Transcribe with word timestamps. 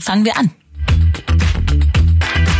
Fangen 0.00 0.24
wir 0.24 0.36
an. 0.36 0.50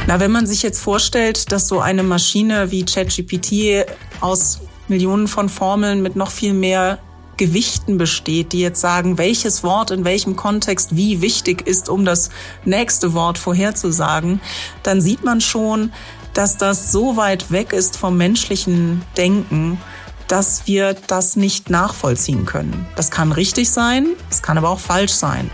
Na, 0.07 0.21
wenn 0.21 0.31
man 0.31 0.47
sich 0.47 0.63
jetzt 0.63 0.81
vorstellt, 0.81 1.53
dass 1.53 1.69
so 1.69 1.81
eine 1.81 2.03
Maschine 2.03 2.71
wie 2.71 2.85
ChatGPT 2.85 3.87
aus 4.21 4.61
Millionen 4.89 5.29
von 5.29 5.49
Formeln 5.49 6.03
mit 6.03 6.17
noch 6.17 6.31
viel 6.31 6.55
mehr 6.55 6.99
Gewichten 7.37 7.99
besteht, 7.99 8.53
die 8.53 8.61
jetzt 8.61 8.81
sagen, 8.81 9.17
welches 9.17 9.63
Wort 9.63 9.91
in 9.91 10.05
welchem 10.05 10.35
Kontext 10.35 10.97
wie 10.97 11.21
wichtig 11.21 11.67
ist, 11.67 11.89
um 11.89 12.05
das 12.05 12.31
nächste 12.65 13.15
Wort 13.15 13.39
vorherzusagen, 13.39 14.41
dann 14.83 15.01
sieht 15.01 15.25
man 15.25 15.41
schon, 15.41 15.93
dass 16.35 16.57
das 16.57 16.91
so 16.91 17.17
weit 17.17 17.51
weg 17.51 17.73
ist 17.73 17.97
vom 17.97 18.17
menschlichen 18.17 19.03
Denken, 19.17 19.81
dass 20.27 20.67
wir 20.67 20.95
das 20.95 21.37
nicht 21.37 21.71
nachvollziehen 21.71 22.45
können. 22.45 22.87
Das 22.97 23.11
kann 23.11 23.33
richtig 23.33 23.71
sein, 23.71 24.09
es 24.31 24.43
kann 24.43 24.59
aber 24.59 24.69
auch 24.71 24.81
falsch 24.81 25.13
sein. 25.13 25.51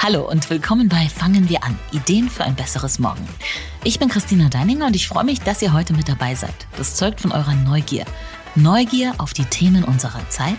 Hallo 0.00 0.30
und 0.30 0.48
willkommen 0.48 0.88
bei 0.88 1.08
Fangen 1.08 1.48
wir 1.48 1.64
an. 1.64 1.76
Ideen 1.90 2.30
für 2.30 2.44
ein 2.44 2.54
besseres 2.54 3.00
Morgen. 3.00 3.26
Ich 3.82 3.98
bin 3.98 4.08
Christina 4.08 4.48
Deininger 4.48 4.86
und 4.86 4.94
ich 4.94 5.08
freue 5.08 5.24
mich, 5.24 5.40
dass 5.40 5.60
ihr 5.60 5.72
heute 5.72 5.92
mit 5.92 6.08
dabei 6.08 6.36
seid. 6.36 6.54
Das 6.76 6.94
zeugt 6.94 7.20
von 7.20 7.32
eurer 7.32 7.56
Neugier. 7.56 8.04
Neugier 8.54 9.14
auf 9.18 9.32
die 9.32 9.44
Themen 9.44 9.82
unserer 9.82 10.26
Zeit, 10.30 10.56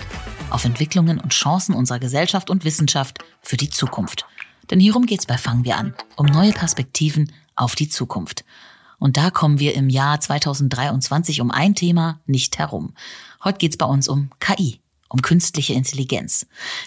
auf 0.50 0.66
Entwicklungen 0.66 1.22
und 1.22 1.32
Chancen 1.32 1.74
unserer 1.74 2.00
Gesellschaft 2.00 2.50
und 2.50 2.66
Wissenschaft 2.66 3.20
für 3.42 3.56
die 3.56 3.70
Zukunft. 3.70 4.26
Denn 4.72 4.82
hierum 4.82 5.06
geht's 5.06 5.26
bei 5.26 5.38
Fangen 5.38 5.64
wir 5.64 5.78
an, 5.78 5.96
um 6.18 6.26
neue 6.26 6.52
Perspektiven 6.52 7.32
auf 7.56 7.76
die 7.76 7.88
Zukunft. 7.88 8.44
Und 9.00 9.16
da 9.16 9.32
kommen 9.32 9.58
wir 9.58 9.74
im 9.74 9.88
Jahr 9.88 10.20
2023 10.20 11.40
um 11.40 11.50
ein 11.50 11.76
Thema 11.76 12.20
nicht 12.28 12.60
herum. 12.60 12.94
Heute 13.42 13.60
geht's 13.60 13.78
bei 13.78 13.86
uns 13.86 14.10
um 14.10 14.32
KI 14.42 14.82
um 15.10 15.22
künstliche 15.22 15.74
Intelligenz. 15.74 16.46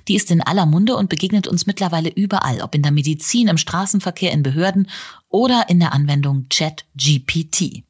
Die 0.09 0.15
ist 0.15 0.31
in 0.31 0.41
aller 0.41 0.67
Munde 0.67 0.97
und 0.97 1.11
begegnet 1.11 1.47
uns 1.47 1.67
mittlerweile 1.67 2.09
überall, 2.09 2.63
ob 2.63 2.75
in 2.75 2.83
der 2.83 2.93
Medizin, 2.93 3.49
im 3.49 3.59
Straßenverkehr, 3.59 4.33
in 4.33 4.43
Behörden 4.43 4.89
oder 5.29 5.67
in 5.69 5.81
der 5.81 5.93
Anwendung 5.93 6.49
Chat-GPT. 6.49 7.85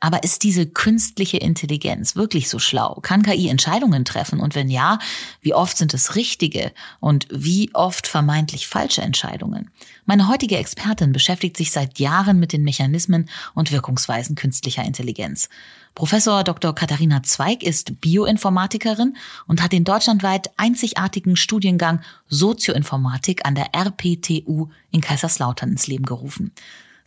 Aber 0.00 0.22
ist 0.22 0.42
diese 0.44 0.66
künstliche 0.66 1.36
Intelligenz 1.36 2.16
wirklich 2.16 2.48
so 2.48 2.58
schlau? 2.58 3.00
Kann 3.02 3.22
KI 3.22 3.48
Entscheidungen 3.48 4.06
treffen? 4.06 4.40
Und 4.40 4.54
wenn 4.54 4.70
ja, 4.70 4.98
wie 5.42 5.52
oft 5.52 5.76
sind 5.76 5.92
es 5.92 6.16
richtige 6.16 6.72
und 7.00 7.26
wie 7.30 7.70
oft 7.74 8.06
vermeintlich 8.06 8.66
falsche 8.66 9.02
Entscheidungen? 9.02 9.70
Meine 10.06 10.26
heutige 10.26 10.56
Expertin 10.56 11.12
beschäftigt 11.12 11.58
sich 11.58 11.70
seit 11.70 11.98
Jahren 11.98 12.40
mit 12.40 12.54
den 12.54 12.64
Mechanismen 12.64 13.28
und 13.54 13.72
Wirkungsweisen 13.72 14.36
künstlicher 14.36 14.84
Intelligenz. 14.84 15.50
Professor 15.94 16.44
Dr. 16.44 16.74
Katharina 16.74 17.22
Zweig 17.22 17.62
ist 17.62 18.00
Bioinformatikerin 18.00 19.16
und 19.46 19.62
hat 19.62 19.72
den 19.72 19.84
deutschlandweit 19.84 20.50
einzigartigen 20.56 21.36
Studiengang 21.36 22.00
Sozioinformatik 22.28 23.44
an 23.44 23.54
der 23.54 23.74
RPTU 23.74 24.68
in 24.90 25.00
Kaiserslautern 25.02 25.72
ins 25.72 25.86
Leben 25.88 26.06
gerufen. 26.06 26.52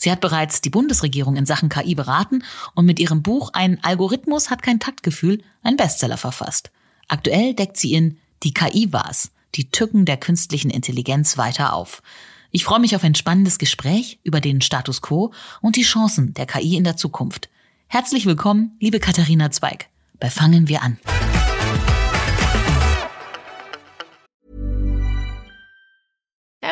Sie 0.04 0.12
hat 0.12 0.20
bereits 0.20 0.60
die 0.60 0.70
Bundesregierung 0.70 1.38
in 1.38 1.46
Sachen 1.46 1.70
KI 1.70 1.96
beraten 1.96 2.44
und 2.76 2.86
mit 2.86 3.00
ihrem 3.00 3.24
Buch 3.24 3.52
Ein 3.54 3.82
Algorithmus 3.86 4.50
hat 4.50 4.62
kein 4.62 4.82
Taktgefühl 4.82 5.42
einen 5.62 5.78
Bestseller 5.78 6.18
verfasst. 6.18 6.72
Aktuell 7.08 7.54
deckt 7.54 7.78
sie 7.78 7.94
in 7.94 8.18
Die 8.44 8.54
KI 8.54 8.92
war's, 8.92 9.32
die 9.56 9.72
Tücken 9.72 10.04
der 10.04 10.18
künstlichen 10.18 10.70
Intelligenz 10.70 11.38
weiter 11.38 11.72
auf. 11.72 12.04
Ich 12.52 12.66
freue 12.66 12.82
mich 12.82 12.98
auf 12.98 13.04
ein 13.06 13.16
spannendes 13.16 13.60
Gespräch 13.60 14.20
über 14.24 14.42
den 14.42 14.60
Status 14.60 15.02
quo 15.02 15.32
und 15.62 15.78
die 15.78 15.84
Chancen 15.84 16.34
der 16.34 16.48
KI 16.48 16.76
in 16.76 16.84
der 16.84 16.98
Zukunft. 16.98 17.48
Herzlich 17.88 18.26
willkommen, 18.26 18.76
liebe 18.82 19.00
Katharina 19.00 19.52
Zweig, 19.52 19.88
bei 20.20 20.30
Fangen 20.30 20.68
wir 20.68 20.82
an. 20.82 20.98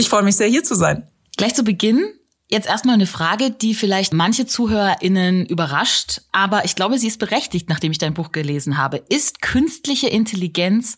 Ich 0.00 0.08
freue 0.08 0.22
mich 0.22 0.36
sehr, 0.36 0.48
hier 0.48 0.64
zu 0.64 0.74
sein. 0.74 1.06
Gleich 1.36 1.54
zu 1.54 1.62
Beginn 1.62 2.14
Jetzt 2.48 2.66
erstmal 2.66 2.94
eine 2.94 3.06
Frage, 3.06 3.52
die 3.52 3.74
vielleicht 3.74 4.12
manche 4.12 4.44
ZuhörerInnen 4.44 5.46
überrascht, 5.46 6.22
aber 6.32 6.64
ich 6.64 6.74
glaube, 6.74 6.98
sie 6.98 7.06
ist 7.06 7.20
berechtigt, 7.20 7.68
nachdem 7.68 7.92
ich 7.92 7.98
dein 7.98 8.12
Buch 8.12 8.32
gelesen 8.32 8.76
habe. 8.76 9.04
Ist 9.08 9.40
künstliche 9.40 10.08
Intelligenz 10.08 10.96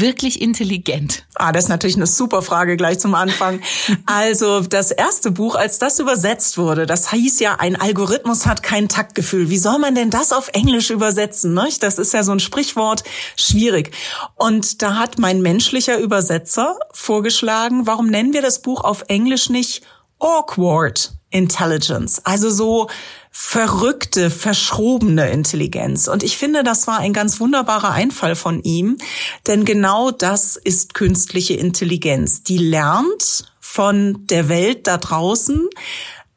wirklich 0.00 0.40
intelligent? 0.40 1.24
Ah, 1.34 1.52
das 1.52 1.64
ist 1.64 1.68
natürlich 1.70 1.96
eine 1.96 2.06
super 2.06 2.42
Frage 2.42 2.76
gleich 2.76 2.98
zum 2.98 3.14
Anfang. 3.14 3.60
Also 4.06 4.60
das 4.60 4.90
erste 4.90 5.30
Buch, 5.30 5.54
als 5.54 5.78
das 5.78 5.98
übersetzt 5.98 6.58
wurde, 6.58 6.86
das 6.86 7.10
hieß 7.10 7.40
ja, 7.40 7.56
ein 7.58 7.80
Algorithmus 7.80 8.46
hat 8.46 8.62
kein 8.62 8.88
Taktgefühl. 8.88 9.48
Wie 9.48 9.58
soll 9.58 9.78
man 9.78 9.94
denn 9.94 10.10
das 10.10 10.32
auf 10.32 10.48
Englisch 10.52 10.90
übersetzen? 10.90 11.54
Ne? 11.54 11.68
Das 11.80 11.98
ist 11.98 12.12
ja 12.12 12.22
so 12.22 12.32
ein 12.32 12.40
Sprichwort, 12.40 13.04
schwierig. 13.36 13.92
Und 14.36 14.82
da 14.82 14.96
hat 14.96 15.18
mein 15.18 15.40
menschlicher 15.40 15.98
Übersetzer 15.98 16.78
vorgeschlagen, 16.92 17.86
warum 17.86 18.08
nennen 18.08 18.32
wir 18.32 18.42
das 18.42 18.62
Buch 18.62 18.84
auf 18.84 19.04
Englisch 19.08 19.48
nicht 19.48 19.82
awkward 20.18 21.12
Intelligence, 21.30 22.20
also 22.24 22.50
so 22.50 22.88
verrückte, 23.32 24.30
verschrobene 24.30 25.30
Intelligenz. 25.30 26.06
Und 26.06 26.22
ich 26.22 26.36
finde, 26.36 26.62
das 26.62 26.86
war 26.86 26.98
ein 26.98 27.14
ganz 27.14 27.40
wunderbarer 27.40 27.90
Einfall 27.90 28.36
von 28.36 28.62
ihm, 28.62 28.98
denn 29.46 29.64
genau 29.64 30.10
das 30.10 30.56
ist 30.56 30.92
künstliche 30.92 31.54
Intelligenz. 31.54 32.42
Die 32.42 32.58
lernt 32.58 33.46
von 33.58 34.26
der 34.26 34.50
Welt 34.50 34.86
da 34.86 34.98
draußen, 34.98 35.68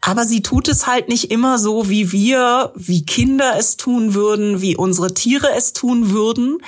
aber 0.08 0.26
sie 0.26 0.44
tut 0.44 0.68
es 0.68 0.86
halt 0.86 1.10
nicht 1.10 1.32
immer 1.32 1.58
so, 1.58 1.90
wie 1.90 2.12
wir, 2.12 2.72
wie 2.76 3.04
Kinder 3.06 3.56
es 3.58 3.76
tun 3.76 4.14
würden, 4.14 4.62
wie 4.62 4.78
unsere 4.78 5.16
Tiere 5.16 5.50
es 5.58 5.74
tun 5.74 6.12
würden, 6.12 6.60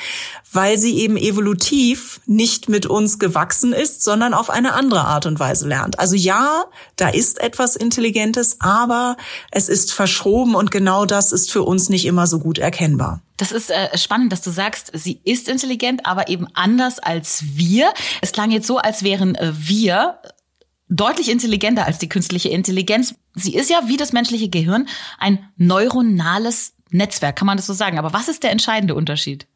weil 0.51 0.79
sie 0.79 0.97
eben 0.97 1.17
evolutiv 1.17 2.19
nicht 2.25 2.67
mit 2.67 2.87
uns 2.87 3.19
gewachsen 3.19 3.73
ist, 3.73 4.03
sondern 4.03 4.33
auf 4.33 4.49
eine 4.49 4.73
andere 4.73 5.01
Art 5.01 5.27
und 5.27 5.39
Weise 5.39 5.67
lernt. 5.67 5.99
Also 5.99 6.15
ja, 6.15 6.63
da 6.95 7.09
ist 7.09 7.39
etwas 7.39 7.75
Intelligentes, 7.75 8.57
aber 8.59 9.17
es 9.51 9.69
ist 9.69 9.93
verschroben 9.93 10.55
und 10.55 10.71
genau 10.71 11.05
das 11.05 11.31
ist 11.31 11.51
für 11.51 11.61
uns 11.61 11.89
nicht 11.89 12.05
immer 12.05 12.25
so 12.25 12.39
gut 12.39 12.57
erkennbar. 12.57 13.21
Das 13.37 13.51
ist 13.51 13.69
äh, 13.69 13.95
spannend, 13.99 14.31
dass 14.31 14.41
du 14.41 14.49
sagst, 14.49 14.89
sie 14.93 15.21
ist 15.23 15.47
intelligent, 15.47 16.07
aber 16.07 16.27
eben 16.27 16.47
anders 16.55 16.97
als 16.97 17.43
wir. 17.53 17.93
Es 18.21 18.31
klang 18.31 18.49
jetzt 18.49 18.65
so, 18.65 18.79
als 18.79 19.03
wären 19.03 19.35
äh, 19.35 19.53
wir 19.55 20.17
deutlich 20.89 21.29
intelligenter 21.29 21.85
als 21.85 21.99
die 21.99 22.09
künstliche 22.09 22.49
Intelligenz. 22.49 23.15
Sie 23.33 23.55
ist 23.55 23.69
ja 23.69 23.81
wie 23.87 23.97
das 23.97 24.13
menschliche 24.13 24.49
Gehirn 24.49 24.87
ein 25.19 25.39
neuronales 25.57 26.73
Netzwerk, 26.89 27.35
kann 27.35 27.45
man 27.45 27.57
das 27.57 27.65
so 27.65 27.73
sagen. 27.73 27.99
Aber 27.99 28.13
was 28.13 28.27
ist 28.27 28.43
der 28.43 28.51
entscheidende 28.51 28.95
Unterschied? 28.95 29.47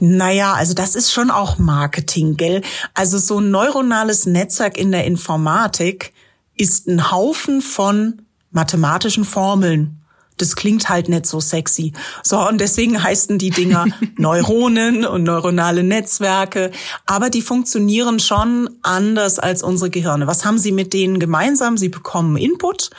Naja, 0.00 0.54
also 0.54 0.74
das 0.74 0.94
ist 0.94 1.12
schon 1.12 1.30
auch 1.30 1.58
Marketing, 1.58 2.36
gell? 2.36 2.62
Also 2.94 3.18
so 3.18 3.40
ein 3.40 3.50
neuronales 3.50 4.26
Netzwerk 4.26 4.78
in 4.78 4.92
der 4.92 5.04
Informatik 5.04 6.12
ist 6.54 6.86
ein 6.86 7.10
Haufen 7.10 7.60
von 7.60 8.22
mathematischen 8.50 9.24
Formeln 9.24 10.00
das 10.38 10.56
klingt 10.56 10.88
halt 10.88 11.08
nicht 11.08 11.26
so 11.26 11.40
sexy. 11.40 11.92
So, 12.22 12.38
und 12.38 12.60
deswegen 12.60 13.02
heißen 13.02 13.38
die 13.38 13.50
Dinger 13.50 13.86
Neuronen 14.16 15.04
und 15.04 15.24
neuronale 15.24 15.82
Netzwerke. 15.82 16.70
Aber 17.06 17.30
die 17.30 17.42
funktionieren 17.42 18.20
schon 18.20 18.70
anders 18.82 19.38
als 19.38 19.62
unsere 19.62 19.90
Gehirne. 19.90 20.26
Was 20.26 20.44
haben 20.44 20.58
sie 20.58 20.72
mit 20.72 20.92
denen 20.92 21.18
gemeinsam? 21.18 21.76
Sie 21.76 21.88
bekommen 21.88 22.36
Input 22.36 22.90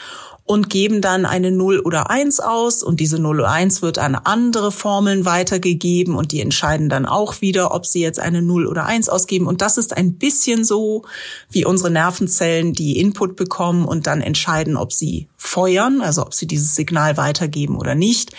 und 0.50 0.68
geben 0.68 1.00
dann 1.00 1.26
eine 1.26 1.52
0 1.52 1.78
oder 1.78 2.10
1 2.10 2.40
aus 2.40 2.82
und 2.82 2.98
diese 2.98 3.20
0 3.20 3.38
oder 3.38 3.52
1 3.52 3.82
wird 3.82 3.98
an 3.98 4.16
andere 4.16 4.72
Formeln 4.72 5.24
weitergegeben 5.24 6.16
und 6.16 6.32
die 6.32 6.40
entscheiden 6.40 6.88
dann 6.88 7.06
auch 7.06 7.40
wieder, 7.40 7.72
ob 7.72 7.86
sie 7.86 8.00
jetzt 8.00 8.18
eine 8.18 8.42
0 8.42 8.66
oder 8.66 8.84
1 8.84 9.08
ausgeben 9.08 9.46
und 9.46 9.62
das 9.62 9.78
ist 9.78 9.96
ein 9.96 10.14
bisschen 10.14 10.64
so 10.64 11.04
wie 11.52 11.64
unsere 11.64 11.92
Nervenzellen, 11.92 12.72
die 12.72 12.98
Input 12.98 13.36
bekommen 13.36 13.84
und 13.84 14.08
dann 14.08 14.20
entscheiden, 14.20 14.76
ob 14.76 14.92
sie 14.92 15.28
feuern, 15.36 16.00
also 16.02 16.22
ob 16.22 16.34
sie 16.34 16.48
dieses 16.48 16.74
Signal 16.74 17.16
weitergeben 17.16 17.76
oder 17.76 17.94
nicht. 17.94 18.32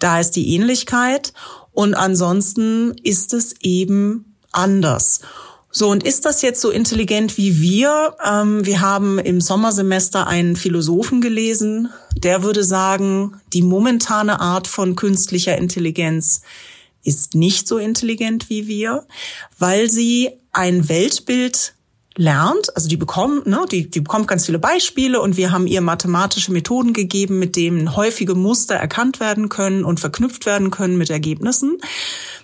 Da 0.00 0.18
ist 0.18 0.32
die 0.32 0.56
Ähnlichkeit 0.56 1.32
und 1.70 1.94
ansonsten 1.94 2.96
ist 3.04 3.32
es 3.34 3.54
eben 3.60 4.34
anders. 4.50 5.20
So, 5.74 5.88
und 5.88 6.04
ist 6.04 6.26
das 6.26 6.42
jetzt 6.42 6.60
so 6.60 6.70
intelligent 6.70 7.38
wie 7.38 7.58
wir? 7.58 8.14
Ähm, 8.22 8.66
wir 8.66 8.82
haben 8.82 9.18
im 9.18 9.40
Sommersemester 9.40 10.26
einen 10.26 10.54
Philosophen 10.54 11.22
gelesen, 11.22 11.88
der 12.14 12.42
würde 12.42 12.62
sagen, 12.62 13.40
die 13.54 13.62
momentane 13.62 14.38
Art 14.38 14.68
von 14.68 14.96
künstlicher 14.96 15.56
Intelligenz 15.56 16.42
ist 17.04 17.34
nicht 17.34 17.66
so 17.66 17.78
intelligent 17.78 18.50
wie 18.50 18.66
wir, 18.68 19.06
weil 19.58 19.88
sie 19.88 20.32
ein 20.52 20.90
Weltbild 20.90 21.74
lernt, 22.16 22.76
also 22.76 22.88
die 22.88 22.98
bekommt, 22.98 23.46
ne, 23.46 23.64
die, 23.70 23.88
die 23.88 24.02
bekommt 24.02 24.28
ganz 24.28 24.44
viele 24.44 24.58
Beispiele 24.58 25.22
und 25.22 25.38
wir 25.38 25.52
haben 25.52 25.66
ihr 25.66 25.80
mathematische 25.80 26.52
Methoden 26.52 26.92
gegeben, 26.92 27.38
mit 27.38 27.56
denen 27.56 27.96
häufige 27.96 28.34
Muster 28.34 28.74
erkannt 28.74 29.20
werden 29.20 29.48
können 29.48 29.84
und 29.84 30.00
verknüpft 30.00 30.44
werden 30.44 30.70
können 30.70 30.98
mit 30.98 31.08
Ergebnissen. 31.08 31.78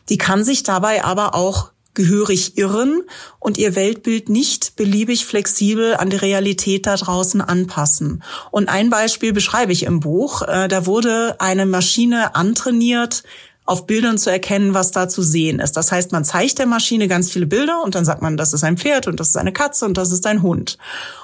Die 0.08 0.16
kann 0.16 0.44
sich 0.44 0.62
dabei 0.62 1.04
aber 1.04 1.34
auch 1.34 1.72
gehörig 1.98 2.56
irren 2.56 3.02
und 3.40 3.58
ihr 3.58 3.74
Weltbild 3.74 4.28
nicht 4.28 4.76
beliebig 4.76 5.26
flexibel 5.26 5.96
an 5.96 6.10
die 6.10 6.16
Realität 6.16 6.86
da 6.86 6.94
draußen 6.94 7.40
anpassen. 7.40 8.22
Und 8.52 8.68
ein 8.68 8.88
Beispiel 8.88 9.32
beschreibe 9.32 9.72
ich 9.72 9.82
im 9.82 9.98
Buch. 9.98 10.42
Äh, 10.42 10.68
da 10.68 10.86
wurde 10.86 11.40
eine 11.40 11.66
Maschine 11.66 12.36
antrainiert, 12.36 13.24
auf 13.66 13.86
Bildern 13.86 14.16
zu 14.16 14.30
erkennen, 14.30 14.74
was 14.74 14.92
da 14.92 15.08
zu 15.08 15.22
sehen 15.22 15.58
ist. 15.58 15.76
Das 15.76 15.90
heißt, 15.90 16.12
man 16.12 16.24
zeigt 16.24 16.60
der 16.60 16.66
Maschine 16.66 17.08
ganz 17.08 17.32
viele 17.32 17.46
Bilder 17.46 17.82
und 17.82 17.96
dann 17.96 18.04
sagt 18.04 18.22
man, 18.22 18.36
das 18.36 18.52
ist 18.52 18.62
ein 18.62 18.78
Pferd 18.78 19.08
und 19.08 19.18
das 19.18 19.30
ist 19.30 19.36
eine 19.36 19.52
Katze 19.52 19.84
und 19.84 19.98
das 19.98 20.12
ist 20.12 20.24
ein 20.24 20.42
Hund. 20.42 20.78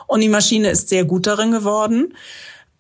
Und 0.09 0.21
die 0.21 0.29
Maschine 0.29 0.71
ist 0.71 0.89
sehr 0.89 1.05
gut 1.05 1.29
darin 1.29 1.53
geworden. 1.53 2.15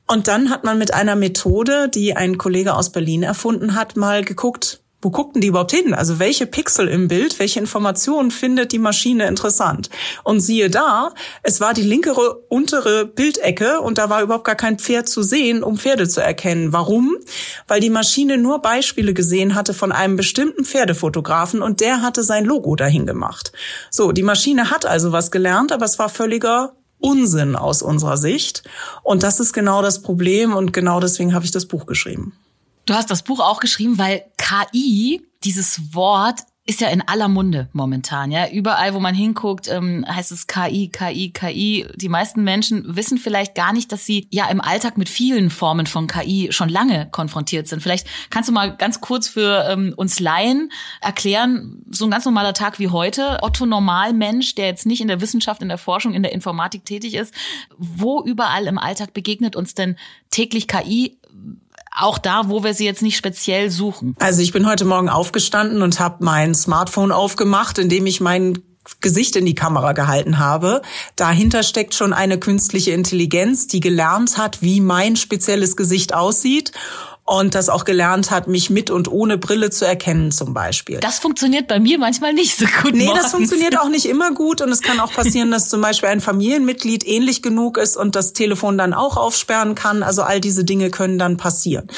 Und 0.08 0.26
dann 0.26 0.50
hat 0.50 0.64
man 0.64 0.78
mit 0.78 0.92
einer 0.92 1.14
Methode, 1.14 1.88
die 1.88 2.14
ein 2.16 2.38
Kollege 2.38 2.74
aus 2.74 2.90
Berlin 2.90 3.22
erfunden 3.22 3.76
hat, 3.76 3.96
mal 3.96 4.24
geguckt, 4.24 4.80
wo 5.04 5.10
guckten 5.10 5.42
die 5.42 5.48
überhaupt 5.48 5.72
hin? 5.72 5.92
Also 5.92 6.18
welche 6.18 6.46
Pixel 6.46 6.88
im 6.88 7.08
Bild, 7.08 7.38
welche 7.38 7.60
Informationen 7.60 8.30
findet 8.30 8.72
die 8.72 8.78
Maschine 8.78 9.26
interessant? 9.28 9.90
Und 10.22 10.40
siehe 10.40 10.70
da, 10.70 11.12
es 11.42 11.60
war 11.60 11.74
die 11.74 11.82
linkere 11.82 12.38
untere 12.48 13.04
Bildecke 13.04 13.80
und 13.80 13.98
da 13.98 14.08
war 14.08 14.22
überhaupt 14.22 14.44
gar 14.44 14.54
kein 14.54 14.78
Pferd 14.78 15.08
zu 15.08 15.22
sehen, 15.22 15.62
um 15.62 15.76
Pferde 15.76 16.08
zu 16.08 16.22
erkennen. 16.22 16.72
Warum? 16.72 17.16
Weil 17.68 17.80
die 17.80 17.90
Maschine 17.90 18.38
nur 18.38 18.62
Beispiele 18.62 19.12
gesehen 19.12 19.54
hatte 19.54 19.74
von 19.74 19.92
einem 19.92 20.16
bestimmten 20.16 20.64
Pferdefotografen 20.64 21.60
und 21.60 21.80
der 21.80 22.00
hatte 22.00 22.22
sein 22.22 22.46
Logo 22.46 22.74
dahin 22.74 23.06
gemacht. 23.06 23.52
So, 23.90 24.12
die 24.12 24.22
Maschine 24.22 24.70
hat 24.70 24.86
also 24.86 25.12
was 25.12 25.30
gelernt, 25.30 25.70
aber 25.70 25.84
es 25.84 25.98
war 25.98 26.08
völliger 26.08 26.72
Unsinn 26.98 27.54
aus 27.54 27.82
unserer 27.82 28.16
Sicht. 28.16 28.62
Und 29.02 29.22
das 29.22 29.38
ist 29.38 29.52
genau 29.52 29.82
das 29.82 30.00
Problem 30.00 30.54
und 30.54 30.72
genau 30.72 31.00
deswegen 31.00 31.34
habe 31.34 31.44
ich 31.44 31.50
das 31.50 31.66
Buch 31.66 31.84
geschrieben. 31.84 32.32
Du 32.86 32.94
hast 32.94 33.10
das 33.10 33.22
Buch 33.22 33.40
auch 33.40 33.60
geschrieben, 33.60 33.98
weil 33.98 34.24
KI, 34.36 35.22
dieses 35.42 35.94
Wort, 35.94 36.40
ist 36.66 36.80
ja 36.80 36.88
in 36.88 37.06
aller 37.06 37.28
Munde 37.28 37.68
momentan, 37.74 38.30
ja. 38.30 38.48
Überall, 38.48 38.94
wo 38.94 39.00
man 39.00 39.14
hinguckt, 39.14 39.68
ähm, 39.68 40.04
heißt 40.08 40.32
es 40.32 40.46
KI, 40.46 40.88
KI, 40.88 41.30
KI. 41.30 41.86
Die 41.94 42.08
meisten 42.08 42.42
Menschen 42.42 42.96
wissen 42.96 43.18
vielleicht 43.18 43.54
gar 43.54 43.74
nicht, 43.74 43.92
dass 43.92 44.06
sie 44.06 44.28
ja 44.30 44.48
im 44.48 44.62
Alltag 44.62 44.96
mit 44.96 45.10
vielen 45.10 45.50
Formen 45.50 45.86
von 45.86 46.06
KI 46.06 46.48
schon 46.52 46.70
lange 46.70 47.06
konfrontiert 47.10 47.68
sind. 47.68 47.82
Vielleicht 47.82 48.06
kannst 48.30 48.48
du 48.48 48.54
mal 48.54 48.74
ganz 48.74 49.02
kurz 49.02 49.28
für 49.28 49.66
ähm, 49.68 49.92
uns 49.94 50.20
Laien 50.20 50.72
erklären, 51.02 51.84
so 51.90 52.06
ein 52.06 52.10
ganz 52.10 52.24
normaler 52.24 52.54
Tag 52.54 52.78
wie 52.78 52.88
heute, 52.88 53.40
Otto 53.42 53.66
Normalmensch, 53.66 54.54
der 54.54 54.66
jetzt 54.66 54.86
nicht 54.86 55.02
in 55.02 55.08
der 55.08 55.20
Wissenschaft, 55.20 55.60
in 55.60 55.68
der 55.68 55.76
Forschung, 55.76 56.14
in 56.14 56.22
der 56.22 56.32
Informatik 56.32 56.86
tätig 56.86 57.14
ist, 57.14 57.34
wo 57.76 58.22
überall 58.22 58.66
im 58.66 58.78
Alltag 58.78 59.12
begegnet 59.12 59.54
uns 59.54 59.74
denn 59.74 59.96
täglich 60.30 60.66
KI? 60.66 61.18
Auch 61.94 62.18
da, 62.18 62.48
wo 62.48 62.64
wir 62.64 62.74
sie 62.74 62.84
jetzt 62.84 63.02
nicht 63.02 63.16
speziell 63.16 63.70
suchen? 63.70 64.16
Also 64.18 64.42
ich 64.42 64.52
bin 64.52 64.66
heute 64.68 64.84
Morgen 64.84 65.08
aufgestanden 65.08 65.82
und 65.82 66.00
habe 66.00 66.24
mein 66.24 66.54
Smartphone 66.54 67.12
aufgemacht, 67.12 67.78
indem 67.78 68.06
ich 68.06 68.20
mein 68.20 68.58
Gesicht 69.00 69.36
in 69.36 69.46
die 69.46 69.54
Kamera 69.54 69.92
gehalten 69.92 70.38
habe. 70.38 70.82
Dahinter 71.16 71.62
steckt 71.62 71.94
schon 71.94 72.12
eine 72.12 72.38
künstliche 72.38 72.90
Intelligenz, 72.90 73.66
die 73.66 73.80
gelernt 73.80 74.36
hat, 74.36 74.60
wie 74.60 74.80
mein 74.80 75.16
spezielles 75.16 75.76
Gesicht 75.76 76.14
aussieht 76.14 76.72
und 77.26 77.54
das 77.54 77.70
auch 77.70 77.84
gelernt 77.84 78.30
hat, 78.30 78.48
mich 78.48 78.68
mit 78.68 78.90
und 78.90 79.10
ohne 79.10 79.38
Brille 79.38 79.70
zu 79.70 79.86
erkennen 79.86 80.30
zum 80.30 80.52
Beispiel. 80.52 81.00
Das 81.00 81.18
funktioniert 81.18 81.68
bei 81.68 81.80
mir 81.80 81.98
manchmal 81.98 82.34
nicht 82.34 82.58
so 82.58 82.66
gut. 82.82 82.94
Nee, 82.94 83.06
morgens. 83.06 83.22
das 83.22 83.32
funktioniert 83.32 83.78
auch 83.78 83.88
nicht 83.88 84.04
immer 84.04 84.32
gut 84.32 84.60
und 84.60 84.70
es 84.70 84.82
kann 84.82 85.00
auch 85.00 85.10
passieren, 85.12 85.50
dass 85.50 85.70
zum 85.70 85.80
Beispiel 85.80 86.10
ein 86.10 86.20
Familienmitglied 86.20 87.06
ähnlich 87.06 87.40
genug 87.40 87.78
ist 87.78 87.96
und 87.96 88.14
das 88.14 88.34
Telefon 88.34 88.76
dann 88.76 88.92
auch 88.92 89.16
aufsperren 89.16 89.74
kann. 89.74 90.02
Also 90.02 90.22
all 90.22 90.40
diese 90.40 90.64
Dinge 90.64 90.90
können 90.90 91.18
dann 91.18 91.38
passieren. 91.38 91.88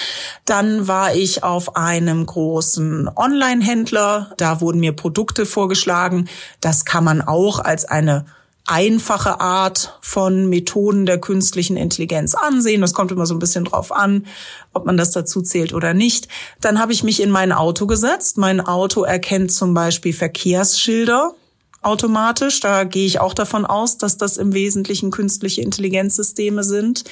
Dann 0.44 0.86
war 0.86 1.14
ich 1.16 1.42
auf 1.42 1.74
einem 1.74 2.24
großen 2.24 3.10
Online-Händler. 3.14 4.32
Da 4.36 4.60
wurden 4.60 4.78
mir 4.78 4.92
Produkte 4.92 5.44
vorgeschlagen. 5.44 6.28
Das 6.60 6.84
kann 6.84 7.02
man 7.02 7.20
auch 7.20 7.58
als 7.58 7.84
eine 7.84 8.26
einfache 8.66 9.40
Art 9.40 9.96
von 10.00 10.48
Methoden 10.48 11.06
der 11.06 11.18
künstlichen 11.18 11.76
Intelligenz 11.76 12.34
ansehen. 12.34 12.80
Das 12.80 12.94
kommt 12.94 13.12
immer 13.12 13.26
so 13.26 13.34
ein 13.34 13.38
bisschen 13.38 13.64
drauf 13.64 13.92
an, 13.92 14.26
ob 14.72 14.86
man 14.86 14.96
das 14.96 15.12
dazu 15.12 15.40
zählt 15.40 15.72
oder 15.72 15.94
nicht. 15.94 16.28
Dann 16.60 16.80
habe 16.80 16.92
ich 16.92 17.04
mich 17.04 17.22
in 17.22 17.30
mein 17.30 17.52
Auto 17.52 17.86
gesetzt. 17.86 18.38
Mein 18.38 18.60
Auto 18.60 19.04
erkennt 19.04 19.52
zum 19.52 19.72
Beispiel 19.72 20.12
Verkehrsschilder 20.12 21.34
automatisch. 21.82 22.60
Da 22.60 22.84
gehe 22.84 23.06
ich 23.06 23.20
auch 23.20 23.34
davon 23.34 23.64
aus, 23.64 23.98
dass 23.98 24.16
das 24.16 24.36
im 24.36 24.52
Wesentlichen 24.52 25.12
künstliche 25.12 25.62
Intelligenzsysteme 25.62 26.64
sind. 26.64 27.04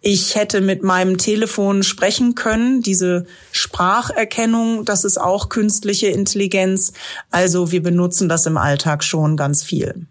Ich 0.00 0.34
hätte 0.34 0.60
mit 0.60 0.82
meinem 0.82 1.18
Telefon 1.18 1.82
sprechen 1.82 2.34
können. 2.34 2.82
Diese 2.82 3.26
Spracherkennung, 3.52 4.84
das 4.84 5.04
ist 5.04 5.20
auch 5.20 5.50
künstliche 5.50 6.08
Intelligenz. 6.08 6.92
Also 7.30 7.70
wir 7.70 7.82
benutzen 7.82 8.28
das 8.28 8.46
im 8.46 8.56
Alltag 8.56 9.04
schon 9.04 9.36
ganz 9.36 9.62
viel 9.62 10.06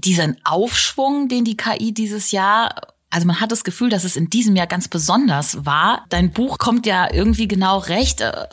diesen 0.00 0.36
Aufschwung, 0.44 1.28
den 1.28 1.44
die 1.44 1.56
KI 1.56 1.92
dieses 1.92 2.30
Jahr 2.30 2.74
also 3.10 3.26
man 3.26 3.40
hat 3.40 3.50
das 3.50 3.64
Gefühl, 3.64 3.90
dass 3.90 4.04
es 4.04 4.16
in 4.16 4.30
diesem 4.30 4.54
Jahr 4.54 4.68
ganz 4.68 4.86
besonders 4.86 5.66
war. 5.66 6.06
Dein 6.08 6.30
Buch 6.30 6.58
kommt 6.58 6.86
ja 6.86 7.12
irgendwie 7.12 7.48
genau 7.48 7.78
recht. 7.78 8.20
Äh, 8.20 8.46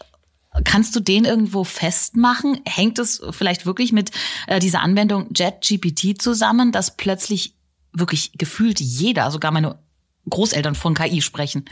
kannst 0.63 0.95
du 0.95 0.99
den 0.99 1.25
irgendwo 1.25 1.63
festmachen? 1.63 2.59
Hängt 2.65 2.97
es 2.97 3.21
vielleicht 3.29 3.67
wirklich 3.67 3.91
mit 3.91 4.11
äh, 4.47 4.59
dieser 4.59 4.81
Anwendung 4.81 5.27
JetGPT 5.33 6.19
zusammen, 6.19 6.71
dass 6.71 6.97
plötzlich 6.97 7.53
wirklich 7.94 8.31
gefühlt 8.33 8.79
jeder, 8.79 9.29
sogar 9.29 9.51
meine 9.51 9.77
Großeltern 10.29 10.75
von 10.75 10.94
KI 10.94 11.21
sprechen. 11.21 11.65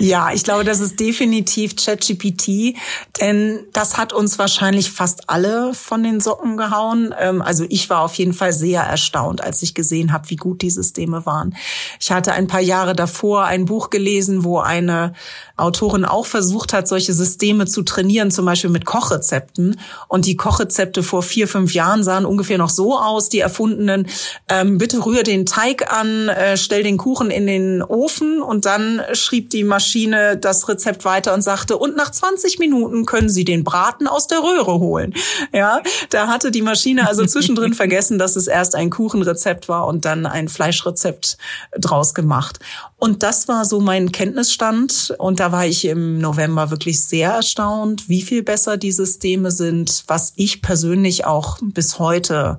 Ja, 0.00 0.32
ich 0.32 0.44
glaube, 0.44 0.64
das 0.64 0.80
ist 0.80 1.00
definitiv 1.00 1.76
ChatGPT, 1.76 2.76
denn 3.20 3.60
das 3.72 3.96
hat 3.96 4.12
uns 4.12 4.38
wahrscheinlich 4.38 4.90
fast 4.90 5.30
alle 5.30 5.72
von 5.74 6.02
den 6.02 6.20
Socken 6.20 6.56
gehauen. 6.56 7.14
Ähm, 7.18 7.40
also 7.42 7.64
ich 7.68 7.88
war 7.88 8.02
auf 8.02 8.14
jeden 8.14 8.32
Fall 8.32 8.52
sehr 8.52 8.82
erstaunt, 8.82 9.42
als 9.42 9.62
ich 9.62 9.74
gesehen 9.74 10.12
habe, 10.12 10.28
wie 10.30 10.36
gut 10.36 10.62
die 10.62 10.70
Systeme 10.70 11.24
waren. 11.26 11.56
Ich 12.00 12.10
hatte 12.10 12.32
ein 12.32 12.46
paar 12.46 12.60
Jahre 12.60 12.94
davor 12.94 13.44
ein 13.44 13.64
Buch 13.64 13.90
gelesen, 13.90 14.44
wo 14.44 14.58
eine 14.58 15.14
Autorin 15.56 16.04
auch 16.04 16.26
versucht 16.26 16.72
hat, 16.72 16.86
solche 16.86 17.14
Systeme 17.14 17.66
zu 17.66 17.82
trainieren, 17.82 18.30
zum 18.30 18.44
Beispiel 18.44 18.70
mit 18.70 18.84
Kochrezepten. 18.84 19.80
Und 20.08 20.26
die 20.26 20.36
Kochrezepte 20.36 21.02
vor 21.02 21.22
vier, 21.22 21.48
fünf 21.48 21.72
Jahren 21.72 22.04
sahen 22.04 22.26
ungefähr 22.26 22.58
noch 22.58 22.70
so 22.70 22.98
aus, 22.98 23.30
die 23.30 23.40
erfundenen, 23.40 24.06
ähm, 24.48 24.76
bitte 24.76 25.04
rühr 25.04 25.22
den 25.22 25.46
Teig 25.46 25.90
an, 25.90 26.28
äh, 26.28 26.56
stell 26.58 26.82
den 26.82 26.98
Kuchen 26.98 27.30
in 27.30 27.46
den 27.46 27.82
Ofen 27.82 28.42
und 28.42 28.66
dann 28.66 29.00
schrieb 29.14 29.45
die 29.52 29.64
Maschine 29.64 30.36
das 30.36 30.68
Rezept 30.68 31.04
weiter 31.04 31.34
und 31.34 31.42
sagte, 31.42 31.76
und 31.76 31.96
nach 31.96 32.10
20 32.10 32.58
Minuten 32.58 33.06
können 33.06 33.28
Sie 33.28 33.44
den 33.44 33.64
Braten 33.64 34.06
aus 34.06 34.26
der 34.26 34.38
Röhre 34.38 34.78
holen. 34.78 35.14
Ja, 35.52 35.82
da 36.10 36.28
hatte 36.28 36.50
die 36.50 36.62
Maschine 36.62 37.08
also 37.08 37.24
zwischendrin 37.26 37.74
vergessen, 37.74 38.18
dass 38.18 38.36
es 38.36 38.46
erst 38.46 38.74
ein 38.74 38.90
Kuchenrezept 38.90 39.68
war 39.68 39.86
und 39.86 40.04
dann 40.04 40.26
ein 40.26 40.48
Fleischrezept 40.48 41.36
draus 41.78 42.14
gemacht. 42.14 42.58
Und 42.96 43.22
das 43.22 43.48
war 43.48 43.64
so 43.64 43.80
mein 43.80 44.12
Kenntnisstand. 44.12 45.14
Und 45.18 45.40
da 45.40 45.52
war 45.52 45.66
ich 45.66 45.84
im 45.84 46.18
November 46.18 46.70
wirklich 46.70 47.02
sehr 47.02 47.32
erstaunt, 47.32 48.08
wie 48.08 48.22
viel 48.22 48.42
besser 48.42 48.76
die 48.76 48.92
Systeme 48.92 49.50
sind, 49.50 50.04
was 50.06 50.32
ich 50.36 50.62
persönlich 50.62 51.24
auch 51.24 51.58
bis 51.62 51.98
heute 51.98 52.58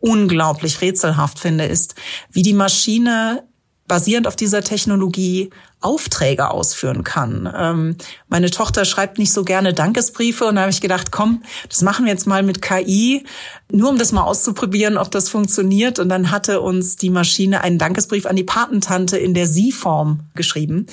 unglaublich 0.00 0.80
rätselhaft 0.80 1.38
finde, 1.38 1.64
ist, 1.64 1.94
wie 2.30 2.42
die 2.42 2.52
Maschine 2.52 3.44
basierend 3.86 4.26
auf 4.26 4.36
dieser 4.36 4.62
Technologie 4.62 5.50
Aufträge 5.82 6.50
ausführen 6.50 7.04
kann. 7.04 7.52
Ähm, 7.56 7.96
meine 8.28 8.50
Tochter 8.50 8.84
schreibt 8.84 9.18
nicht 9.18 9.32
so 9.32 9.44
gerne 9.44 9.74
Dankesbriefe 9.74 10.44
und 10.46 10.56
da 10.56 10.62
habe 10.62 10.70
ich 10.70 10.80
gedacht, 10.80 11.12
komm, 11.12 11.42
das 11.68 11.82
machen 11.82 12.04
wir 12.04 12.12
jetzt 12.12 12.26
mal 12.26 12.42
mit 12.42 12.62
KI, 12.62 13.24
nur 13.70 13.90
um 13.90 13.98
das 13.98 14.12
mal 14.12 14.22
auszuprobieren, 14.22 14.96
ob 14.96 15.10
das 15.10 15.28
funktioniert. 15.28 15.98
Und 15.98 16.08
dann 16.08 16.30
hatte 16.30 16.60
uns 16.60 16.96
die 16.96 17.10
Maschine 17.10 17.62
einen 17.62 17.78
Dankesbrief 17.78 18.26
an 18.26 18.36
die 18.36 18.44
Patentante 18.44 19.16
in 19.16 19.34
der 19.34 19.46
Sie-Form 19.46 20.20
geschrieben. 20.34 20.86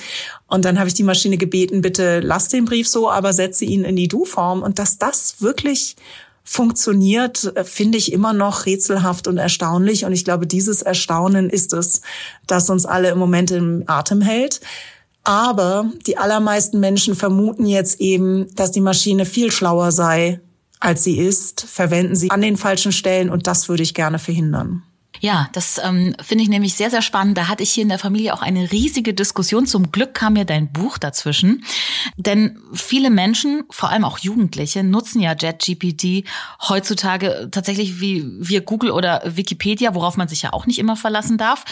Und 0.46 0.64
dann 0.64 0.78
habe 0.78 0.88
ich 0.88 0.94
die 0.94 1.02
Maschine 1.02 1.36
gebeten, 1.36 1.82
bitte 1.82 2.20
lass 2.20 2.48
den 2.48 2.64
Brief 2.64 2.88
so, 2.88 3.10
aber 3.10 3.32
setze 3.32 3.64
ihn 3.64 3.84
in 3.84 3.96
die 3.96 4.08
Du-Form. 4.08 4.62
Und 4.62 4.78
dass 4.78 4.98
das 4.98 5.36
wirklich 5.40 5.96
funktioniert, 6.44 7.52
äh, 7.56 7.64
finde 7.64 7.98
ich 7.98 8.12
immer 8.12 8.32
noch 8.32 8.66
rätselhaft 8.66 9.26
und 9.26 9.38
erstaunlich. 9.38 10.04
Und 10.04 10.12
ich 10.12 10.24
glaube, 10.24 10.46
dieses 10.46 10.82
Erstaunen 10.82 11.50
ist 11.50 11.72
es, 11.72 12.00
das 12.46 12.70
uns 12.70 12.86
alle 12.86 13.10
im 13.10 13.18
Moment 13.18 13.50
im 13.50 13.84
Atem 13.86 14.20
hält. 14.20 14.60
Aber 15.22 15.90
die 16.06 16.16
allermeisten 16.16 16.80
Menschen 16.80 17.14
vermuten 17.14 17.66
jetzt 17.66 18.00
eben, 18.00 18.54
dass 18.54 18.70
die 18.70 18.80
Maschine 18.80 19.26
viel 19.26 19.52
schlauer 19.52 19.92
sei, 19.92 20.40
als 20.80 21.04
sie 21.04 21.18
ist, 21.18 21.60
verwenden 21.60 22.16
sie 22.16 22.30
an 22.30 22.40
den 22.40 22.56
falschen 22.56 22.90
Stellen 22.90 23.28
und 23.28 23.46
das 23.46 23.68
würde 23.68 23.82
ich 23.82 23.92
gerne 23.92 24.18
verhindern. 24.18 24.82
Ja, 25.20 25.50
das 25.52 25.78
ähm, 25.84 26.14
finde 26.22 26.44
ich 26.44 26.48
nämlich 26.48 26.74
sehr, 26.74 26.88
sehr 26.88 27.02
spannend. 27.02 27.36
Da 27.36 27.48
hatte 27.48 27.62
ich 27.62 27.70
hier 27.70 27.82
in 27.82 27.90
der 27.90 27.98
Familie 27.98 28.32
auch 28.32 28.40
eine 28.40 28.72
riesige 28.72 29.12
Diskussion. 29.12 29.66
Zum 29.66 29.92
Glück 29.92 30.14
kam 30.14 30.32
mir 30.32 30.46
dein 30.46 30.72
Buch 30.72 30.96
dazwischen. 30.96 31.62
Denn 32.16 32.58
viele 32.72 33.10
Menschen, 33.10 33.64
vor 33.70 33.90
allem 33.90 34.04
auch 34.04 34.18
Jugendliche, 34.18 34.82
nutzen 34.82 35.20
ja 35.20 35.34
JetGPT 35.38 36.26
heutzutage 36.68 37.48
tatsächlich 37.50 38.00
wie 38.00 38.24
wir 38.38 38.62
Google 38.62 38.92
oder 38.92 39.22
Wikipedia, 39.26 39.94
worauf 39.94 40.16
man 40.16 40.26
sich 40.26 40.40
ja 40.40 40.54
auch 40.54 40.66
nicht 40.66 40.78
immer 40.78 40.96
verlassen 40.96 41.36
darf. 41.36 41.66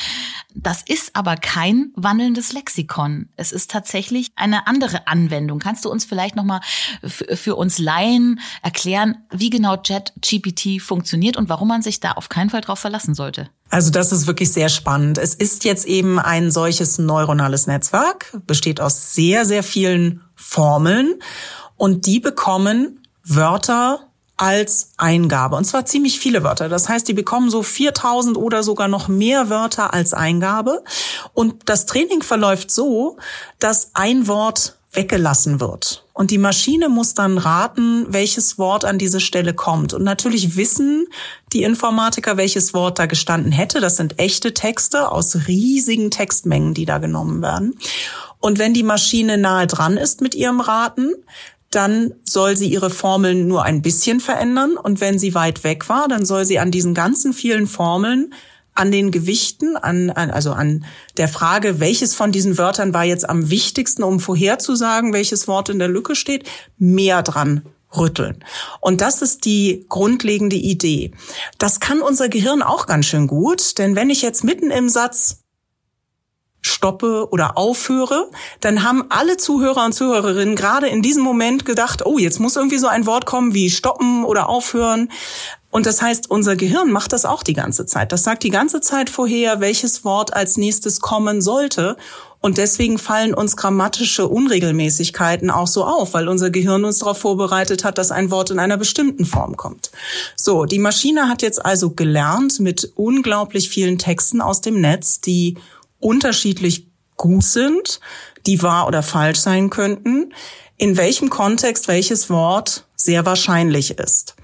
Das 0.55 0.83
ist 0.83 1.17
aber 1.17 1.37
kein 1.37 1.93
wandelndes 1.95 2.53
Lexikon. 2.53 3.31
Es 3.37 3.53
ist 3.53 3.71
tatsächlich 3.71 4.29
eine 4.37 4.67
andere 4.67 5.07
Anwendung. 5.07 5.59
Kannst 5.59 5.87
du 5.87 5.91
uns 5.91 6.05
vielleicht 6.05 6.37
nochmal 6.37 6.61
für 7.03 7.57
uns 7.57 7.79
Laien 7.79 8.41
erklären, 8.63 9.17
wie 9.31 9.49
genau 9.49 9.77
JetGPT 9.83 10.83
funktioniert 10.83 11.39
und 11.39 11.49
warum 11.49 11.69
man 11.69 11.81
sich 11.81 12.01
da 12.01 12.13
auf 12.13 12.29
keinen 12.29 12.51
Fall 12.51 12.61
drauf 12.61 12.81
verlassen 12.81 13.15
sollte? 13.15 13.38
Also 13.71 13.91
das 13.91 14.13
ist 14.13 14.27
wirklich 14.27 14.51
sehr 14.51 14.71
spannend. 14.71 15.19
Es 15.19 15.35
ist 15.35 15.65
jetzt 15.65 15.85
eben 15.85 16.19
ein 16.19 16.51
solches 16.51 16.99
neuronales 16.99 17.67
Netzwerk, 17.67 18.33
besteht 18.47 18.81
aus 18.81 19.15
sehr, 19.15 19.45
sehr 19.45 19.63
vielen 19.63 20.23
Formeln 20.35 21.17
und 21.77 22.07
die 22.07 22.19
bekommen 22.19 23.01
Wörter 23.25 24.01
als 24.39 24.93
Eingabe. 24.97 25.57
Und 25.57 25.65
zwar 25.65 25.85
ziemlich 25.85 26.19
viele 26.19 26.45
Wörter. 26.45 26.69
Das 26.69 26.89
heißt, 26.89 27.07
die 27.09 27.13
bekommen 27.13 27.51
so 27.51 27.63
4000 27.63 28.39
oder 28.39 28.63
sogar 28.63 28.89
noch 28.89 29.09
mehr 29.09 29.51
Wörter 29.51 29.93
als 29.93 30.15
Eingabe. 30.15 30.83
Und 31.35 31.69
das 31.69 31.87
Training 31.87 32.23
verläuft 32.23 32.71
so, 32.71 33.19
dass 33.59 33.91
ein 33.95 34.29
Wort 34.29 34.78
weggelassen 34.99 35.61
wird. 35.61 36.05
Und 36.13 36.33
die 36.33 36.39
Maschine 36.39 36.89
muss 36.89 37.15
dann 37.15 37.39
raten, 37.39 38.07
welches 38.09 38.59
Wort 38.59 38.85
an 38.85 38.99
diese 38.99 39.21
Stelle 39.21 39.55
kommt. 39.55 39.95
Und 39.95 40.03
natürlich 40.03 40.57
wissen 40.57 41.07
die 41.53 41.63
Informatiker, 41.63 42.37
welches 42.37 42.75
Wort 42.75 42.99
da 42.99 43.07
gestanden 43.07 43.53
hätte. 43.53 43.79
Das 43.79 43.97
sind 43.97 44.19
echte 44.19 44.55
Texte 44.55 45.13
aus 45.13 45.47
riesigen 45.47 46.11
Textmengen, 46.11 46.75
die 46.75 46.85
da 46.85 46.99
genommen 46.99 47.41
werden. 47.43 47.79
Und 48.41 48.59
wenn 48.59 48.75
die 48.75 48.83
Maschine 48.83 49.39
nahe 49.39 49.69
dran 49.69 49.97
ist 49.97 50.21
mit 50.21 50.35
ihrem 50.35 50.61
Raten, 50.61 51.15
dann 51.71 52.15
soll 52.25 52.57
sie 52.57 52.69
ihre 52.69 52.91
Formeln 52.91 53.47
nur 53.47 53.63
ein 53.63 53.83
bisschen 53.83 54.19
verändern. 54.19 54.77
Und 54.77 55.01
wenn 55.01 55.21
sie 55.21 55.37
weit 55.37 55.63
weg 55.63 55.89
war, 55.89 56.09
dann 56.09 56.25
soll 56.25 56.45
sie 56.45 56.59
an 56.59 56.73
diesen 56.73 56.95
ganzen 56.95 57.33
vielen 57.33 57.69
Formeln 57.69 58.35
an 58.79 58.93
den 58.93 59.11
Gewichten, 59.11 59.77
an, 59.77 60.11
an, 60.11 60.31
also 60.31 60.53
an 60.53 60.85
der 61.17 61.29
Frage, 61.29 61.81
welches 61.81 62.15
von 62.15 62.31
diesen 62.31 62.59
Wörtern 62.59 62.95
war 62.95 63.05
jetzt 63.05 63.29
am 63.29 63.51
wichtigsten, 63.51 64.05
um 64.05 64.21
vorherzusagen, 64.21 65.13
welches 65.13 65.49
Wort 65.49 65.69
in 65.69 65.81
der 65.81 65.89
Lücke 65.89 66.15
steht, 66.15 66.49
mehr 66.77 67.23
dran 67.23 67.63
rütteln. 67.97 68.45
Und 68.81 69.01
das 69.01 69.21
ist 69.21 69.45
die 69.45 69.85
grundlegende 69.89 70.57
Idee. 70.57 71.13
Das 71.59 71.81
kann 71.81 72.03
unser 72.03 72.29
Gehirn 72.29 72.63
auch 72.63 72.87
ganz 72.87 73.07
schön 73.07 73.27
gut, 73.27 73.79
denn 73.79 73.97
wenn 73.97 74.11
ich 74.11 74.23
jetzt 74.23 74.45
mitten 74.45 74.71
im 74.71 74.89
Satz 74.89 75.43
stoppe 76.61 77.29
oder 77.31 77.57
aufhöre, 77.57 78.31
dann 78.61 78.85
haben 78.85 79.07
alle 79.09 79.37
Zuhörer 79.37 79.85
und 79.85 79.93
Zuhörerinnen 79.93 80.55
gerade 80.55 80.87
in 80.89 81.03
diesem 81.03 81.23
Moment 81.23 81.65
gedacht, 81.65 82.05
oh, 82.05 82.19
jetzt 82.19 82.39
muss 82.39 82.57
irgendwie 82.57 82.79
so 82.79 82.87
ein 82.87 83.07
Wort 83.07 83.27
kommen 83.27 83.55
wie 83.55 83.71
stoppen 83.71 84.25
oder 84.25 84.49
aufhören. 84.49 85.11
Und 85.71 85.85
das 85.85 86.01
heißt, 86.01 86.31
unser 86.31 86.57
Gehirn 86.57 86.91
macht 86.91 87.13
das 87.13 87.27
auch 87.27 87.43
die 87.43 87.53
ganze 87.53 87.85
Zeit. 87.85 88.11
Das 88.13 88.25
sagt 88.25 88.43
die 88.43 88.51
ganze 88.51 88.81
Zeit 88.81 89.11
vorher, 89.11 89.61
welches 89.61 90.05
Wort 90.05 90.33
als 90.33 90.57
nächstes 90.57 91.01
kommen 91.01 91.43
sollte. 91.43 91.97
Und 92.41 92.57
deswegen 92.57 92.99
fallen 92.99 93.35
uns 93.35 93.57
grammatische 93.57 94.29
Unregelmäßigkeiten 94.29 95.51
auch 95.51 95.67
so 95.67 95.85
auf, 95.85 96.15
weil 96.15 96.29
unser 96.29 96.51
Gehirn 96.51 96.85
uns 96.85 97.01
darauf 97.01 97.19
vorbereitet 97.19 97.85
hat, 97.85 97.99
dass 97.99 98.11
ein 98.11 98.31
Wort 98.31 98.51
in 98.51 98.59
einer 98.59 98.77
bestimmten 98.79 99.27
Form 99.27 99.57
kommt. 99.57 99.91
So, 100.37 100.65
die 100.65 100.79
Maschine 100.79 101.29
hat 101.29 101.43
jetzt 101.43 101.65
also 101.65 101.91
gelernt 101.91 102.61
mit 102.61 102.93
unglaublich 102.95 103.69
vielen 103.69 103.99
Texten 103.99 104.41
aus 104.41 104.61
dem 104.61 104.81
Netz, 104.81 105.21
die 105.21 105.59
unterschiedlich 106.01 106.87
gut 107.17 107.43
sind, 107.45 108.01
die 108.47 108.63
wahr 108.63 108.87
oder 108.87 109.03
falsch 109.03 109.41
sein 109.41 109.69
könnten, 109.69 110.33
in 110.79 110.97
welchem 110.97 111.29
Kontext 111.29 111.89
welches 111.89 112.31
Wort 112.31 112.85
sehr 112.95 113.27
wahrscheinlich 113.27 113.99
ist. 113.99 114.37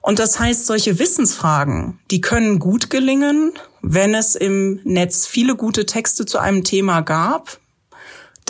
Und 0.00 0.18
das 0.18 0.38
heißt, 0.38 0.66
solche 0.66 0.98
Wissensfragen, 0.98 1.98
die 2.10 2.20
können 2.20 2.58
gut 2.58 2.90
gelingen, 2.90 3.52
wenn 3.82 4.14
es 4.14 4.34
im 4.34 4.80
Netz 4.84 5.26
viele 5.26 5.56
gute 5.56 5.86
Texte 5.86 6.26
zu 6.26 6.38
einem 6.38 6.64
Thema 6.64 7.00
gab, 7.00 7.58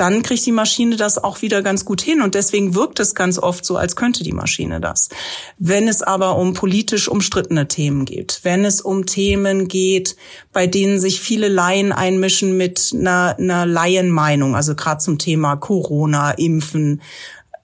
dann 0.01 0.23
kriegt 0.23 0.47
die 0.47 0.53
Maschine 0.53 0.97
das 0.97 1.23
auch 1.23 1.43
wieder 1.43 1.63
ganz 1.63 1.85
gut 1.85 2.01
hin. 2.01 2.23
Und 2.23 2.35
deswegen 2.35 2.75
wirkt 2.75 3.01
es 3.01 3.15
ganz 3.15 3.39
oft 3.39 3.67
so, 3.67 3.77
als 3.77 3.97
könnte 3.97 4.25
die 4.25 4.33
Maschine 4.33 4.81
das. 4.81 5.11
Wenn 5.59 5.89
es 5.89 6.01
aber 6.01 6.37
um 6.37 6.55
politisch 6.55 7.07
umstrittene 7.07 7.69
Themen 7.69 8.07
geht, 8.07 8.41
wenn 8.43 8.65
es 8.65 8.81
um 8.81 9.05
Themen 9.05 9.69
geht, 9.69 10.17
bei 10.55 10.67
denen 10.67 10.99
sich 10.99 11.21
viele 11.21 11.49
Laien 11.49 11.93
einmischen 11.93 12.57
mit 12.57 12.93
einer, 12.95 13.37
einer 13.39 13.67
Laienmeinung, 13.67 14.57
also 14.57 14.75
gerade 14.75 15.03
zum 15.03 15.19
Thema 15.19 15.57
Corona, 15.57 16.31
Impfen, 16.31 17.03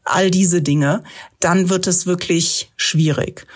all 0.06 0.30
diese 0.30 0.62
Dinge, 0.62 1.02
dann 1.40 1.68
wird 1.68 1.86
es 1.86 2.06
wirklich 2.06 2.72
schwierig. 2.76 3.46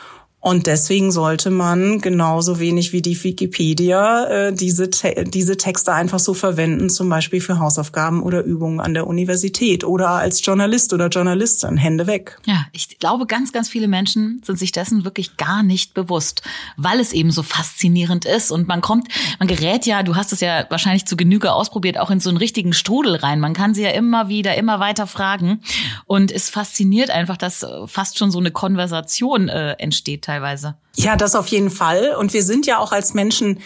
Und 0.41 0.67
deswegen 0.67 1.13
sollte 1.13 1.51
man 1.51 2.01
genauso 2.01 2.59
wenig 2.61 2.95
wie 2.95 3.03
die 3.03 3.23
Wikipedia 3.23 4.25
äh, 4.25 4.53
diese, 4.55 4.89
te 4.89 5.25
diese 5.27 5.59
Texte 5.59 5.93
einfach 5.93 6.19
so 6.19 6.33
verwenden, 6.33 6.89
zum 6.89 7.11
Beispiel 7.11 7.43
für 7.43 7.59
Hausaufgaben 7.59 8.23
oder 8.23 8.43
Übungen 8.43 8.81
an 8.81 8.95
der 8.95 9.07
Universität 9.07 9.85
oder 9.85 10.09
als 10.09 10.45
Journalist 10.45 10.95
oder 10.95 11.09
Journalistin. 11.09 11.77
Hände 11.77 12.07
weg. 12.07 12.39
Ja, 12.47 12.65
ich 12.73 12.99
glaube, 12.99 13.27
ganz, 13.27 13.53
ganz 13.53 13.69
viele 13.69 13.87
Menschen 13.87 14.41
sind 14.43 14.59
sich 14.59 14.73
dessen 14.73 15.05
wirklich 15.05 15.37
gar 15.37 15.63
nicht 15.63 15.93
bewusst, 15.93 16.41
weil 16.79 17.01
es 17.01 17.13
eben 17.13 17.31
so 17.31 17.43
faszinierend 17.43 18.25
ist. 18.25 18.51
Und 18.51 18.67
man 18.67 18.81
kommt, 18.81 19.09
man 19.39 19.47
gerät 19.47 19.85
ja, 19.85 20.03
du 20.03 20.17
hast 20.17 20.33
es 20.33 20.41
ja 20.41 20.65
wahrscheinlich 20.71 21.05
zu 21.05 21.17
Genüge 21.17 21.53
ausprobiert, 21.53 21.99
auch 21.99 22.11
in 22.11 22.21
so 22.21 22.31
einen 22.31 22.39
richtigen 22.39 22.73
Strudel 22.73 23.17
rein. 23.17 23.41
Man 23.41 23.53
kann 23.53 23.75
sie 23.75 23.83
ja 23.83 23.91
immer 23.91 24.29
wieder, 24.29 24.55
immer 24.57 24.81
weiter 24.81 25.07
fragen. 25.07 25.61
Und 26.07 26.33
es 26.33 26.49
fasziniert 26.49 27.11
einfach, 27.11 27.37
dass 27.37 27.67
fast 27.85 28.19
schon 28.19 28.31
so 28.31 28.39
eine 28.39 28.53
Konversation 28.53 29.51
äh, 29.51 29.73
entsteht 29.73 30.30
teilweise. 30.31 30.77
Ja, 30.95 31.17
das 31.17 31.35
auf 31.35 31.49
jeden 31.49 31.71
Fall. 31.71 32.15
Und 32.17 32.33
wir 32.33 32.45
sind 32.45 32.67
ja 32.67 32.79
auch 32.79 32.93
als 32.93 33.15
Menschen 33.15 33.59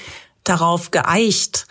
darauf 0.45 0.91
geeicht, 0.91 1.67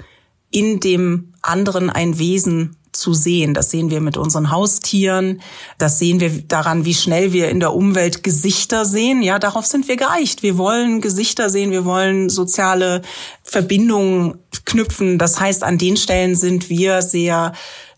in 0.52 0.80
dem 0.80 1.34
anderen 1.42 1.90
ein 1.90 2.20
Wesen 2.20 2.78
zu 2.92 3.14
sehen. 3.14 3.56
Das 3.56 3.72
sehen 3.72 3.90
wir 3.90 4.02
mit 4.02 4.18
unseren 4.18 4.52
Haustieren. 4.52 5.42
Das 5.80 5.98
sehen 5.98 6.20
wir 6.20 6.44
daran, 6.44 6.86
wie 6.86 6.94
schnell 6.94 7.34
wir 7.34 7.50
in 7.50 7.60
der 7.60 7.74
Umwelt 7.74 8.24
Gesichter 8.24 8.86
sehen. 8.86 9.24
Ja, 9.24 9.40
darauf 9.40 9.66
sind 9.66 9.88
wir 9.88 9.98
geeicht. 9.98 10.44
Wir 10.44 10.60
wollen 10.60 11.02
Gesichter 11.02 11.50
sehen. 11.50 11.72
Wir 11.72 11.86
wollen 11.86 12.30
soziale 12.30 13.02
Verbindungen 13.44 14.38
knüpfen. 14.66 15.18
Das 15.18 15.40
heißt, 15.40 15.64
an 15.64 15.80
den 15.80 15.98
Stellen 15.98 16.36
sind 16.36 16.70
wir 16.70 17.02
sehr 17.02 17.54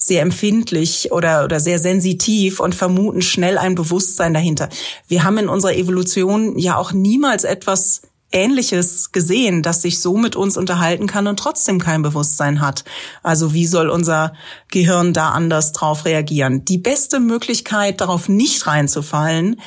sehr 0.07 0.21
empfindlich 0.21 1.11
oder, 1.11 1.43
oder 1.43 1.59
sehr 1.59 1.79
sensitiv 1.79 2.59
und 2.59 2.75
vermuten 2.75 3.21
schnell 3.21 3.57
ein 3.57 3.75
Bewusstsein 3.75 4.33
dahinter. 4.33 4.69
Wir 5.07 5.23
haben 5.23 5.37
in 5.37 5.49
unserer 5.49 5.75
Evolution 5.75 6.57
ja 6.57 6.77
auch 6.77 6.91
niemals 6.91 7.43
etwas 7.43 8.03
Ähnliches 8.31 9.11
gesehen, 9.11 9.61
das 9.61 9.81
sich 9.81 9.99
so 9.99 10.17
mit 10.17 10.35
uns 10.35 10.57
unterhalten 10.57 11.07
kann 11.07 11.27
und 11.27 11.39
trotzdem 11.39 11.79
kein 11.79 12.01
Bewusstsein 12.01 12.59
hat. 12.59 12.83
Also 13.23 13.53
wie 13.53 13.65
soll 13.65 13.89
unser 13.89 14.33
Gehirn 14.69 15.13
da 15.13 15.29
anders 15.29 15.71
drauf 15.71 16.05
reagieren? 16.05 16.65
Die 16.65 16.77
beste 16.77 17.19
Möglichkeit, 17.19 18.01
darauf 18.01 18.27
nicht 18.27 18.67
reinzufallen, 18.67 19.61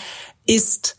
ist 0.47 0.97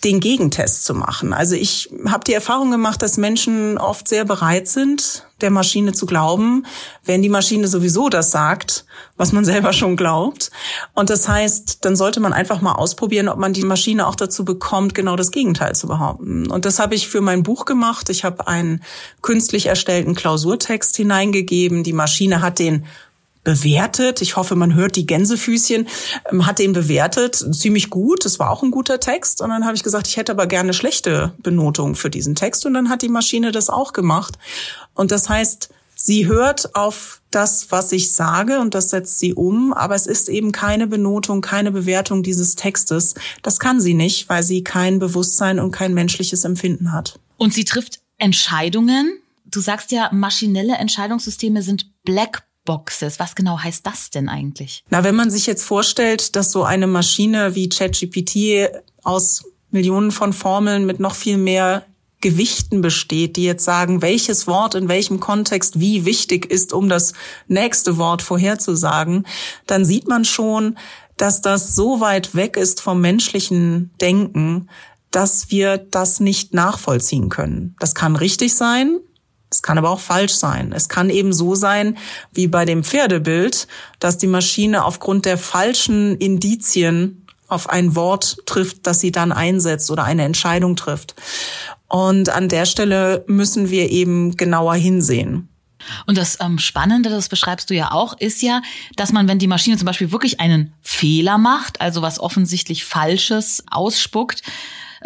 den 0.00 0.20
Gegentest 0.20 0.84
zu 0.84 0.94
machen. 0.94 1.32
Also 1.32 1.54
ich 1.54 1.90
habe 2.06 2.24
die 2.24 2.32
Erfahrung 2.32 2.70
gemacht, 2.70 3.02
dass 3.02 3.16
Menschen 3.16 3.78
oft 3.78 4.08
sehr 4.08 4.24
bereit 4.24 4.68
sind, 4.68 5.26
der 5.40 5.50
Maschine 5.50 5.92
zu 5.92 6.06
glauben, 6.06 6.66
wenn 7.04 7.22
die 7.22 7.28
Maschine 7.28 7.68
sowieso 7.68 8.08
das 8.08 8.30
sagt, 8.30 8.84
was 9.16 9.32
man 9.32 9.44
selber 9.50 9.72
schon 9.72 9.96
glaubt. 9.96 10.50
Und 10.94 11.10
das 11.10 11.28
heißt, 11.28 11.84
dann 11.84 11.96
sollte 11.96 12.20
man 12.20 12.32
einfach 12.32 12.60
mal 12.60 12.72
ausprobieren, 12.72 13.28
ob 13.28 13.38
man 13.38 13.52
die 13.52 13.64
Maschine 13.64 14.06
auch 14.06 14.14
dazu 14.14 14.44
bekommt, 14.44 14.94
genau 14.94 15.16
das 15.16 15.30
Gegenteil 15.30 15.74
zu 15.74 15.86
behaupten. 15.86 16.50
Und 16.50 16.64
das 16.64 16.78
habe 16.78 16.94
ich 16.94 17.08
für 17.08 17.20
mein 17.20 17.42
Buch 17.42 17.64
gemacht. 17.64 18.08
Ich 18.10 18.24
habe 18.24 18.46
einen 18.46 18.82
künstlich 19.22 19.66
erstellten 19.66 20.14
Klausurtext 20.14 20.96
hineingegeben. 20.96 21.84
Die 21.84 21.92
Maschine 21.92 22.42
hat 22.42 22.58
den 22.58 22.86
bewertet. 23.50 24.22
Ich 24.22 24.36
hoffe, 24.36 24.54
man 24.54 24.74
hört 24.74 24.94
die 24.94 25.06
Gänsefüßchen, 25.06 25.88
ähm, 26.30 26.46
hat 26.46 26.60
den 26.60 26.72
bewertet, 26.72 27.44
ziemlich 27.52 27.90
gut. 27.90 28.24
Das 28.24 28.38
war 28.38 28.50
auch 28.50 28.62
ein 28.62 28.70
guter 28.70 29.00
Text. 29.00 29.40
Und 29.40 29.50
dann 29.50 29.64
habe 29.64 29.74
ich 29.74 29.82
gesagt, 29.82 30.06
ich 30.06 30.16
hätte 30.16 30.32
aber 30.32 30.46
gerne 30.46 30.72
schlechte 30.72 31.32
Benotung 31.38 31.96
für 31.96 32.10
diesen 32.10 32.36
Text. 32.36 32.64
Und 32.64 32.74
dann 32.74 32.88
hat 32.88 33.02
die 33.02 33.08
Maschine 33.08 33.50
das 33.50 33.68
auch 33.68 33.92
gemacht. 33.92 34.38
Und 34.94 35.10
das 35.10 35.28
heißt, 35.28 35.70
sie 35.96 36.28
hört 36.28 36.76
auf 36.76 37.22
das, 37.32 37.72
was 37.72 37.90
ich 37.90 38.12
sage 38.12 38.60
und 38.60 38.74
das 38.74 38.90
setzt 38.90 39.18
sie 39.18 39.34
um, 39.34 39.72
aber 39.72 39.96
es 39.96 40.06
ist 40.06 40.28
eben 40.28 40.52
keine 40.52 40.86
Benotung, 40.86 41.40
keine 41.40 41.72
Bewertung 41.72 42.22
dieses 42.22 42.54
Textes. 42.54 43.14
Das 43.42 43.58
kann 43.58 43.80
sie 43.80 43.94
nicht, 43.94 44.28
weil 44.28 44.44
sie 44.44 44.62
kein 44.62 45.00
Bewusstsein 45.00 45.58
und 45.58 45.72
kein 45.72 45.92
menschliches 45.92 46.44
Empfinden 46.44 46.92
hat. 46.92 47.18
Und 47.36 47.52
sie 47.52 47.64
trifft 47.64 48.00
Entscheidungen. 48.16 49.18
Du 49.44 49.60
sagst 49.60 49.90
ja, 49.90 50.08
maschinelle 50.12 50.74
Entscheidungssysteme 50.74 51.62
sind 51.62 51.90
Black 52.04 52.44
Boxes. 52.70 53.18
Was 53.18 53.34
genau 53.34 53.58
heißt 53.58 53.84
das 53.84 54.10
denn 54.10 54.28
eigentlich? 54.28 54.84
Na, 54.90 55.02
wenn 55.02 55.16
man 55.16 55.28
sich 55.28 55.46
jetzt 55.46 55.64
vorstellt, 55.64 56.36
dass 56.36 56.52
so 56.52 56.62
eine 56.62 56.86
Maschine 56.86 57.56
wie 57.56 57.68
ChatGPT 57.68 58.70
aus 59.02 59.42
Millionen 59.72 60.12
von 60.12 60.32
Formeln 60.32 60.86
mit 60.86 61.00
noch 61.00 61.16
viel 61.16 61.36
mehr 61.36 61.84
Gewichten 62.20 62.80
besteht, 62.80 63.34
die 63.34 63.42
jetzt 63.42 63.64
sagen, 63.64 64.02
welches 64.02 64.46
Wort 64.46 64.76
in 64.76 64.88
welchem 64.88 65.18
Kontext 65.18 65.80
wie 65.80 66.04
wichtig 66.04 66.48
ist, 66.48 66.72
um 66.72 66.88
das 66.88 67.12
nächste 67.48 67.98
Wort 67.98 68.22
vorherzusagen, 68.22 69.26
dann 69.66 69.84
sieht 69.84 70.06
man 70.06 70.24
schon, 70.24 70.78
dass 71.16 71.40
das 71.40 71.74
so 71.74 71.98
weit 71.98 72.36
weg 72.36 72.56
ist 72.56 72.80
vom 72.80 73.00
menschlichen 73.00 73.90
Denken, 74.00 74.68
dass 75.10 75.50
wir 75.50 75.76
das 75.76 76.20
nicht 76.20 76.54
nachvollziehen 76.54 77.30
können. 77.30 77.74
Das 77.80 77.96
kann 77.96 78.14
richtig 78.14 78.54
sein, 78.54 79.00
es 79.50 79.62
kann 79.62 79.78
aber 79.78 79.90
auch 79.90 80.00
falsch 80.00 80.34
sein. 80.34 80.72
Es 80.72 80.88
kann 80.88 81.10
eben 81.10 81.32
so 81.32 81.54
sein, 81.56 81.98
wie 82.32 82.46
bei 82.46 82.64
dem 82.64 82.84
Pferdebild, 82.84 83.66
dass 83.98 84.16
die 84.16 84.28
Maschine 84.28 84.84
aufgrund 84.84 85.24
der 85.24 85.38
falschen 85.38 86.16
Indizien 86.16 87.26
auf 87.48 87.68
ein 87.68 87.96
Wort 87.96 88.38
trifft, 88.46 88.86
das 88.86 89.00
sie 89.00 89.10
dann 89.10 89.32
einsetzt 89.32 89.90
oder 89.90 90.04
eine 90.04 90.22
Entscheidung 90.22 90.76
trifft. 90.76 91.16
Und 91.88 92.28
an 92.28 92.48
der 92.48 92.64
Stelle 92.64 93.24
müssen 93.26 93.70
wir 93.70 93.90
eben 93.90 94.36
genauer 94.36 94.76
hinsehen. 94.76 95.48
Und 96.06 96.16
das 96.18 96.38
ähm, 96.40 96.58
Spannende, 96.58 97.10
das 97.10 97.28
beschreibst 97.28 97.70
du 97.70 97.74
ja 97.74 97.90
auch, 97.90 98.16
ist 98.18 98.42
ja, 98.42 98.62
dass 98.96 99.12
man, 99.12 99.26
wenn 99.26 99.38
die 99.38 99.48
Maschine 99.48 99.76
zum 99.76 99.86
Beispiel 99.86 100.12
wirklich 100.12 100.38
einen 100.38 100.72
Fehler 100.82 101.38
macht, 101.38 101.80
also 101.80 102.02
was 102.02 102.20
offensichtlich 102.20 102.84
Falsches 102.84 103.64
ausspuckt, 103.68 104.42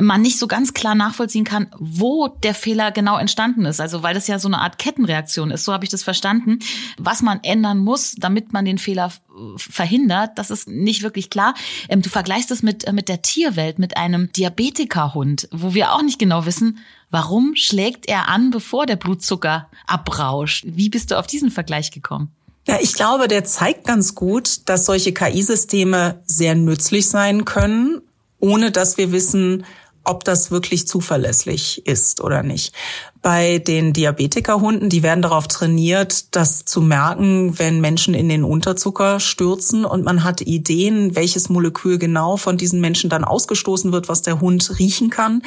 man 0.00 0.22
nicht 0.22 0.38
so 0.38 0.46
ganz 0.46 0.74
klar 0.74 0.94
nachvollziehen 0.94 1.44
kann, 1.44 1.68
wo 1.78 2.28
der 2.28 2.54
Fehler 2.54 2.90
genau 2.90 3.18
entstanden 3.18 3.64
ist. 3.64 3.80
Also 3.80 4.02
weil 4.02 4.14
das 4.14 4.26
ja 4.26 4.38
so 4.38 4.48
eine 4.48 4.60
Art 4.60 4.78
Kettenreaktion 4.78 5.50
ist, 5.50 5.64
so 5.64 5.72
habe 5.72 5.84
ich 5.84 5.90
das 5.90 6.02
verstanden. 6.02 6.58
Was 6.98 7.22
man 7.22 7.40
ändern 7.42 7.78
muss, 7.78 8.14
damit 8.18 8.52
man 8.52 8.64
den 8.64 8.78
Fehler 8.78 9.12
verhindert, 9.56 10.32
das 10.36 10.50
ist 10.50 10.68
nicht 10.68 11.02
wirklich 11.02 11.30
klar. 11.30 11.54
Ähm, 11.88 12.02
du 12.02 12.08
vergleichst 12.08 12.50
es 12.50 12.62
mit, 12.62 12.84
äh, 12.84 12.92
mit 12.92 13.08
der 13.08 13.22
Tierwelt, 13.22 13.78
mit 13.78 13.96
einem 13.96 14.32
Diabetikerhund, 14.32 15.48
wo 15.52 15.74
wir 15.74 15.92
auch 15.92 16.02
nicht 16.02 16.18
genau 16.18 16.46
wissen, 16.46 16.78
warum 17.10 17.54
schlägt 17.54 18.08
er 18.08 18.28
an, 18.28 18.50
bevor 18.50 18.86
der 18.86 18.96
Blutzucker 18.96 19.68
abrauscht. 19.86 20.64
Wie 20.66 20.88
bist 20.88 21.10
du 21.10 21.18
auf 21.18 21.26
diesen 21.26 21.50
Vergleich 21.50 21.90
gekommen? 21.90 22.32
Ja, 22.66 22.78
ich 22.80 22.94
glaube, 22.94 23.28
der 23.28 23.44
zeigt 23.44 23.86
ganz 23.86 24.14
gut, 24.14 24.68
dass 24.68 24.86
solche 24.86 25.12
KI-Systeme 25.12 26.22
sehr 26.24 26.54
nützlich 26.54 27.08
sein 27.08 27.44
können, 27.44 28.00
ohne 28.40 28.70
dass 28.70 28.96
wir 28.96 29.12
wissen, 29.12 29.64
ob 30.04 30.24
das 30.24 30.50
wirklich 30.50 30.86
zuverlässig 30.86 31.86
ist 31.86 32.20
oder 32.20 32.42
nicht. 32.42 32.74
Bei 33.22 33.58
den 33.58 33.94
Diabetikerhunden, 33.94 34.90
die 34.90 35.02
werden 35.02 35.22
darauf 35.22 35.48
trainiert, 35.48 36.36
das 36.36 36.66
zu 36.66 36.82
merken, 36.82 37.58
wenn 37.58 37.80
Menschen 37.80 38.12
in 38.12 38.28
den 38.28 38.44
Unterzucker 38.44 39.18
stürzen 39.18 39.86
und 39.86 40.04
man 40.04 40.24
hat 40.24 40.42
Ideen, 40.42 41.16
welches 41.16 41.48
Molekül 41.48 41.98
genau 41.98 42.36
von 42.36 42.58
diesen 42.58 42.80
Menschen 42.80 43.08
dann 43.08 43.24
ausgestoßen 43.24 43.92
wird, 43.92 44.08
was 44.08 44.20
der 44.20 44.40
Hund 44.40 44.78
riechen 44.78 45.08
kann. 45.08 45.42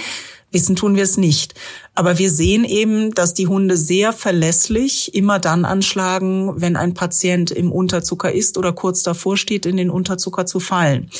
Wissen 0.51 0.75
tun 0.75 0.95
wir 0.95 1.03
es 1.03 1.17
nicht. 1.17 1.53
Aber 1.93 2.17
wir 2.17 2.31
sehen 2.31 2.63
eben, 2.63 3.13
dass 3.13 3.33
die 3.33 3.47
Hunde 3.47 3.77
sehr 3.77 4.13
verlässlich 4.13 5.13
immer 5.13 5.39
dann 5.39 5.65
anschlagen, 5.65 6.59
wenn 6.59 6.77
ein 6.77 6.93
Patient 6.93 7.51
im 7.51 7.71
Unterzucker 7.71 8.31
ist 8.31 8.57
oder 8.57 8.71
kurz 8.71 9.03
davor 9.03 9.37
steht, 9.37 9.65
in 9.65 9.77
den 9.77 9.89
Unterzucker 9.89 10.45
zu 10.45 10.59
fallen. 10.59 11.11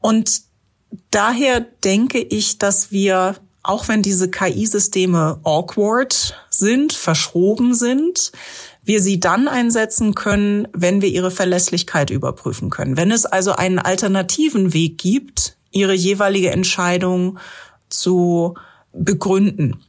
Und 0.00 0.49
daher 1.10 1.60
denke 1.60 2.20
ich, 2.20 2.58
dass 2.58 2.90
wir, 2.90 3.36
auch 3.62 3.88
wenn 3.88 4.02
diese 4.02 4.30
KI-Systeme 4.30 5.40
awkward 5.44 6.34
sind, 6.50 6.92
verschroben 6.92 7.74
sind, 7.74 8.32
wir 8.82 9.00
sie 9.00 9.20
dann 9.20 9.46
einsetzen 9.46 10.14
können, 10.14 10.66
wenn 10.72 11.02
wir 11.02 11.08
ihre 11.10 11.30
Verlässlichkeit 11.30 12.10
überprüfen 12.10 12.70
können. 12.70 12.96
Wenn 12.96 13.10
es 13.10 13.26
also 13.26 13.52
einen 13.52 13.78
alternativen 13.78 14.72
Weg 14.72 14.98
gibt, 14.98 15.56
ihre 15.70 15.94
jeweilige 15.94 16.50
Entscheidung 16.50 17.38
zu 17.88 18.54
begründen. 18.92 19.82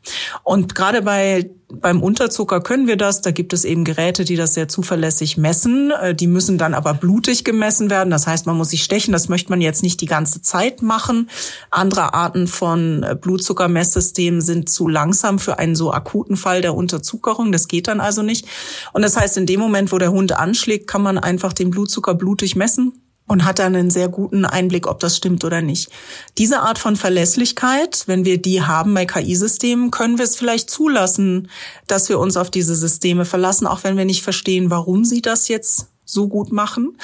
Und 0.44 0.76
gerade 0.76 1.02
bei 1.02 1.50
beim 1.80 2.02
Unterzucker 2.02 2.62
können 2.62 2.88
wir 2.88 2.98
das. 2.98 3.22
Da 3.22 3.32
gibt 3.32 3.54
es 3.54 3.66
eben 3.66 3.84
Geräte, 3.84 4.26
die 4.26 4.36
das 4.36 4.54
sehr 4.54 4.68
zuverlässig 4.68 5.38
messen. 5.38 5.92
Äh, 5.92 6.16
die 6.16 6.28
müssen 6.28 6.58
dann 6.58 6.74
aber 6.74 6.94
blutig 6.94 7.44
gemessen 7.44 7.90
werden. 7.90 8.10
Das 8.10 8.28
heißt, 8.28 8.46
man 8.46 8.58
muss 8.58 8.70
sich 8.70 8.84
stechen. 8.84 9.12
Das 9.12 9.30
möchte 9.30 9.50
man 9.50 9.62
jetzt 9.62 9.84
nicht 9.84 10.02
die 10.02 10.06
ganze 10.06 10.42
Zeit 10.42 10.82
machen. 10.82 11.30
Andere 11.70 12.14
Arten 12.14 12.48
von 12.48 13.04
äh, 13.04 13.16
Blutzuckermesssystemen 13.16 14.42
sind 14.42 14.70
zu 14.70 14.88
langsam 14.88 15.40
für 15.40 15.60
einen 15.60 15.76
so 15.76 15.94
akuten 15.94 16.38
Fall 16.38 16.62
der 16.62 16.76
Unterzuckerung. 16.76 17.52
Das 17.52 17.68
geht 17.68 17.88
dann 17.88 18.00
also 18.00 18.22
nicht. 18.22 18.48
Und 18.94 19.02
das 19.02 19.18
heißt, 19.18 19.38
in 19.38 19.46
dem 19.46 19.60
Moment, 19.60 19.92
wo 19.92 19.98
der 19.98 20.12
Hund 20.12 20.34
anschlägt, 20.34 20.88
kann 20.88 21.02
man 21.02 21.18
einfach 21.18 21.54
den 21.54 21.70
Blutzucker 21.70 22.16
blutig 22.16 22.56
messen 22.56 22.94
und 23.32 23.46
hat 23.46 23.60
dann 23.60 23.78
einen 23.78 23.90
sehr 23.90 24.10
guten 24.10 24.44
Einblick, 24.44 24.88
ob 24.88 25.00
das 25.00 25.16
stimmt 25.16 25.46
oder 25.46 25.62
nicht. 25.62 25.90
Diese 26.38 26.60
Art 26.64 26.78
von 26.78 26.98
Verlässlichkeit, 26.98 28.04
wenn 28.08 28.26
wir 28.26 28.42
die 28.42 28.62
haben 28.62 28.94
bei 28.94 29.06
KI-Systemen, 29.06 29.90
können 29.90 30.18
wir 30.18 30.26
es 30.26 30.36
vielleicht 30.36 30.70
zulassen, 30.70 31.50
dass 31.88 32.10
wir 32.10 32.20
uns 32.20 32.36
auf 32.36 32.52
diese 32.52 32.76
Systeme 32.76 33.24
verlassen, 33.24 33.68
auch 33.68 33.86
wenn 33.86 33.96
wir 33.96 34.04
nicht 34.04 34.22
verstehen, 34.22 34.70
warum 34.70 35.06
sie 35.06 35.22
das 35.22 35.48
jetzt 35.48 35.88
so 36.04 36.28
gut 36.28 36.52
machen. 36.52 36.98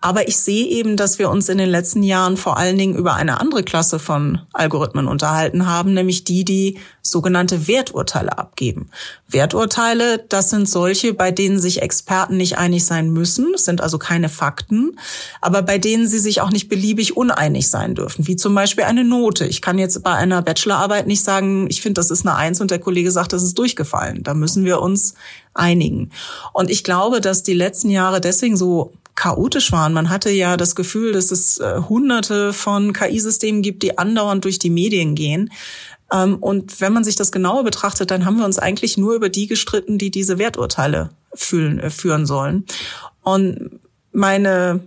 Aber 0.00 0.28
ich 0.28 0.36
sehe 0.36 0.66
eben, 0.66 0.96
dass 0.96 1.18
wir 1.18 1.28
uns 1.28 1.48
in 1.48 1.58
den 1.58 1.68
letzten 1.68 2.04
Jahren 2.04 2.36
vor 2.36 2.56
allen 2.56 2.78
Dingen 2.78 2.94
über 2.94 3.14
eine 3.14 3.40
andere 3.40 3.64
Klasse 3.64 3.98
von 3.98 4.40
Algorithmen 4.52 5.08
unterhalten 5.08 5.66
haben, 5.66 5.92
nämlich 5.92 6.22
die, 6.22 6.44
die 6.44 6.78
sogenannte 7.02 7.66
Werturteile 7.66 8.38
abgeben. 8.38 8.90
Werturteile, 9.26 10.24
das 10.28 10.50
sind 10.50 10.68
solche, 10.68 11.14
bei 11.14 11.32
denen 11.32 11.58
sich 11.58 11.82
Experten 11.82 12.36
nicht 12.36 12.58
einig 12.58 12.86
sein 12.86 13.10
müssen, 13.10 13.54
sind 13.56 13.80
also 13.80 13.98
keine 13.98 14.28
Fakten, 14.28 14.98
aber 15.40 15.62
bei 15.62 15.78
denen 15.78 16.06
sie 16.06 16.18
sich 16.20 16.42
auch 16.42 16.50
nicht 16.50 16.68
beliebig 16.68 17.16
uneinig 17.16 17.68
sein 17.68 17.96
dürfen, 17.96 18.28
wie 18.28 18.36
zum 18.36 18.54
Beispiel 18.54 18.84
eine 18.84 19.04
Note. 19.04 19.46
Ich 19.46 19.62
kann 19.62 19.78
jetzt 19.78 20.02
bei 20.04 20.12
einer 20.12 20.42
Bachelorarbeit 20.42 21.08
nicht 21.08 21.24
sagen, 21.24 21.66
ich 21.70 21.82
finde, 21.82 21.98
das 21.98 22.10
ist 22.10 22.24
eine 22.24 22.36
Eins 22.36 22.60
und 22.60 22.70
der 22.70 22.78
Kollege 22.78 23.10
sagt, 23.10 23.32
das 23.32 23.42
ist 23.42 23.58
durchgefallen. 23.58 24.22
Da 24.22 24.34
müssen 24.34 24.64
wir 24.64 24.80
uns 24.80 25.14
einigen. 25.54 26.10
Und 26.52 26.70
ich 26.70 26.84
glaube, 26.84 27.20
dass 27.20 27.42
die 27.42 27.54
letzten 27.54 27.90
Jahre 27.90 28.20
deswegen 28.20 28.56
so 28.56 28.92
chaotisch 29.18 29.72
waren. 29.72 29.92
Man 29.92 30.10
hatte 30.10 30.30
ja 30.30 30.56
das 30.56 30.76
Gefühl, 30.76 31.12
dass 31.12 31.32
es 31.32 31.58
äh, 31.58 31.80
hunderte 31.88 32.52
von 32.52 32.92
KI-Systemen 32.92 33.62
gibt, 33.62 33.82
die 33.82 33.98
andauernd 33.98 34.44
durch 34.44 34.60
die 34.60 34.70
Medien 34.70 35.16
gehen. 35.16 35.50
Ähm, 36.12 36.36
und 36.36 36.80
wenn 36.80 36.92
man 36.92 37.02
sich 37.02 37.16
das 37.16 37.32
genauer 37.32 37.64
betrachtet, 37.64 38.12
dann 38.12 38.24
haben 38.24 38.38
wir 38.38 38.44
uns 38.44 38.60
eigentlich 38.60 38.96
nur 38.96 39.14
über 39.14 39.28
die 39.28 39.48
gestritten, 39.48 39.98
die 39.98 40.12
diese 40.12 40.38
Werturteile 40.38 41.10
fühlen, 41.34 41.80
äh, 41.80 41.90
führen 41.90 42.26
sollen. 42.26 42.64
Und 43.22 43.80
meine 44.12 44.80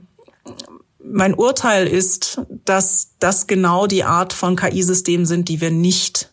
mein 1.04 1.34
Urteil 1.34 1.88
ist, 1.88 2.42
dass 2.64 3.16
das 3.20 3.48
genau 3.48 3.86
die 3.86 4.06
Art 4.06 4.32
von 4.32 4.56
KI-Systemen 4.56 5.26
sind, 5.26 5.50
die 5.50 5.60
wir 5.60 5.72
nicht 5.72 6.32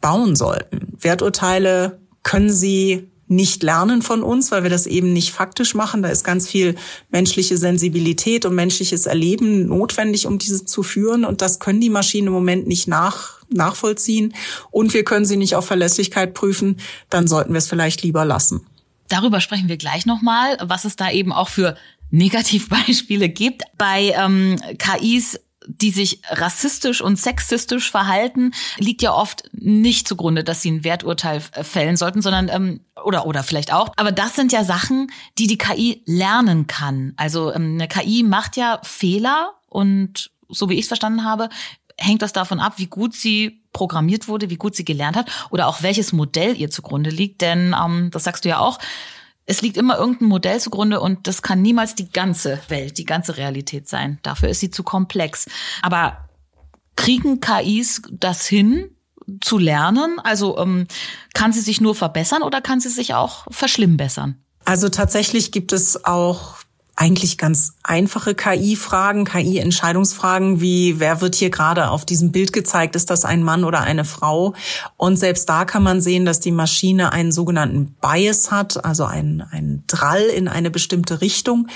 bauen 0.00 0.36
sollten. 0.36 0.96
Werturteile 1.00 1.98
können 2.22 2.52
sie 2.52 3.10
nicht 3.28 3.62
lernen 3.62 4.02
von 4.02 4.22
uns, 4.22 4.50
weil 4.50 4.62
wir 4.62 4.70
das 4.70 4.86
eben 4.86 5.12
nicht 5.12 5.32
faktisch 5.32 5.74
machen. 5.74 6.02
Da 6.02 6.08
ist 6.08 6.24
ganz 6.24 6.48
viel 6.48 6.76
menschliche 7.10 7.56
Sensibilität 7.56 8.44
und 8.44 8.54
menschliches 8.54 9.06
Erleben 9.06 9.66
notwendig, 9.66 10.26
um 10.26 10.38
diese 10.38 10.64
zu 10.64 10.82
führen. 10.82 11.24
Und 11.24 11.42
das 11.42 11.58
können 11.58 11.80
die 11.80 11.90
Maschinen 11.90 12.28
im 12.28 12.32
Moment 12.32 12.66
nicht 12.66 12.86
nach, 12.86 13.40
nachvollziehen. 13.48 14.34
Und 14.70 14.94
wir 14.94 15.04
können 15.04 15.24
sie 15.24 15.36
nicht 15.36 15.56
auf 15.56 15.66
Verlässlichkeit 15.66 16.34
prüfen. 16.34 16.78
Dann 17.10 17.26
sollten 17.26 17.52
wir 17.52 17.58
es 17.58 17.68
vielleicht 17.68 18.02
lieber 18.02 18.24
lassen. 18.24 18.66
Darüber 19.08 19.40
sprechen 19.40 19.68
wir 19.68 19.76
gleich 19.76 20.06
nochmal, 20.06 20.56
was 20.62 20.84
es 20.84 20.96
da 20.96 21.10
eben 21.10 21.32
auch 21.32 21.48
für 21.48 21.76
Negativbeispiele 22.10 23.28
gibt. 23.28 23.62
Bei 23.76 24.14
ähm, 24.16 24.56
KIs 24.78 25.40
die 25.66 25.90
sich 25.90 26.20
rassistisch 26.28 27.00
und 27.00 27.18
sexistisch 27.18 27.90
verhalten, 27.90 28.52
liegt 28.78 29.02
ja 29.02 29.12
oft 29.12 29.44
nicht 29.52 30.08
zugrunde, 30.08 30.44
dass 30.44 30.62
sie 30.62 30.70
ein 30.70 30.84
Werturteil 30.84 31.40
fällen 31.40 31.96
sollten, 31.96 32.22
sondern 32.22 32.48
ähm, 32.48 32.80
oder 33.04 33.26
oder 33.26 33.42
vielleicht 33.42 33.72
auch. 33.72 33.92
Aber 33.96 34.12
das 34.12 34.34
sind 34.34 34.52
ja 34.52 34.64
Sachen, 34.64 35.10
die 35.38 35.46
die 35.46 35.58
KI 35.58 36.02
lernen 36.06 36.66
kann. 36.66 37.12
Also 37.16 37.52
ähm, 37.52 37.74
eine 37.74 37.88
KI 37.88 38.22
macht 38.22 38.56
ja 38.56 38.80
Fehler 38.82 39.54
und 39.68 40.30
so 40.48 40.68
wie 40.68 40.74
ich 40.74 40.82
es 40.82 40.88
verstanden 40.88 41.24
habe, 41.24 41.48
hängt 41.98 42.22
das 42.22 42.32
davon 42.32 42.60
ab, 42.60 42.74
wie 42.76 42.86
gut 42.86 43.14
sie 43.14 43.62
programmiert 43.72 44.28
wurde, 44.28 44.50
wie 44.50 44.56
gut 44.56 44.76
sie 44.76 44.84
gelernt 44.84 45.16
hat 45.16 45.30
oder 45.50 45.66
auch 45.66 45.82
welches 45.82 46.12
Modell 46.12 46.56
ihr 46.56 46.70
zugrunde 46.70 47.10
liegt. 47.10 47.40
Denn 47.40 47.74
ähm, 47.78 48.10
das 48.10 48.24
sagst 48.24 48.44
du 48.44 48.48
ja 48.48 48.58
auch 48.58 48.78
es 49.46 49.62
liegt 49.62 49.76
immer 49.76 49.96
irgendein 49.98 50.28
Modell 50.28 50.60
zugrunde 50.60 51.00
und 51.00 51.26
das 51.26 51.40
kann 51.40 51.62
niemals 51.62 51.94
die 51.94 52.10
ganze 52.10 52.60
Welt, 52.68 52.98
die 52.98 53.04
ganze 53.04 53.36
Realität 53.36 53.88
sein. 53.88 54.18
Dafür 54.22 54.48
ist 54.48 54.60
sie 54.60 54.70
zu 54.70 54.82
komplex. 54.82 55.46
Aber 55.82 56.28
kriegen 56.96 57.40
KIs 57.40 58.02
das 58.10 58.46
hin, 58.46 58.90
zu 59.40 59.58
lernen? 59.58 60.18
Also 60.22 60.58
ähm, 60.58 60.86
kann 61.34 61.52
sie 61.52 61.60
sich 61.60 61.80
nur 61.80 61.94
verbessern 61.94 62.42
oder 62.42 62.60
kann 62.60 62.80
sie 62.80 62.88
sich 62.88 63.14
auch 63.14 63.46
verschlimmbessern? 63.50 64.36
Also 64.64 64.88
tatsächlich 64.88 65.52
gibt 65.52 65.72
es 65.72 66.04
auch 66.04 66.56
eigentlich 66.96 67.36
ganz 67.36 67.74
einfache 67.82 68.34
KI-Fragen, 68.34 69.26
KI-Entscheidungsfragen, 69.26 70.62
wie 70.62 70.98
wer 70.98 71.20
wird 71.20 71.34
hier 71.34 71.50
gerade 71.50 71.90
auf 71.90 72.06
diesem 72.06 72.32
Bild 72.32 72.54
gezeigt, 72.54 72.96
ist 72.96 73.10
das 73.10 73.26
ein 73.26 73.42
Mann 73.42 73.64
oder 73.64 73.82
eine 73.82 74.06
Frau? 74.06 74.54
Und 74.96 75.16
selbst 75.16 75.48
da 75.48 75.66
kann 75.66 75.82
man 75.82 76.00
sehen, 76.00 76.24
dass 76.24 76.40
die 76.40 76.52
Maschine 76.52 77.12
einen 77.12 77.32
sogenannten 77.32 77.94
Bias 78.00 78.50
hat, 78.50 78.82
also 78.82 79.04
einen, 79.04 79.42
einen 79.42 79.84
Drall 79.86 80.22
in 80.22 80.48
eine 80.48 80.70
bestimmte 80.70 81.20
Richtung. 81.20 81.68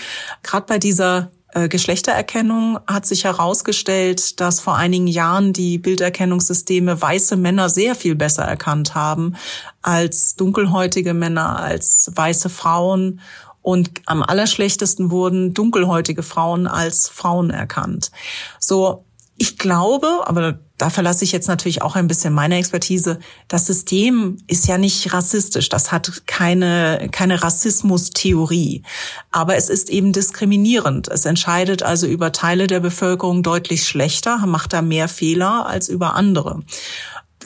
Gerade 0.43 0.67
bei 0.67 0.79
dieser 0.79 1.31
äh, 1.53 1.69
Geschlechtererkennung 1.69 2.79
hat 2.87 3.07
sich 3.07 3.25
herausgestellt, 3.25 4.41
dass 4.41 4.61
vor 4.61 4.77
einigen 4.77 5.07
Jahren 5.07 5.53
die 5.53 5.79
Bilderkennungssysteme 5.79 7.01
weiße 7.01 7.37
Männer 7.37 7.69
sehr 7.69 7.95
viel 7.95 8.15
besser 8.15 8.45
erkannt 8.45 8.95
haben 8.95 9.35
als 9.83 10.37
dunkelhäutige 10.37 11.13
Männer, 11.13 11.59
als 11.59 12.11
weiße 12.15 12.49
Frauen. 12.49 13.21
Und 13.63 13.91
am 14.07 14.23
allerschlechtesten 14.23 15.11
wurden 15.11 15.55
dunkelhäutige 15.55 16.23
Frauen 16.23 16.67
als 16.67 17.09
Frauen 17.09 17.51
erkannt. 17.51 18.11
So, 18.59 19.05
ich 19.37 19.57
glaube, 19.57 20.25
aber 20.25 20.59
da 20.77 20.91
verlasse 20.91 21.25
ich 21.25 21.33
jetzt 21.33 21.49
natürlich 21.49 21.81
auch 21.81 21.97
ein 21.97 22.09
bisschen 22.09 22.35
meine 22.35 22.57
Expertise. 22.57 23.19
Das 23.49 23.67
System 23.67 24.37
ist 24.47 24.67
ja 24.67 24.77
nicht 24.77 25.15
rassistisch. 25.15 25.71
Das 25.71 25.93
hat 25.93 26.27
keine, 26.27 27.09
keine 27.11 27.43
Rassismustheorie. 27.43 28.83
Aber 29.31 29.57
es 29.57 29.71
ist 29.71 29.89
eben 29.89 30.13
diskriminierend. 30.13 31.09
Es 31.09 31.25
entscheidet 31.25 31.83
also 31.83 32.07
über 32.07 32.33
Teile 32.33 32.67
der 32.67 32.81
Bevölkerung 32.81 33.43
deutlich 33.43 33.89
schlechter, 33.89 34.47
macht 34.47 34.75
da 34.75 34.83
mehr 34.83 35.09
Fehler 35.09 35.67
als 35.67 35.89
über 35.89 36.15
andere. 36.17 36.61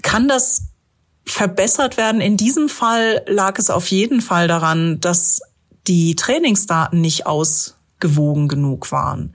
Kann 0.02 0.26
das 0.26 0.62
verbessert 1.24 1.96
werden? 1.96 2.20
In 2.20 2.36
diesem 2.36 2.68
Fall 2.68 3.22
lag 3.26 3.56
es 3.58 3.70
auf 3.70 3.86
jeden 3.88 4.20
Fall 4.20 4.48
daran, 4.48 5.00
dass 5.00 5.42
die 5.86 6.16
Trainingsdaten 6.16 7.00
nicht 7.00 7.26
ausgewogen 7.26 8.48
genug 8.48 8.90
waren. 8.92 9.34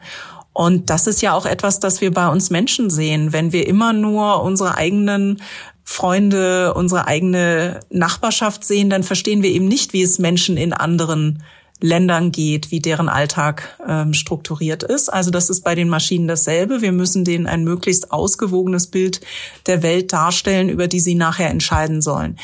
Und 0.53 0.89
das 0.89 1.07
ist 1.07 1.21
ja 1.21 1.33
auch 1.33 1.45
etwas, 1.45 1.79
das 1.79 2.01
wir 2.01 2.12
bei 2.12 2.27
uns 2.27 2.49
Menschen 2.49 2.89
sehen. 2.89 3.31
Wenn 3.31 3.53
wir 3.53 3.67
immer 3.67 3.93
nur 3.93 4.43
unsere 4.43 4.75
eigenen 4.75 5.41
Freunde, 5.85 6.73
unsere 6.73 7.07
eigene 7.07 7.79
Nachbarschaft 7.89 8.63
sehen, 8.65 8.89
dann 8.89 9.03
verstehen 9.03 9.41
wir 9.41 9.51
eben 9.51 9.67
nicht, 9.67 9.93
wie 9.93 10.03
es 10.03 10.19
Menschen 10.19 10.57
in 10.57 10.73
anderen 10.73 11.43
Ländern 11.81 12.31
geht, 12.31 12.71
wie 12.71 12.79
deren 12.79 13.07
Alltag 13.07 13.79
ähm, 13.88 14.13
strukturiert 14.13 14.83
ist. 14.83 15.07
Also 15.07 15.31
das 15.31 15.49
ist 15.49 15.63
bei 15.63 15.75
den 15.75 15.88
Maschinen 15.88 16.27
dasselbe. 16.27 16.81
Wir 16.81 16.91
müssen 16.91 17.23
denen 17.23 17.47
ein 17.47 17.63
möglichst 17.63 18.12
ausgewogenes 18.12 18.88
Bild 18.88 19.21
der 19.65 19.81
Welt 19.81 20.12
darstellen, 20.12 20.69
über 20.69 20.88
die 20.88 20.99
sie 20.99 21.15
nachher 21.15 21.49
entscheiden 21.49 22.01
sollen. 22.01 22.38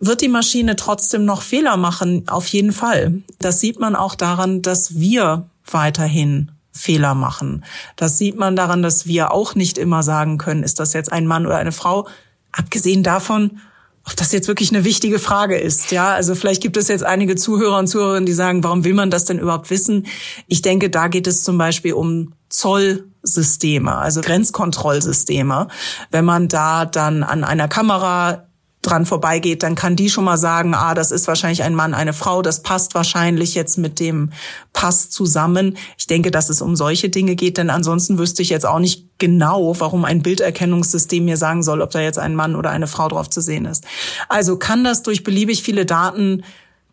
Wird 0.00 0.22
die 0.22 0.28
Maschine 0.28 0.76
trotzdem 0.76 1.26
noch 1.26 1.42
Fehler 1.42 1.76
machen? 1.76 2.26
Auf 2.26 2.46
jeden 2.48 2.72
Fall. 2.72 3.22
Das 3.38 3.60
sieht 3.60 3.78
man 3.78 3.94
auch 3.94 4.14
daran, 4.14 4.62
dass 4.62 4.98
wir 4.98 5.46
weiterhin 5.70 6.50
Fehler 6.72 7.14
machen. 7.14 7.64
Das 7.96 8.16
sieht 8.16 8.38
man 8.38 8.56
daran, 8.56 8.82
dass 8.82 9.06
wir 9.06 9.32
auch 9.32 9.54
nicht 9.54 9.76
immer 9.76 10.02
sagen 10.02 10.38
können, 10.38 10.62
ist 10.62 10.80
das 10.80 10.94
jetzt 10.94 11.12
ein 11.12 11.26
Mann 11.26 11.46
oder 11.46 11.58
eine 11.58 11.72
Frau. 11.72 12.08
Abgesehen 12.52 13.02
davon, 13.02 13.60
ob 14.06 14.16
das 14.16 14.32
jetzt 14.32 14.48
wirklich 14.48 14.70
eine 14.70 14.84
wichtige 14.84 15.18
Frage 15.18 15.58
ist. 15.58 15.92
Ja, 15.92 16.14
also 16.14 16.34
vielleicht 16.34 16.62
gibt 16.62 16.78
es 16.78 16.88
jetzt 16.88 17.04
einige 17.04 17.36
Zuhörer 17.36 17.78
und 17.78 17.86
Zuhörerinnen, 17.86 18.24
die 18.24 18.32
sagen, 18.32 18.64
warum 18.64 18.84
will 18.84 18.94
man 18.94 19.10
das 19.10 19.26
denn 19.26 19.38
überhaupt 19.38 19.68
wissen? 19.68 20.06
Ich 20.46 20.62
denke, 20.62 20.88
da 20.88 21.08
geht 21.08 21.26
es 21.26 21.44
zum 21.44 21.58
Beispiel 21.58 21.92
um 21.92 22.32
Zollsysteme, 22.48 23.94
also 23.94 24.22
Grenzkontrollsysteme. 24.22 25.68
Wenn 26.10 26.24
man 26.24 26.48
da 26.48 26.86
dann 26.86 27.22
an 27.22 27.44
einer 27.44 27.68
Kamera 27.68 28.46
dran 28.82 29.04
vorbeigeht, 29.04 29.62
dann 29.62 29.74
kann 29.74 29.94
die 29.94 30.08
schon 30.08 30.24
mal 30.24 30.38
sagen, 30.38 30.74
ah, 30.74 30.94
das 30.94 31.10
ist 31.10 31.28
wahrscheinlich 31.28 31.62
ein 31.62 31.74
Mann, 31.74 31.92
eine 31.92 32.14
Frau, 32.14 32.40
das 32.40 32.62
passt 32.62 32.94
wahrscheinlich 32.94 33.54
jetzt 33.54 33.76
mit 33.76 34.00
dem 34.00 34.30
Pass 34.72 35.10
zusammen. 35.10 35.76
Ich 35.98 36.06
denke, 36.06 36.30
dass 36.30 36.48
es 36.48 36.62
um 36.62 36.76
solche 36.76 37.10
Dinge 37.10 37.36
geht, 37.36 37.58
denn 37.58 37.68
ansonsten 37.68 38.18
wüsste 38.18 38.40
ich 38.40 38.48
jetzt 38.48 38.64
auch 38.64 38.78
nicht 38.78 39.06
genau, 39.18 39.78
warum 39.78 40.06
ein 40.06 40.22
Bilderkennungssystem 40.22 41.24
mir 41.24 41.36
sagen 41.36 41.62
soll, 41.62 41.82
ob 41.82 41.90
da 41.90 42.00
jetzt 42.00 42.18
ein 42.18 42.34
Mann 42.34 42.56
oder 42.56 42.70
eine 42.70 42.86
Frau 42.86 43.08
drauf 43.08 43.28
zu 43.28 43.42
sehen 43.42 43.66
ist. 43.66 43.84
Also 44.28 44.56
kann 44.56 44.82
das 44.82 45.02
durch 45.02 45.24
beliebig 45.24 45.62
viele 45.62 45.84
Daten 45.84 46.42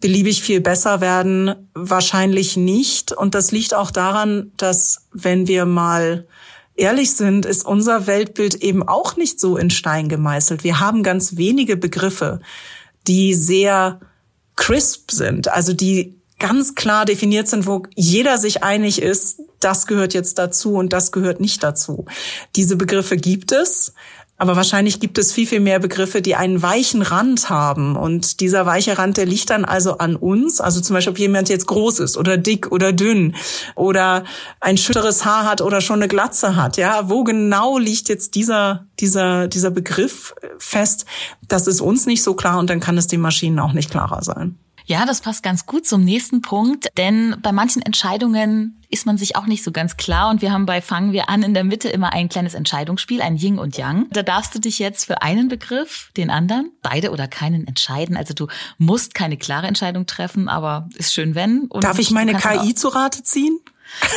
beliebig 0.01 0.41
viel 0.41 0.61
besser 0.61 1.01
werden? 1.01 1.55
Wahrscheinlich 1.73 2.57
nicht. 2.57 3.13
Und 3.13 3.33
das 3.33 3.51
liegt 3.51 3.73
auch 3.73 3.91
daran, 3.91 4.51
dass 4.57 5.07
wenn 5.13 5.47
wir 5.47 5.65
mal 5.65 6.27
ehrlich 6.77 7.15
sind, 7.15 7.45
ist 7.45 7.65
unser 7.65 8.07
Weltbild 8.07 8.55
eben 8.55 8.87
auch 8.87 9.17
nicht 9.17 9.39
so 9.39 9.57
in 9.57 9.69
Stein 9.69 10.07
gemeißelt. 10.07 10.63
Wir 10.63 10.79
haben 10.79 11.03
ganz 11.03 11.35
wenige 11.35 11.75
Begriffe, 11.75 12.39
die 13.07 13.33
sehr 13.33 13.99
crisp 14.55 15.11
sind, 15.11 15.49
also 15.49 15.73
die 15.73 16.15
ganz 16.39 16.75
klar 16.75 17.05
definiert 17.05 17.47
sind, 17.47 17.65
wo 17.65 17.83
jeder 17.95 18.37
sich 18.37 18.63
einig 18.63 19.01
ist, 19.01 19.41
das 19.59 19.87
gehört 19.87 20.13
jetzt 20.13 20.37
dazu 20.37 20.75
und 20.75 20.93
das 20.93 21.11
gehört 21.11 21.39
nicht 21.39 21.63
dazu. 21.63 22.05
Diese 22.55 22.75
Begriffe 22.75 23.17
gibt 23.17 23.51
es. 23.51 23.93
Aber 24.39 24.55
wahrscheinlich 24.55 24.99
gibt 24.99 25.17
es 25.17 25.31
viel, 25.31 25.47
viel 25.47 25.59
mehr 25.59 25.79
Begriffe, 25.79 26.21
die 26.21 26.35
einen 26.35 26.61
weichen 26.61 27.01
Rand 27.01 27.49
haben. 27.49 27.95
Und 27.95 28.39
dieser 28.39 28.67
weiche 28.67 28.97
Rand, 28.99 29.17
der 29.17 29.25
liegt 29.25 29.49
dann 29.49 29.65
also 29.65 29.97
an 29.97 30.15
uns. 30.15 30.61
Also 30.61 30.79
zum 30.79 30.93
Beispiel, 30.93 31.11
ob 31.11 31.19
jemand 31.19 31.49
jetzt 31.49 31.65
groß 31.65 31.99
ist 31.99 32.17
oder 32.17 32.37
dick 32.37 32.71
oder 32.71 32.93
dünn 32.93 33.35
oder 33.73 34.23
ein 34.59 34.77
schütteres 34.77 35.25
Haar 35.25 35.45
hat 35.45 35.61
oder 35.61 35.81
schon 35.81 35.99
eine 35.99 36.07
Glatze 36.07 36.55
hat. 36.55 36.77
Ja, 36.77 37.09
wo 37.09 37.23
genau 37.23 37.79
liegt 37.79 38.09
jetzt 38.09 38.35
dieser, 38.35 38.85
dieser, 38.99 39.47
dieser 39.47 39.71
Begriff 39.71 40.35
fest? 40.59 41.05
Das 41.47 41.65
ist 41.65 41.81
uns 41.81 42.05
nicht 42.05 42.21
so 42.21 42.35
klar 42.35 42.59
und 42.59 42.69
dann 42.69 42.79
kann 42.79 42.97
es 42.97 43.07
den 43.07 43.21
Maschinen 43.21 43.59
auch 43.59 43.73
nicht 43.73 43.89
klarer 43.89 44.23
sein. 44.23 44.59
Ja, 44.87 45.05
das 45.05 45.19
passt 45.19 45.43
ganz 45.43 45.65
gut 45.65 45.85
zum 45.85 46.05
nächsten 46.05 46.41
Punkt, 46.41 46.87
denn 46.95 47.35
bei 47.41 47.51
manchen 47.51 47.81
Entscheidungen 47.81 48.81
ist 48.89 49.05
man 49.05 49.17
sich 49.17 49.35
auch 49.35 49.45
nicht 49.45 49.61
so 49.61 49.73
ganz 49.73 49.97
klar 49.97 50.29
und 50.29 50.41
wir 50.41 50.53
haben 50.53 50.65
bei 50.65 50.81
Fangen 50.81 51.11
wir 51.11 51.27
an 51.27 51.43
in 51.43 51.53
der 51.53 51.65
Mitte 51.65 51.89
immer 51.89 52.13
ein 52.13 52.29
kleines 52.29 52.53
Entscheidungsspiel, 52.53 53.21
ein 53.21 53.35
Yin 53.35 53.59
und 53.59 53.77
Yang. 53.77 54.07
Da 54.11 54.23
darfst 54.23 54.55
du 54.55 54.59
dich 54.59 54.79
jetzt 54.79 55.03
für 55.03 55.21
einen 55.21 55.49
Begriff, 55.49 56.09
den 56.15 56.29
anderen, 56.29 56.71
beide 56.81 57.11
oder 57.11 57.27
keinen 57.27 57.67
entscheiden. 57.67 58.15
Also 58.15 58.33
du 58.33 58.47
musst 58.77 59.13
keine 59.13 59.35
klare 59.35 59.67
Entscheidung 59.67 60.05
treffen, 60.05 60.47
aber 60.47 60.87
ist 60.95 61.13
schön, 61.13 61.35
wenn. 61.35 61.65
Und 61.65 61.83
Darf 61.83 61.99
ich 61.99 62.11
meine 62.11 62.35
KI 62.35 62.73
zu 62.73 62.87
Rate 62.87 63.23
ziehen? 63.23 63.59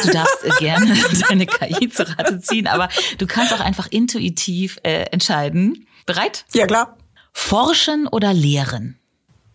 Du 0.04 0.12
darfst 0.12 0.44
äh, 0.44 0.50
gerne 0.60 0.96
deine 1.28 1.46
KI 1.46 1.90
zu 1.90 2.08
Rate 2.08 2.38
ziehen, 2.38 2.68
aber 2.68 2.88
du 3.18 3.26
kannst 3.26 3.52
auch 3.52 3.60
einfach 3.60 3.88
intuitiv 3.88 4.78
äh, 4.84 5.06
entscheiden. 5.10 5.88
Bereit? 6.06 6.44
Ja, 6.54 6.68
klar. 6.68 6.96
Forschen 7.32 8.06
oder 8.06 8.32
lehren? 8.32 9.00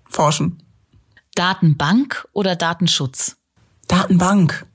Forschen. 0.10 0.65
Datenbank 1.36 2.28
oder 2.32 2.56
Datenschutz? 2.56 3.36
Datenbank. 3.88 4.66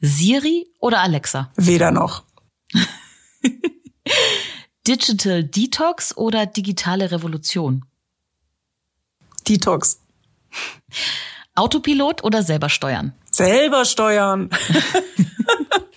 Siri 0.00 0.66
oder 0.80 1.00
Alexa? 1.00 1.50
Weder 1.56 1.90
noch. 1.90 2.22
Digital 4.86 5.44
Detox 5.44 6.16
oder 6.16 6.46
digitale 6.46 7.10
Revolution? 7.10 7.84
Detox. 9.46 10.00
Autopilot 11.54 12.24
oder 12.24 12.42
selber 12.42 12.70
steuern? 12.70 13.12
Selber 13.30 13.84
steuern. 13.84 14.48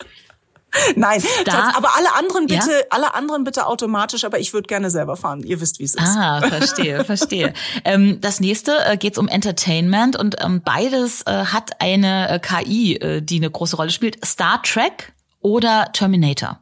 Nein, 0.96 1.22
da, 1.46 1.74
aber 1.76 1.98
alle 1.98 2.14
anderen 2.16 2.48
bitte, 2.48 2.72
ja? 2.72 2.86
alle 2.92 3.14
anderen 3.14 3.44
bitte 3.44 3.68
automatisch, 3.68 4.24
aber 4.24 4.40
ich 4.40 4.54
würde 4.54 4.68
gerne 4.68 4.90
selber 4.90 5.18
fahren. 5.18 5.44
Ihr 5.44 5.60
wisst, 5.60 5.80
wie 5.80 5.84
es 5.84 5.96
ist. 5.96 6.02
Ah, 6.02 6.42
verstehe, 6.42 7.04
verstehe. 7.06 7.54
Ähm, 7.84 8.20
das 8.22 8.40
nächste 8.40 8.78
äh, 8.86 8.96
geht 8.96 9.18
um 9.18 9.28
Entertainment 9.28 10.18
und 10.18 10.38
ähm, 10.40 10.62
beides 10.64 11.24
äh, 11.24 11.46
hat 11.46 11.82
eine 11.82 12.30
äh, 12.30 12.40
KI, 12.40 12.96
äh, 12.96 13.22
die 13.22 13.38
eine 13.38 13.50
große 13.50 13.76
Rolle 13.76 13.90
spielt. 13.90 14.24
Star 14.26 14.62
Trek 14.64 15.14
oder 15.42 15.90
Terminator? 15.92 16.60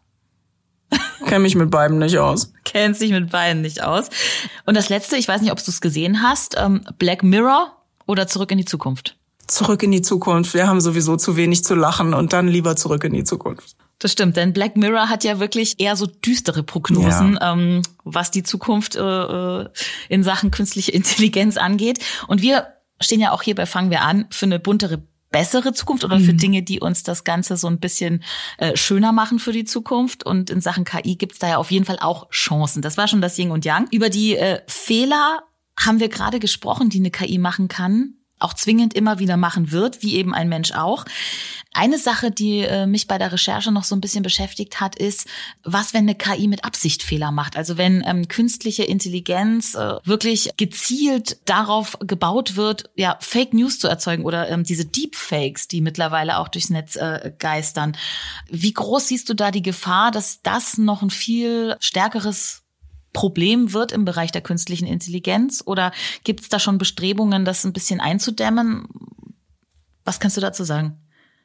Kenn 1.28 1.44
mich 1.44 1.56
mit 1.56 1.70
beiden 1.70 2.00
nicht 2.00 2.18
aus. 2.18 2.52
Kennt 2.64 2.98
sich 2.98 3.12
mit 3.12 3.30
beiden 3.30 3.62
nicht 3.62 3.84
aus. 3.84 4.10
Und 4.66 4.76
das 4.76 4.90
letzte, 4.90 5.18
ich 5.18 5.28
weiß 5.28 5.42
nicht, 5.42 5.52
ob 5.52 5.64
du 5.64 5.70
es 5.70 5.82
gesehen 5.82 6.24
hast, 6.24 6.56
ähm, 6.58 6.82
Black 6.98 7.22
Mirror 7.22 7.76
oder 8.08 8.28
Zurück 8.28 8.52
in 8.52 8.58
die 8.58 8.66
Zukunft? 8.66 9.18
Zurück 9.46 9.84
in 9.84 9.92
die 9.92 10.02
Zukunft. 10.02 10.56
Wir 10.56 10.68
haben 10.68 10.82
sowieso 10.82 11.16
zu 11.16 11.36
wenig 11.36 11.64
zu 11.64 11.76
lachen 11.76 12.16
und 12.16 12.34
dann 12.34 12.48
lieber 12.48 12.76
zurück 12.76 13.04
in 13.04 13.14
die 13.14 13.24
Zukunft. 13.24 13.76
Das 14.00 14.14
stimmt, 14.14 14.38
denn 14.38 14.54
Black 14.54 14.78
Mirror 14.78 15.10
hat 15.10 15.26
ja 15.26 15.40
wirklich 15.40 15.80
eher 15.80 15.98
so 15.98 16.06
düstere 16.06 16.64
Prognosen, 16.64 17.34
ja. 17.34 17.54
ähm, 17.54 17.82
was 18.06 18.32
die 18.32 18.44
Zukunft 18.44 18.96
äh, 18.96 19.02
äh, 19.02 19.70
in 20.08 20.24
Sachen 20.24 20.52
künstliche 20.52 20.92
Intelligenz 20.92 21.58
angeht. 21.58 22.00
Und 22.28 22.42
wir 22.42 22.68
stehen 23.02 23.20
ja 23.20 23.32
auch 23.32 23.42
hier 23.42 23.56
bei 23.56 23.66
Fangen 23.66 23.92
wir 23.92 24.02
an 24.02 24.26
für 24.30 24.46
eine 24.46 24.60
buntere 24.60 25.04
bessere 25.32 25.74
Zukunft 25.74 26.04
oder 26.04 26.20
für 26.20 26.34
mhm. 26.34 26.38
Dinge, 26.38 26.64
die 26.64 26.80
uns 26.80 27.04
das 27.04 27.24
Ganze 27.24 27.56
so 27.56 27.68
ein 27.68 27.80
bisschen 27.80 28.24
äh, 28.58 28.76
schöner 28.76 29.12
machen 29.12 29.38
für 29.38 29.52
die 29.52 29.66
Zukunft. 29.66 30.26
Und 30.26 30.50
in 30.50 30.62
Sachen 30.62 30.86
KI 30.86 31.18
gibt's 31.18 31.38
da 31.38 31.50
ja 31.50 31.58
auf 31.58 31.70
jeden 31.70 31.86
Fall 31.86 32.00
auch 32.00 32.30
Chancen. 32.32 32.82
Das 32.82 32.98
war 32.98 33.08
schon 33.08 33.22
das 33.22 33.38
Yin 33.38 33.52
und 33.52 33.66
Yang. 33.66 33.88
Über 33.92 34.10
die 34.10 34.38
äh, 34.38 34.62
Fehler 34.66 35.44
haben 35.78 36.00
wir 36.00 36.10
gerade 36.10 36.40
gesprochen, 36.40 36.90
die 36.90 37.00
eine 37.00 37.12
KI 37.12 37.38
machen 37.38 37.68
kann 37.68 38.16
auch 38.40 38.54
zwingend 38.54 38.94
immer 38.94 39.20
wieder 39.20 39.38
machen 39.38 39.72
wird, 39.72 40.02
wie 40.02 40.16
eben 40.16 40.34
ein 40.34 40.50
Mensch 40.50 40.72
auch. 40.72 41.06
Eine 41.74 42.00
Sache, 42.00 42.32
die 42.32 42.62
äh, 42.62 42.88
mich 42.88 43.08
bei 43.08 43.18
der 43.18 43.32
Recherche 43.32 43.72
noch 43.72 43.84
so 43.84 43.96
ein 43.96 44.02
bisschen 44.02 44.24
beschäftigt 44.24 44.80
hat, 44.80 44.96
ist, 44.96 45.28
was, 45.64 45.94
wenn 45.94 46.02
eine 46.02 46.16
KI 46.16 46.48
mit 46.48 46.66
Absicht 46.66 47.04
Fehler 47.04 47.32
macht? 47.32 47.58
Also 47.58 47.78
wenn 47.78 48.04
ähm, 48.06 48.28
künstliche 48.28 48.84
Intelligenz 48.84 49.76
äh, 49.76 49.96
wirklich 50.04 50.52
gezielt 50.58 51.38
darauf 51.46 51.98
gebaut 52.00 52.56
wird, 52.56 52.90
ja, 52.96 53.18
Fake 53.20 53.54
News 53.54 53.78
zu 53.78 53.88
erzeugen 53.88 54.26
oder 54.26 54.50
ähm, 54.50 54.64
diese 54.64 54.86
Deepfakes, 54.86 55.68
die 55.68 55.82
mittlerweile 55.82 56.40
auch 56.40 56.48
durchs 56.48 56.72
Netz 56.72 56.96
äh, 56.96 57.32
geistern. 57.38 57.96
Wie 58.50 58.74
groß 58.74 59.08
siehst 59.08 59.30
du 59.30 59.36
da 59.36 59.52
die 59.52 59.62
Gefahr, 59.62 60.12
dass 60.12 60.42
das 60.42 60.78
noch 60.78 61.04
ein 61.04 61.12
viel 61.12 61.76
stärkeres 61.80 62.64
Problem 63.14 63.74
wird 63.74 63.92
im 63.92 64.06
Bereich 64.06 64.32
der 64.32 64.42
künstlichen 64.42 64.88
Intelligenz? 64.88 65.64
Oder 65.66 65.92
gibt 66.24 66.42
es 66.42 66.50
da 66.50 66.60
schon 66.60 66.78
Bestrebungen, 66.78 67.46
das 67.46 67.66
ein 67.66 67.74
bisschen 67.74 68.00
einzudämmen? 68.00 68.88
Was 70.06 70.20
kannst 70.20 70.38
du 70.38 70.42
dazu 70.42 70.64
sagen? 70.64 70.98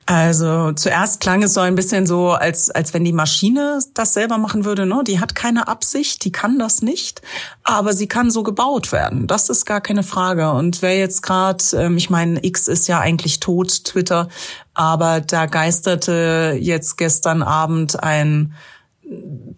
Also 0.07 0.72
zuerst 0.72 1.20
klang 1.20 1.42
es 1.42 1.55
so 1.55 1.61
ein 1.61 1.77
bisschen 1.77 2.07
so, 2.07 2.33
als, 2.33 2.70
als 2.70 2.92
wenn 2.92 3.05
die 3.05 3.12
Maschine 3.14 3.79
das 3.94 4.12
selber 4.12 4.37
machen 4.37 4.66
würde. 4.66 4.85
Ne? 4.85 5.03
Die 5.07 5.18
hat 5.18 5.35
keine 5.35 5.66
Absicht, 5.66 6.24
die 6.27 6.33
kann 6.33 6.59
das 6.59 6.83
nicht, 6.83 7.22
aber 7.62 7.94
sie 7.94 8.07
kann 8.07 8.31
so 8.31 8.42
gebaut 8.42 8.92
werden. 8.92 9.27
Das 9.27 9.48
ist 9.48 9.64
gar 9.64 9.81
keine 9.81 10.03
Frage. 10.03 10.50
Und 10.50 10.83
wer 10.83 10.98
jetzt 10.98 11.22
gerade, 11.22 11.64
ähm, 11.74 11.96
ich 11.96 12.11
meine, 12.11 12.44
X 12.44 12.68
ist 12.68 12.87
ja 12.87 13.00
eigentlich 13.00 13.40
tot, 13.40 13.85
Twitter, 13.85 14.29
aber 14.74 15.22
da 15.22 15.46
geisterte 15.46 16.59
jetzt 16.61 16.98
gestern 16.98 17.42
Abend 17.42 18.03
ein 18.03 18.53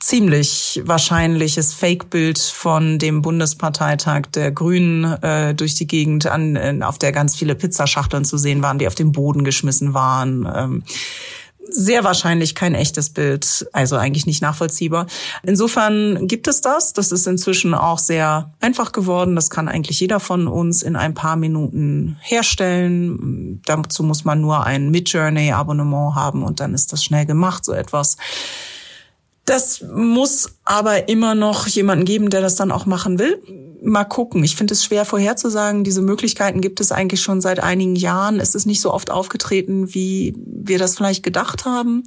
ziemlich 0.00 0.82
wahrscheinliches 0.85 1.72
Fake-Bild 1.72 2.38
von 2.38 2.98
dem 2.98 3.22
Bundesparteitag 3.22 4.26
der 4.35 4.50
Grünen 4.50 5.04
äh, 5.22 5.54
durch 5.54 5.74
die 5.74 5.87
Gegend, 5.87 6.26
an, 6.26 6.82
auf 6.82 6.98
der 6.98 7.12
ganz 7.12 7.37
viele 7.37 7.54
Pizzaschachteln 7.54 8.24
zu 8.24 8.38
sehen 8.38 8.62
waren, 8.62 8.78
die 8.78 8.87
auf 8.87 8.94
den 8.94 9.12
Boden 9.12 9.44
geschmissen 9.44 9.94
waren. 9.94 10.48
Ähm, 10.54 10.85
sehr 11.68 12.04
wahrscheinlich 12.04 12.54
kein 12.54 12.74
echtes 12.74 13.11
Bild, 13.11 13.68
also 13.72 13.96
eigentlich 13.96 14.26
nicht 14.26 14.40
nachvollziehbar. 14.40 15.06
Insofern 15.42 16.28
gibt 16.28 16.46
es 16.46 16.61
das. 16.61 16.92
Das 16.92 17.11
ist 17.11 17.26
inzwischen 17.26 17.74
auch 17.74 17.98
sehr 17.98 18.52
einfach 18.61 18.92
geworden. 18.92 19.35
Das 19.35 19.50
kann 19.50 19.68
eigentlich 19.68 19.98
jeder 19.98 20.20
von 20.20 20.46
uns 20.46 20.82
in 20.82 20.94
ein 20.96 21.14
paar 21.14 21.37
Minuten 21.37 22.18
herstellen. 22.20 23.61
Dazu 23.64 24.04
muss 24.04 24.24
man 24.24 24.40
nur 24.40 24.64
ein 24.64 24.90
Midjourney-Abonnement 24.90 26.14
haben 26.14 26.44
und 26.44 26.61
dann 26.61 26.74
ist 26.74 26.92
das 26.92 27.04
schnell 27.04 27.26
gemacht, 27.26 27.64
so 27.64 27.72
etwas. 27.72 28.16
Das 29.46 29.80
muss 29.80 30.59
aber 30.64 31.09
immer 31.09 31.37
noch 31.37 31.68
jemanden 31.68 32.04
geben, 32.04 32.30
der 32.30 32.40
das 32.40 32.56
dann 32.56 32.72
auch 32.72 32.85
machen 32.85 33.18
will. 33.20 33.40
Mal 33.80 34.04
gucken. 34.04 34.42
Ich 34.42 34.56
finde 34.56 34.74
es 34.74 34.85
schwer 34.85 35.04
vorherzusagen. 35.04 35.85
Diese 35.85 36.02
Möglichkeiten 36.02 36.61
gibt 36.61 36.80
es 36.80 36.90
eigentlich 36.90 37.22
schon 37.22 37.40
seit 37.40 37.61
einigen 37.61 37.94
Jahren. 37.94 38.40
Es 38.40 38.56
ist 38.56 38.66
nicht 38.66 38.80
so 38.80 38.92
oft 38.92 39.11
aufgetreten, 39.11 39.94
wie 39.94 40.35
wir 40.37 40.78
das 40.78 40.96
vielleicht 40.96 41.22
gedacht 41.22 41.64
haben. 41.64 42.02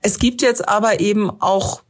Es 0.00 0.18
gibt 0.18 0.42
jetzt 0.42 0.68
aber 0.68 0.98
eben 0.98 1.30
auch 1.40 1.82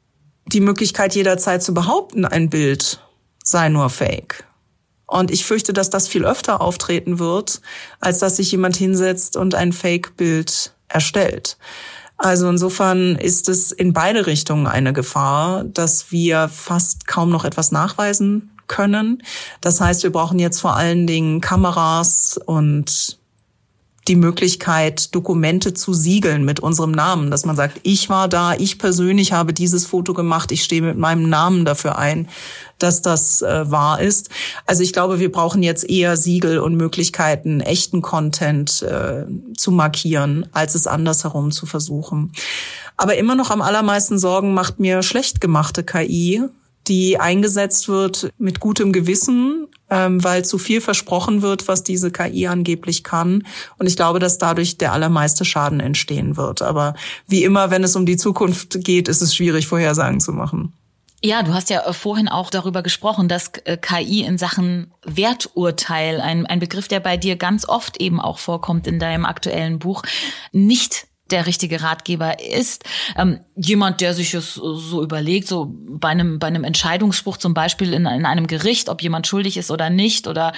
die 0.46 0.60
Möglichkeit 0.60 1.14
jederzeit 1.14 1.62
zu 1.62 1.72
behaupten, 1.72 2.26
ein 2.26 2.50
Bild 2.50 3.00
sei 3.42 3.70
nur 3.70 3.88
Fake. 3.88 4.44
Und 5.06 5.30
ich 5.30 5.46
fürchte, 5.46 5.72
dass 5.72 5.88
das 5.88 6.08
viel 6.08 6.26
öfter 6.26 6.60
auftreten 6.60 7.18
wird, 7.18 7.62
als 8.00 8.18
dass 8.18 8.36
sich 8.36 8.52
jemand 8.52 8.76
hinsetzt 8.76 9.36
und 9.36 9.54
ein 9.54 9.72
Fake-Bild 9.72 10.74
erstellt. 10.88 11.56
Also 12.18 12.48
insofern 12.48 13.14
ist 13.14 13.48
es 13.48 13.70
in 13.70 13.92
beide 13.92 14.26
Richtungen 14.26 14.66
eine 14.66 14.92
Gefahr, 14.92 15.64
dass 15.64 16.10
wir 16.10 16.48
fast 16.48 17.06
kaum 17.06 17.30
noch 17.30 17.44
etwas 17.44 17.70
nachweisen 17.70 18.50
können. 18.66 19.22
Das 19.60 19.80
heißt, 19.80 20.02
wir 20.02 20.12
brauchen 20.12 20.38
jetzt 20.38 20.60
vor 20.60 20.76
allen 20.76 21.06
Dingen 21.06 21.40
Kameras 21.40 22.38
und 22.44 23.17
die 24.08 24.16
Möglichkeit, 24.16 25.14
Dokumente 25.14 25.74
zu 25.74 25.92
siegeln 25.92 26.44
mit 26.44 26.60
unserem 26.60 26.92
Namen, 26.92 27.30
dass 27.30 27.44
man 27.44 27.56
sagt, 27.56 27.80
ich 27.82 28.08
war 28.08 28.28
da, 28.28 28.54
ich 28.54 28.78
persönlich 28.78 29.32
habe 29.32 29.52
dieses 29.52 29.86
Foto 29.86 30.14
gemacht, 30.14 30.50
ich 30.50 30.64
stehe 30.64 30.82
mit 30.82 30.96
meinem 30.96 31.28
Namen 31.28 31.64
dafür 31.64 31.98
ein, 31.98 32.28
dass 32.78 33.02
das 33.02 33.42
äh, 33.42 33.70
wahr 33.70 34.00
ist. 34.00 34.30
Also 34.66 34.82
ich 34.82 34.92
glaube, 34.92 35.20
wir 35.20 35.30
brauchen 35.30 35.62
jetzt 35.62 35.88
eher 35.88 36.16
Siegel 36.16 36.58
und 36.58 36.76
Möglichkeiten, 36.76 37.60
echten 37.60 38.02
Content 38.02 38.82
äh, 38.82 39.26
zu 39.56 39.70
markieren, 39.70 40.46
als 40.52 40.74
es 40.74 40.86
andersherum 40.86 41.50
zu 41.50 41.66
versuchen. 41.66 42.32
Aber 42.96 43.16
immer 43.16 43.34
noch 43.34 43.50
am 43.50 43.62
allermeisten 43.62 44.18
Sorgen 44.18 44.54
macht 44.54 44.80
mir 44.80 45.02
schlecht 45.02 45.40
gemachte 45.40 45.84
KI, 45.84 46.42
die 46.88 47.20
eingesetzt 47.20 47.88
wird 47.88 48.30
mit 48.38 48.60
gutem 48.60 48.92
Gewissen, 48.92 49.68
ähm, 49.90 50.22
weil 50.22 50.44
zu 50.44 50.58
viel 50.58 50.80
versprochen 50.80 51.42
wird, 51.42 51.68
was 51.68 51.82
diese 51.82 52.10
KI 52.10 52.46
angeblich 52.46 53.04
kann. 53.04 53.46
Und 53.78 53.86
ich 53.86 53.96
glaube, 53.96 54.18
dass 54.18 54.38
dadurch 54.38 54.78
der 54.78 54.92
allermeiste 54.92 55.44
Schaden 55.44 55.80
entstehen 55.80 56.36
wird. 56.36 56.62
Aber 56.62 56.94
wie 57.26 57.44
immer, 57.44 57.70
wenn 57.70 57.84
es 57.84 57.96
um 57.96 58.06
die 58.06 58.16
Zukunft 58.16 58.84
geht, 58.84 59.08
ist 59.08 59.22
es 59.22 59.34
schwierig, 59.34 59.66
Vorhersagen 59.66 60.20
zu 60.20 60.32
machen. 60.32 60.72
Ja, 61.22 61.42
du 61.42 61.52
hast 61.52 61.68
ja 61.68 61.84
äh, 61.84 61.92
vorhin 61.92 62.28
auch 62.28 62.50
darüber 62.50 62.82
gesprochen, 62.82 63.28
dass 63.28 63.50
äh, 63.64 63.76
KI 63.76 64.22
in 64.22 64.38
Sachen 64.38 64.92
Werturteil, 65.04 66.20
ein, 66.20 66.46
ein 66.46 66.60
Begriff, 66.60 66.86
der 66.86 67.00
bei 67.00 67.16
dir 67.16 67.36
ganz 67.36 67.68
oft 67.68 68.00
eben 68.00 68.20
auch 68.20 68.38
vorkommt 68.38 68.86
in 68.86 69.00
deinem 69.00 69.24
aktuellen 69.24 69.80
Buch, 69.80 70.02
nicht 70.52 71.08
der 71.30 71.46
richtige 71.46 71.82
Ratgeber 71.82 72.40
ist. 72.40 72.84
Ähm, 73.16 73.40
jemand, 73.60 74.00
der 74.00 74.14
sich 74.14 74.34
es 74.34 74.54
so 74.54 75.02
überlegt, 75.02 75.48
so 75.48 75.74
bei 75.74 76.08
einem, 76.08 76.38
bei 76.38 76.46
einem 76.46 76.62
Entscheidungsspruch 76.62 77.36
zum 77.36 77.54
Beispiel 77.54 77.92
in, 77.92 78.06
in 78.06 78.24
einem 78.24 78.46
Gericht, 78.46 78.88
ob 78.88 79.02
jemand 79.02 79.26
schuldig 79.26 79.56
ist 79.56 79.70
oder 79.70 79.90
nicht 79.90 80.28
oder 80.28 80.52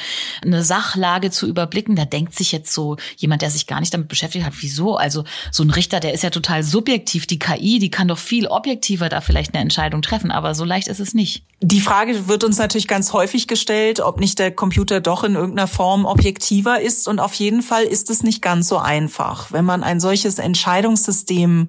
eine 0.45 0.63
Sachlage 0.63 1.31
zu 1.31 1.47
überblicken, 1.47 1.97
da 1.97 2.05
denkt 2.05 2.35
sich 2.35 2.53
jetzt 2.53 2.73
so 2.73 2.97
jemand, 3.17 3.41
der 3.41 3.51
sich 3.51 3.67
gar 3.67 3.81
nicht 3.81 3.95
damit 3.95 4.09
beschäftigt 4.09 4.45
hat, 4.45 4.53
wieso? 4.61 4.97
Also 4.97 5.25
so 5.51 5.63
ein 5.63 5.71
Richter, 5.71 5.99
der 5.99 6.13
ist 6.13 6.23
ja 6.23 6.31
total 6.31 6.63
subjektiv. 6.63 7.27
Die 7.27 7.39
KI, 7.39 7.79
die 7.79 7.91
kann 7.91 8.09
doch 8.09 8.19
viel 8.19 8.47
objektiver 8.47 9.09
da 9.09 9.23
vielleicht 9.23 9.55
eine 9.55 9.63
Entscheidung 9.63 10.03
treffen, 10.03 10.31
aber 10.31 10.55
so 10.55 10.65
leicht 10.65 10.89
ist 10.89 11.01
es 11.01 11.15
nicht. 11.15 11.43
Die 11.63 11.81
Frage 11.81 12.29
wird 12.29 12.45
uns 12.45 12.59
natürlich 12.59 12.89
ganz 12.89 13.13
häufig 13.13 13.47
gestellt, 13.47 14.01
ob 14.01 14.21
nicht 14.21 14.39
der 14.39 14.51
Computer 14.51 15.01
doch 15.01 15.25
in 15.25 15.35
irgendeiner 15.35 15.69
Form 15.69 16.07
objektiver 16.07 16.81
ist. 16.81 17.07
Und 17.07 17.19
auf 17.19 17.35
jeden 17.35 17.63
Fall 17.63 17.85
ist 17.85 18.09
es 18.09 18.23
nicht 18.23 18.41
ganz 18.41 18.69
so 18.69 18.79
einfach. 18.79 19.53
Wenn 19.53 19.67
man 19.67 19.83
ein 19.83 20.01
solches 20.01 20.39
Entscheidungssystem 20.39 21.69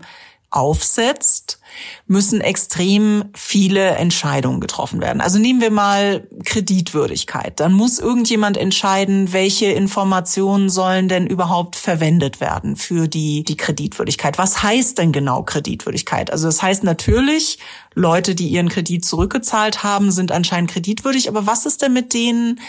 aufsetzt, 0.51 1.59
müssen 2.05 2.41
extrem 2.41 3.23
viele 3.33 3.91
Entscheidungen 3.91 4.59
getroffen 4.59 4.99
werden. 4.99 5.21
Also 5.21 5.39
nehmen 5.39 5.61
wir 5.61 5.71
mal 5.71 6.27
Kreditwürdigkeit. 6.43 7.59
Dann 7.61 7.71
muss 7.71 7.99
irgendjemand 7.99 8.57
entscheiden, 8.57 9.31
welche 9.31 9.67
Informationen 9.67 10.69
sollen 10.69 11.07
denn 11.07 11.25
überhaupt 11.25 11.77
verwendet 11.77 12.41
werden 12.41 12.75
für 12.75 13.07
die, 13.07 13.43
die 13.45 13.55
Kreditwürdigkeit. 13.55 14.37
Was 14.37 14.61
heißt 14.61 14.97
denn 14.97 15.13
genau 15.13 15.43
Kreditwürdigkeit? 15.43 16.31
Also 16.31 16.47
das 16.47 16.61
heißt 16.61 16.83
natürlich, 16.83 17.57
Leute, 17.93 18.35
die 18.35 18.49
ihren 18.49 18.69
Kredit 18.69 19.05
zurückgezahlt 19.05 19.83
haben, 19.83 20.11
sind 20.11 20.33
anscheinend 20.33 20.71
kreditwürdig. 20.71 21.29
Aber 21.29 21.47
was 21.47 21.65
ist 21.65 21.81
denn 21.81 21.93
mit 21.93 22.13
denen, 22.13 22.59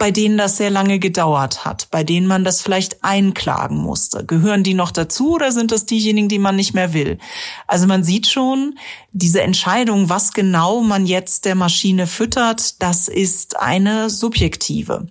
bei 0.00 0.10
denen 0.10 0.38
das 0.38 0.56
sehr 0.56 0.70
lange 0.70 0.98
gedauert 0.98 1.66
hat, 1.66 1.88
bei 1.90 2.04
denen 2.04 2.26
man 2.26 2.42
das 2.42 2.62
vielleicht 2.62 3.04
einklagen 3.04 3.76
musste. 3.76 4.24
Gehören 4.24 4.62
die 4.62 4.72
noch 4.72 4.92
dazu 4.92 5.34
oder 5.34 5.52
sind 5.52 5.72
das 5.72 5.84
diejenigen, 5.84 6.30
die 6.30 6.38
man 6.38 6.56
nicht 6.56 6.72
mehr 6.72 6.94
will? 6.94 7.18
Also 7.66 7.86
man 7.86 8.02
sieht 8.02 8.26
schon, 8.26 8.78
diese 9.12 9.42
Entscheidung, 9.42 10.08
was 10.08 10.32
genau 10.32 10.80
man 10.80 11.04
jetzt 11.04 11.44
der 11.44 11.54
Maschine 11.54 12.06
füttert, 12.06 12.80
das 12.80 13.08
ist 13.08 13.60
eine 13.60 14.08
subjektive. 14.08 15.06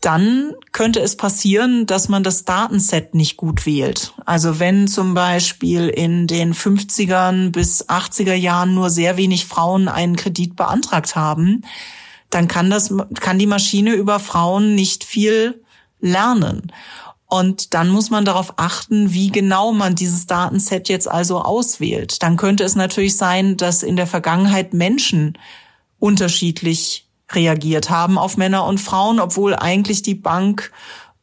Dann 0.00 0.54
könnte 0.70 1.00
es 1.00 1.16
passieren, 1.16 1.86
dass 1.86 2.08
man 2.08 2.22
das 2.22 2.44
Datenset 2.44 3.16
nicht 3.16 3.36
gut 3.36 3.66
wählt. 3.66 4.12
Also 4.24 4.60
wenn 4.60 4.86
zum 4.86 5.14
Beispiel 5.14 5.88
in 5.88 6.28
den 6.28 6.54
50ern 6.54 7.50
bis 7.50 7.88
80er 7.88 8.34
Jahren 8.34 8.72
nur 8.72 8.90
sehr 8.90 9.16
wenig 9.16 9.46
Frauen 9.46 9.88
einen 9.88 10.14
Kredit 10.14 10.54
beantragt 10.54 11.16
haben, 11.16 11.64
dann 12.30 12.48
kann 12.48 12.70
das, 12.70 12.94
kann 13.20 13.38
die 13.38 13.46
Maschine 13.46 13.94
über 13.94 14.20
Frauen 14.20 14.74
nicht 14.74 15.04
viel 15.04 15.62
lernen. 16.00 16.72
Und 17.26 17.74
dann 17.74 17.90
muss 17.90 18.08
man 18.08 18.24
darauf 18.24 18.54
achten, 18.56 19.12
wie 19.12 19.30
genau 19.30 19.72
man 19.72 19.94
dieses 19.94 20.26
Datenset 20.26 20.88
jetzt 20.88 21.10
also 21.10 21.42
auswählt. 21.42 22.22
Dann 22.22 22.38
könnte 22.38 22.64
es 22.64 22.74
natürlich 22.74 23.18
sein, 23.18 23.58
dass 23.58 23.82
in 23.82 23.96
der 23.96 24.06
Vergangenheit 24.06 24.72
Menschen 24.72 25.36
unterschiedlich 25.98 27.06
reagiert 27.30 27.90
haben 27.90 28.16
auf 28.16 28.38
Männer 28.38 28.64
und 28.64 28.78
Frauen, 28.78 29.20
obwohl 29.20 29.54
eigentlich 29.54 30.00
die 30.00 30.14
Bank 30.14 30.72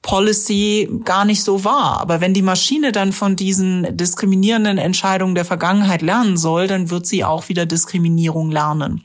Policy 0.05 0.87
gar 1.03 1.25
nicht 1.25 1.43
so 1.43 1.63
war. 1.63 1.99
Aber 1.99 2.21
wenn 2.21 2.35
die 2.35 2.43
Maschine 2.43 2.91
dann 2.91 3.11
von 3.11 3.35
diesen 3.35 3.97
diskriminierenden 3.97 4.77
Entscheidungen 4.77 5.33
der 5.33 5.45
Vergangenheit 5.45 6.03
lernen 6.03 6.37
soll, 6.37 6.67
dann 6.67 6.91
wird 6.91 7.07
sie 7.07 7.23
auch 7.23 7.49
wieder 7.49 7.65
Diskriminierung 7.65 8.51
lernen. 8.51 9.01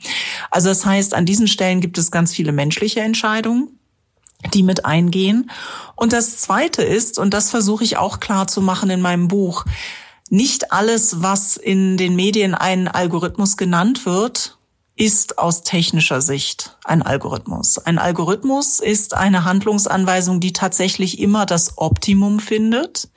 Also 0.51 0.69
das 0.69 0.85
heißt, 0.85 1.15
an 1.15 1.25
diesen 1.25 1.47
Stellen 1.47 1.81
gibt 1.81 1.97
es 1.97 2.11
ganz 2.11 2.33
viele 2.33 2.51
menschliche 2.51 3.01
Entscheidungen 3.01 3.79
die 4.55 4.63
mit 4.63 4.85
eingehen. 4.85 5.51
Und 5.95 6.13
das 6.13 6.37
Zweite 6.37 6.81
ist, 6.81 7.19
und 7.19 7.31
das 7.31 7.51
versuche 7.51 7.83
ich 7.83 7.97
auch 7.97 8.19
klar 8.19 8.47
zu 8.47 8.59
machen 8.59 8.89
in 8.89 8.99
meinem 8.99 9.27
Buch, 9.27 9.65
nicht 10.31 10.71
alles, 10.71 11.21
was 11.21 11.57
in 11.57 11.95
den 11.95 12.15
Medien 12.15 12.55
ein 12.55 12.87
Algorithmus 12.87 13.55
genannt 13.55 14.07
wird, 14.07 14.57
ist 14.95 15.37
aus 15.37 15.63
technischer 15.63 16.21
Sicht 16.21 16.77
ein 16.83 17.01
Algorithmus. 17.01 17.77
Ein 17.79 17.97
Algorithmus 17.97 18.79
ist 18.79 19.13
eine 19.13 19.45
Handlungsanweisung, 19.45 20.39
die 20.39 20.53
tatsächlich 20.53 21.19
immer 21.19 21.45
das 21.45 21.77
Optimum 21.77 22.39
findet. 22.39 23.09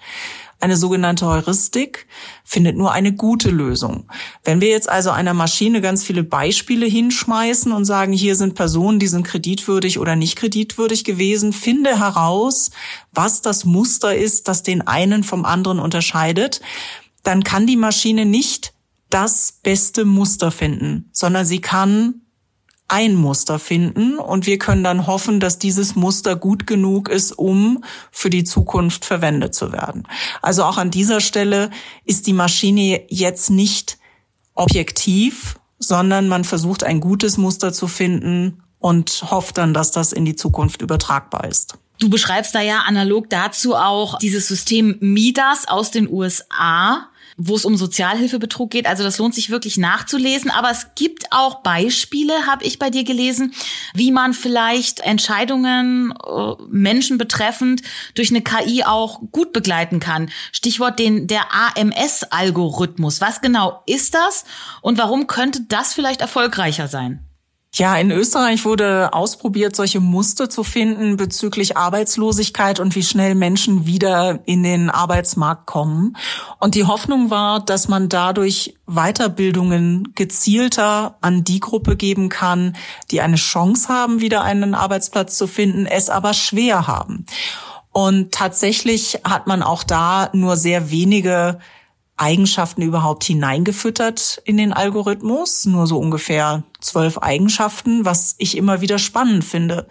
Eine 0.60 0.76
sogenannte 0.76 1.26
Heuristik 1.26 2.06
findet 2.42 2.76
nur 2.76 2.92
eine 2.92 3.12
gute 3.12 3.50
Lösung. 3.50 4.08
Wenn 4.44 4.60
wir 4.62 4.68
jetzt 4.68 4.88
also 4.88 5.10
einer 5.10 5.34
Maschine 5.34 5.82
ganz 5.82 6.04
viele 6.04 6.22
Beispiele 6.22 6.86
hinschmeißen 6.86 7.72
und 7.72 7.84
sagen, 7.84 8.12
hier 8.12 8.34
sind 8.36 8.54
Personen, 8.54 8.98
die 8.98 9.08
sind 9.08 9.26
kreditwürdig 9.26 9.98
oder 9.98 10.16
nicht 10.16 10.36
kreditwürdig 10.36 11.04
gewesen, 11.04 11.52
finde 11.52 11.98
heraus, 11.98 12.70
was 13.12 13.42
das 13.42 13.64
Muster 13.64 14.16
ist, 14.16 14.48
das 14.48 14.62
den 14.62 14.86
einen 14.86 15.22
vom 15.22 15.44
anderen 15.44 15.80
unterscheidet, 15.80 16.62
dann 17.24 17.42
kann 17.42 17.66
die 17.66 17.76
Maschine 17.76 18.24
nicht 18.24 18.73
das 19.14 19.60
beste 19.62 20.04
Muster 20.04 20.50
finden, 20.50 21.08
sondern 21.12 21.46
sie 21.46 21.60
kann 21.60 22.22
ein 22.88 23.14
Muster 23.14 23.60
finden 23.60 24.18
und 24.18 24.46
wir 24.46 24.58
können 24.58 24.82
dann 24.82 25.06
hoffen, 25.06 25.38
dass 25.38 25.60
dieses 25.60 25.94
Muster 25.94 26.34
gut 26.34 26.66
genug 26.66 27.08
ist, 27.08 27.30
um 27.30 27.84
für 28.10 28.28
die 28.28 28.42
Zukunft 28.42 29.04
verwendet 29.04 29.54
zu 29.54 29.70
werden. 29.70 30.02
Also 30.42 30.64
auch 30.64 30.78
an 30.78 30.90
dieser 30.90 31.20
Stelle 31.20 31.70
ist 32.04 32.26
die 32.26 32.32
Maschine 32.32 33.02
jetzt 33.08 33.50
nicht 33.50 33.98
objektiv, 34.54 35.60
sondern 35.78 36.26
man 36.26 36.42
versucht 36.42 36.82
ein 36.82 36.98
gutes 36.98 37.38
Muster 37.38 37.72
zu 37.72 37.86
finden 37.86 38.64
und 38.80 39.30
hofft 39.30 39.58
dann, 39.58 39.74
dass 39.74 39.92
das 39.92 40.12
in 40.12 40.24
die 40.24 40.34
Zukunft 40.34 40.82
übertragbar 40.82 41.44
ist. 41.44 41.78
Du 42.00 42.10
beschreibst 42.10 42.52
da 42.52 42.60
ja 42.60 42.80
analog 42.80 43.30
dazu 43.30 43.76
auch 43.76 44.18
dieses 44.18 44.48
System 44.48 44.96
Midas 44.98 45.68
aus 45.68 45.92
den 45.92 46.10
USA 46.10 47.08
wo 47.36 47.56
es 47.56 47.64
um 47.64 47.76
Sozialhilfebetrug 47.76 48.70
geht. 48.70 48.86
Also 48.86 49.02
das 49.02 49.18
lohnt 49.18 49.34
sich 49.34 49.50
wirklich 49.50 49.76
nachzulesen. 49.76 50.50
Aber 50.50 50.70
es 50.70 50.88
gibt 50.94 51.26
auch 51.30 51.62
Beispiele, 51.62 52.46
habe 52.46 52.64
ich 52.64 52.78
bei 52.78 52.90
dir 52.90 53.04
gelesen, 53.04 53.54
wie 53.94 54.12
man 54.12 54.34
vielleicht 54.34 55.00
Entscheidungen 55.00 56.12
äh, 56.12 56.62
Menschen 56.68 57.18
betreffend 57.18 57.82
durch 58.14 58.30
eine 58.30 58.42
KI 58.42 58.84
auch 58.84 59.20
gut 59.32 59.52
begleiten 59.52 60.00
kann. 60.00 60.30
Stichwort 60.52 60.98
den 60.98 61.26
der 61.26 61.52
AMS-Algorithmus. 61.52 63.20
Was 63.20 63.40
genau 63.40 63.82
ist 63.86 64.14
das 64.14 64.44
und 64.82 64.98
warum 64.98 65.26
könnte 65.26 65.62
das 65.68 65.94
vielleicht 65.94 66.20
erfolgreicher 66.20 66.88
sein? 66.88 67.24
Ja, 67.76 67.96
in 67.96 68.12
Österreich 68.12 68.64
wurde 68.64 69.12
ausprobiert, 69.12 69.74
solche 69.74 69.98
Muster 69.98 70.48
zu 70.48 70.62
finden 70.62 71.16
bezüglich 71.16 71.76
Arbeitslosigkeit 71.76 72.78
und 72.78 72.94
wie 72.94 73.02
schnell 73.02 73.34
Menschen 73.34 73.84
wieder 73.84 74.38
in 74.46 74.62
den 74.62 74.90
Arbeitsmarkt 74.90 75.66
kommen. 75.66 76.16
Und 76.60 76.76
die 76.76 76.84
Hoffnung 76.84 77.30
war, 77.30 77.58
dass 77.58 77.88
man 77.88 78.08
dadurch 78.08 78.76
Weiterbildungen 78.86 80.12
gezielter 80.14 81.18
an 81.20 81.42
die 81.42 81.58
Gruppe 81.58 81.96
geben 81.96 82.28
kann, 82.28 82.76
die 83.10 83.20
eine 83.20 83.34
Chance 83.34 83.88
haben, 83.88 84.20
wieder 84.20 84.42
einen 84.42 84.76
Arbeitsplatz 84.76 85.36
zu 85.36 85.48
finden, 85.48 85.86
es 85.86 86.10
aber 86.10 86.32
schwer 86.32 86.86
haben. 86.86 87.26
Und 87.90 88.30
tatsächlich 88.30 89.18
hat 89.24 89.48
man 89.48 89.64
auch 89.64 89.82
da 89.82 90.30
nur 90.32 90.56
sehr 90.56 90.92
wenige 90.92 91.58
Eigenschaften 92.16 92.82
überhaupt 92.82 93.24
hineingefüttert 93.24 94.40
in 94.44 94.56
den 94.56 94.72
Algorithmus, 94.72 95.66
nur 95.66 95.88
so 95.88 95.98
ungefähr 95.98 96.62
zwölf 96.84 97.18
Eigenschaften, 97.18 98.04
was 98.04 98.34
ich 98.38 98.56
immer 98.56 98.80
wieder 98.80 98.98
spannend 98.98 99.44
finde. 99.44 99.88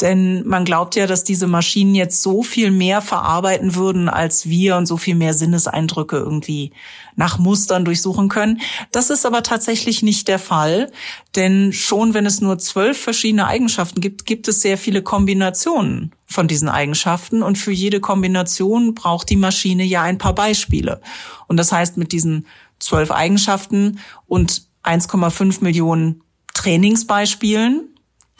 Denn 0.00 0.46
man 0.46 0.64
glaubt 0.64 0.96
ja, 0.96 1.06
dass 1.06 1.24
diese 1.24 1.46
Maschinen 1.46 1.94
jetzt 1.94 2.22
so 2.22 2.42
viel 2.42 2.70
mehr 2.70 3.00
verarbeiten 3.00 3.74
würden 3.74 4.08
als 4.08 4.48
wir 4.48 4.76
und 4.76 4.86
so 4.86 4.96
viel 4.96 5.14
mehr 5.14 5.34
Sinneseindrücke 5.34 6.16
irgendwie 6.16 6.72
nach 7.14 7.38
Mustern 7.38 7.84
durchsuchen 7.84 8.28
können. 8.28 8.60
Das 8.90 9.10
ist 9.10 9.24
aber 9.24 9.42
tatsächlich 9.42 10.02
nicht 10.02 10.28
der 10.28 10.38
Fall, 10.38 10.90
denn 11.36 11.72
schon 11.72 12.14
wenn 12.14 12.26
es 12.26 12.40
nur 12.40 12.58
zwölf 12.58 12.98
verschiedene 12.98 13.46
Eigenschaften 13.46 14.00
gibt, 14.00 14.26
gibt 14.26 14.48
es 14.48 14.62
sehr 14.62 14.78
viele 14.78 15.02
Kombinationen 15.02 16.12
von 16.26 16.48
diesen 16.48 16.68
Eigenschaften 16.68 17.42
und 17.42 17.58
für 17.58 17.72
jede 17.72 18.00
Kombination 18.00 18.94
braucht 18.94 19.30
die 19.30 19.36
Maschine 19.36 19.84
ja 19.84 20.02
ein 20.02 20.18
paar 20.18 20.34
Beispiele. 20.34 21.00
Und 21.46 21.58
das 21.58 21.70
heißt, 21.70 21.98
mit 21.98 22.12
diesen 22.12 22.46
zwölf 22.78 23.10
Eigenschaften 23.10 24.00
und 24.26 24.66
1,5 24.84 25.62
Millionen 25.62 26.21
Trainingsbeispielen 26.54 27.88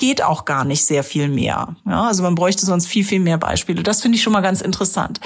geht 0.03 0.23
auch 0.23 0.45
gar 0.45 0.65
nicht 0.65 0.85
sehr 0.85 1.05
viel 1.05 1.29
mehr. 1.29 1.77
Ja, 1.87 2.09
also 2.09 2.25
man 2.25 2.35
bräuchte 2.35 2.67
sonst 2.67 2.87
viel, 2.87 3.05
viel 3.05 3.21
mehr 3.21 3.39
Beispiele. 3.39 3.85
Das 3.85 4.03
finde 4.03 4.17
ich 4.17 4.23
schon 4.23 4.33
mal 4.33 4.41
ganz 4.41 4.61
interessant. 4.61 5.21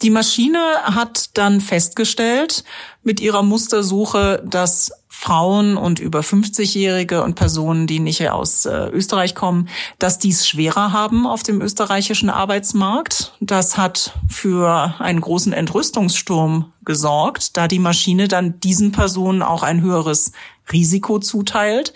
Die 0.00 0.08
Maschine 0.08 0.58
hat 0.82 1.36
dann 1.36 1.60
festgestellt 1.60 2.64
mit 3.02 3.20
ihrer 3.20 3.42
Mustersuche, 3.42 4.42
dass 4.46 4.92
Frauen 5.16 5.76
und 5.76 6.00
über 6.00 6.20
50-Jährige 6.20 7.22
und 7.22 7.34
Personen, 7.34 7.86
die 7.86 8.00
nicht 8.00 8.28
aus 8.30 8.66
äh, 8.66 8.88
Österreich 8.88 9.34
kommen, 9.34 9.68
dass 9.98 10.18
dies 10.18 10.46
schwerer 10.46 10.92
haben 10.92 11.26
auf 11.26 11.42
dem 11.42 11.60
österreichischen 11.60 12.30
Arbeitsmarkt. 12.30 13.32
Das 13.40 13.76
hat 13.76 14.14
für 14.28 14.94
einen 14.98 15.20
großen 15.20 15.52
Entrüstungssturm 15.52 16.72
gesorgt, 16.84 17.56
da 17.56 17.68
die 17.68 17.78
Maschine 17.78 18.26
dann 18.26 18.58
diesen 18.60 18.90
Personen 18.90 19.42
auch 19.42 19.62
ein 19.62 19.82
höheres 19.82 20.32
Risiko 20.72 21.18
zuteilt. 21.18 21.94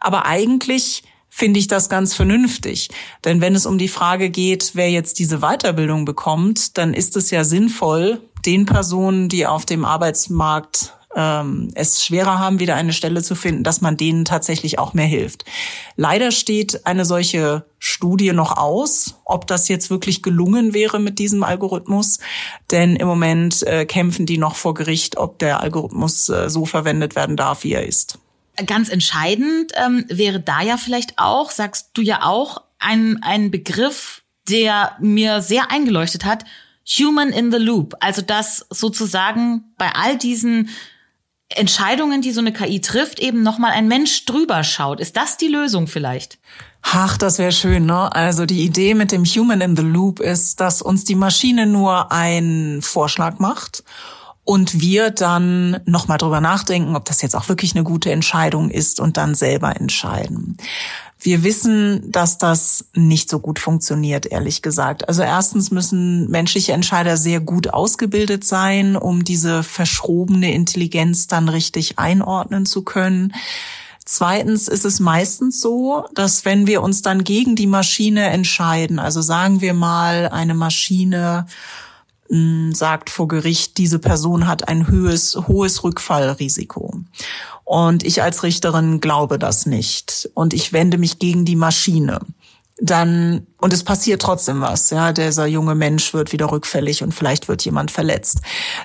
Aber 0.00 0.26
eigentlich 0.26 1.02
finde 1.28 1.60
ich 1.60 1.66
das 1.66 1.88
ganz 1.88 2.14
vernünftig. 2.14 2.88
Denn 3.24 3.40
wenn 3.40 3.54
es 3.54 3.66
um 3.66 3.76
die 3.76 3.88
Frage 3.88 4.30
geht, 4.30 4.70
wer 4.72 4.90
jetzt 4.90 5.18
diese 5.18 5.40
Weiterbildung 5.40 6.06
bekommt, 6.06 6.78
dann 6.78 6.94
ist 6.94 7.16
es 7.16 7.30
ja 7.30 7.44
sinnvoll, 7.44 8.22
den 8.46 8.64
Personen, 8.64 9.28
die 9.28 9.46
auf 9.46 9.66
dem 9.66 9.84
Arbeitsmarkt 9.84 10.94
ähm, 11.14 11.70
es 11.74 12.04
schwerer 12.04 12.38
haben, 12.38 12.60
wieder 12.60 12.74
eine 12.74 12.92
Stelle 12.92 13.22
zu 13.22 13.34
finden, 13.34 13.62
dass 13.62 13.80
man 13.80 13.96
denen 13.96 14.24
tatsächlich 14.24 14.78
auch 14.78 14.94
mehr 14.94 15.06
hilft. 15.06 15.44
Leider 15.96 16.30
steht 16.30 16.86
eine 16.86 17.04
solche 17.04 17.64
Studie 17.78 18.32
noch 18.32 18.56
aus, 18.56 19.14
ob 19.24 19.46
das 19.46 19.68
jetzt 19.68 19.90
wirklich 19.90 20.22
gelungen 20.22 20.74
wäre 20.74 20.98
mit 20.98 21.18
diesem 21.18 21.42
Algorithmus. 21.42 22.18
Denn 22.70 22.96
im 22.96 23.06
Moment 23.06 23.62
äh, 23.62 23.86
kämpfen 23.86 24.26
die 24.26 24.38
noch 24.38 24.56
vor 24.56 24.74
Gericht, 24.74 25.16
ob 25.16 25.38
der 25.38 25.60
Algorithmus 25.60 26.28
äh, 26.28 26.50
so 26.50 26.66
verwendet 26.66 27.16
werden 27.16 27.36
darf, 27.36 27.64
wie 27.64 27.72
er 27.72 27.86
ist. 27.86 28.18
Ganz 28.64 28.88
entscheidend 28.88 29.72
ähm, 29.74 30.04
wäre 30.08 30.40
da 30.40 30.62
ja 30.62 30.76
vielleicht 30.78 31.14
auch, 31.18 31.50
sagst 31.50 31.90
du 31.94 32.02
ja 32.02 32.22
auch, 32.22 32.62
ein, 32.78 33.22
ein 33.22 33.50
Begriff, 33.50 34.22
der 34.48 34.96
mir 35.00 35.40
sehr 35.40 35.70
eingeleuchtet 35.70 36.24
hat, 36.24 36.44
Human 36.98 37.30
in 37.30 37.50
the 37.50 37.58
Loop. 37.58 37.94
Also 38.00 38.22
dass 38.22 38.66
sozusagen 38.70 39.74
bei 39.76 39.92
all 39.94 40.16
diesen 40.16 40.70
Entscheidungen, 41.48 42.22
die 42.22 42.32
so 42.32 42.40
eine 42.40 42.52
KI 42.52 42.80
trifft, 42.80 43.20
eben 43.20 43.42
nochmal 43.42 43.72
ein 43.72 43.88
Mensch 43.88 44.24
drüber 44.24 44.64
schaut. 44.64 45.00
Ist 45.00 45.16
das 45.16 45.36
die 45.36 45.48
Lösung 45.48 45.86
vielleicht? 45.86 46.38
Ach, 46.82 47.16
das 47.16 47.38
wäre 47.38 47.52
schön, 47.52 47.86
ne? 47.86 48.14
Also 48.14 48.46
die 48.46 48.64
Idee 48.64 48.94
mit 48.94 49.12
dem 49.12 49.24
Human 49.24 49.60
in 49.60 49.76
the 49.76 49.82
Loop 49.82 50.20
ist, 50.20 50.60
dass 50.60 50.82
uns 50.82 51.04
die 51.04 51.14
Maschine 51.14 51.66
nur 51.66 52.12
einen 52.12 52.82
Vorschlag 52.82 53.38
macht 53.38 53.84
und 54.44 54.80
wir 54.80 55.10
dann 55.10 55.80
nochmal 55.86 56.18
drüber 56.18 56.40
nachdenken, 56.40 56.94
ob 56.94 57.04
das 57.04 57.22
jetzt 57.22 57.34
auch 57.34 57.48
wirklich 57.48 57.74
eine 57.74 57.82
gute 57.82 58.12
Entscheidung 58.12 58.70
ist 58.70 59.00
und 59.00 59.16
dann 59.16 59.34
selber 59.34 59.76
entscheiden. 59.76 60.56
Wir 61.26 61.42
wissen, 61.42 62.08
dass 62.12 62.38
das 62.38 62.84
nicht 62.94 63.28
so 63.28 63.40
gut 63.40 63.58
funktioniert, 63.58 64.26
ehrlich 64.26 64.62
gesagt. 64.62 65.08
Also 65.08 65.22
erstens 65.22 65.72
müssen 65.72 66.30
menschliche 66.30 66.72
Entscheider 66.72 67.16
sehr 67.16 67.40
gut 67.40 67.70
ausgebildet 67.70 68.44
sein, 68.44 68.94
um 68.94 69.24
diese 69.24 69.64
verschrobene 69.64 70.54
Intelligenz 70.54 71.26
dann 71.26 71.48
richtig 71.48 71.98
einordnen 71.98 72.64
zu 72.64 72.82
können. 72.82 73.34
Zweitens 74.04 74.68
ist 74.68 74.84
es 74.84 75.00
meistens 75.00 75.60
so, 75.60 76.04
dass 76.14 76.44
wenn 76.44 76.68
wir 76.68 76.80
uns 76.80 77.02
dann 77.02 77.24
gegen 77.24 77.56
die 77.56 77.66
Maschine 77.66 78.26
entscheiden, 78.28 79.00
also 79.00 79.20
sagen 79.20 79.60
wir 79.60 79.74
mal, 79.74 80.28
eine 80.28 80.54
Maschine 80.54 81.48
sagt 82.72 83.10
vor 83.10 83.28
Gericht, 83.28 83.78
diese 83.78 83.98
Person 83.98 84.46
hat 84.46 84.68
ein 84.68 84.88
höhes, 84.88 85.36
hohes 85.36 85.84
Rückfallrisiko. 85.84 87.00
Und 87.64 88.04
ich 88.04 88.22
als 88.22 88.42
Richterin 88.42 89.00
glaube 89.00 89.38
das 89.38 89.66
nicht. 89.66 90.30
Und 90.34 90.54
ich 90.54 90.72
wende 90.72 90.98
mich 90.98 91.18
gegen 91.18 91.44
die 91.44 91.56
Maschine. 91.56 92.20
Dann, 92.78 93.46
und 93.58 93.72
es 93.72 93.84
passiert 93.84 94.20
trotzdem 94.20 94.60
was, 94.60 94.90
ja, 94.90 95.12
dieser 95.12 95.46
junge 95.46 95.74
Mensch 95.74 96.12
wird 96.12 96.32
wieder 96.32 96.50
rückfällig 96.50 97.02
und 97.02 97.12
vielleicht 97.12 97.48
wird 97.48 97.64
jemand 97.64 97.90
verletzt. 97.90 98.40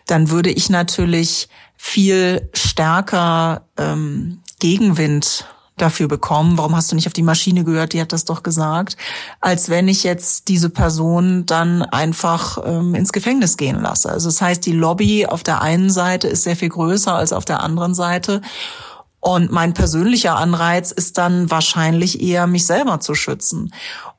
Dann 0.05 0.29
würde 0.29 0.49
ich 0.49 0.69
natürlich 0.69 1.49
viel 1.75 2.49
stärker 2.53 3.67
ähm, 3.77 4.39
Gegenwind 4.59 5.45
dafür 5.81 6.07
bekommen. 6.07 6.57
Warum 6.57 6.75
hast 6.75 6.91
du 6.91 6.95
nicht 6.95 7.07
auf 7.07 7.13
die 7.13 7.23
Maschine 7.23 7.63
gehört? 7.63 7.93
Die 7.93 8.01
hat 8.01 8.13
das 8.13 8.25
doch 8.25 8.43
gesagt. 8.43 8.97
Als 9.39 9.69
wenn 9.69 9.87
ich 9.87 10.03
jetzt 10.03 10.47
diese 10.47 10.69
Person 10.69 11.45
dann 11.45 11.81
einfach 11.81 12.59
ähm, 12.65 12.95
ins 12.95 13.13
Gefängnis 13.13 13.57
gehen 13.57 13.81
lasse. 13.81 14.09
Also 14.09 14.29
das 14.29 14.41
heißt, 14.41 14.65
die 14.65 14.73
Lobby 14.73 15.25
auf 15.25 15.43
der 15.43 15.61
einen 15.61 15.89
Seite 15.89 16.27
ist 16.27 16.43
sehr 16.43 16.55
viel 16.55 16.69
größer 16.69 17.13
als 17.13 17.33
auf 17.33 17.45
der 17.45 17.61
anderen 17.61 17.93
Seite. 17.93 18.41
Und 19.19 19.51
mein 19.51 19.73
persönlicher 19.73 20.35
Anreiz 20.35 20.91
ist 20.91 21.17
dann 21.19 21.51
wahrscheinlich 21.51 22.21
eher, 22.21 22.47
mich 22.47 22.65
selber 22.65 22.99
zu 22.99 23.13
schützen. 23.13 23.71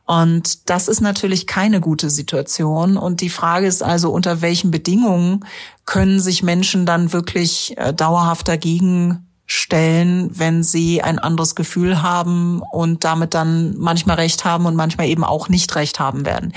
Und 0.06 0.68
das 0.70 0.88
ist 0.88 1.00
natürlich 1.00 1.46
keine 1.46 1.80
gute 1.80 2.10
Situation. 2.10 2.96
Und 2.96 3.20
die 3.20 3.30
Frage 3.30 3.66
ist 3.66 3.82
also, 3.82 4.10
unter 4.10 4.42
welchen 4.42 4.70
Bedingungen 4.70 5.44
können 5.86 6.20
sich 6.20 6.42
Menschen 6.42 6.86
dann 6.86 7.12
wirklich 7.12 7.74
äh, 7.78 7.92
dauerhaft 7.92 8.46
dagegen 8.46 9.26
stellen, 9.52 10.30
wenn 10.32 10.62
sie 10.62 11.02
ein 11.02 11.18
anderes 11.18 11.54
Gefühl 11.54 12.02
haben 12.02 12.62
und 12.72 13.04
damit 13.04 13.34
dann 13.34 13.76
manchmal 13.76 14.16
recht 14.16 14.44
haben 14.44 14.64
und 14.64 14.74
manchmal 14.74 15.08
eben 15.08 15.24
auch 15.24 15.48
nicht 15.48 15.74
recht 15.76 16.00
haben 16.00 16.24
werden. 16.24 16.54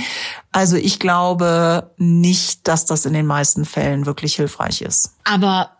Also 0.51 0.77
ich 0.77 0.99
glaube 0.99 1.91
nicht, 1.97 2.67
dass 2.67 2.85
das 2.85 3.05
in 3.05 3.13
den 3.13 3.25
meisten 3.25 3.65
Fällen 3.65 4.05
wirklich 4.05 4.35
hilfreich 4.35 4.81
ist. 4.81 5.13
Aber 5.25 5.71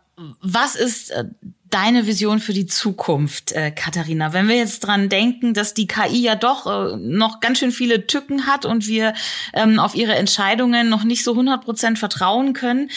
was 0.41 0.76
ist 0.76 1.11
äh, 1.11 1.26
deine 1.70 2.07
Vision 2.07 2.39
für 2.39 2.53
die 2.53 2.66
Zukunft, 2.66 3.51
äh, 3.51 3.72
Katharina? 3.72 4.34
Wenn 4.34 4.47
wir 4.47 4.55
jetzt 4.55 4.82
dran 4.82 5.09
denken, 5.09 5.53
dass 5.53 5.74
die 5.74 5.88
KI 5.88 6.22
ja 6.22 6.36
doch 6.36 6.68
äh, 6.68 6.97
noch 6.97 7.39
ganz 7.39 7.59
schön 7.59 7.72
viele 7.72 8.07
Tücken 8.07 8.45
hat 8.45 8.66
und 8.66 8.88
wir 8.88 9.13
ähm, 9.53 9.80
auf 9.80 9.95
ihre 9.95 10.16
Entscheidungen 10.16 10.89
noch 10.89 11.03
nicht 11.03 11.24
so 11.24 11.32
100 11.32 11.63
Prozent 11.63 11.99
vertrauen 11.99 12.53
können, 12.53 12.89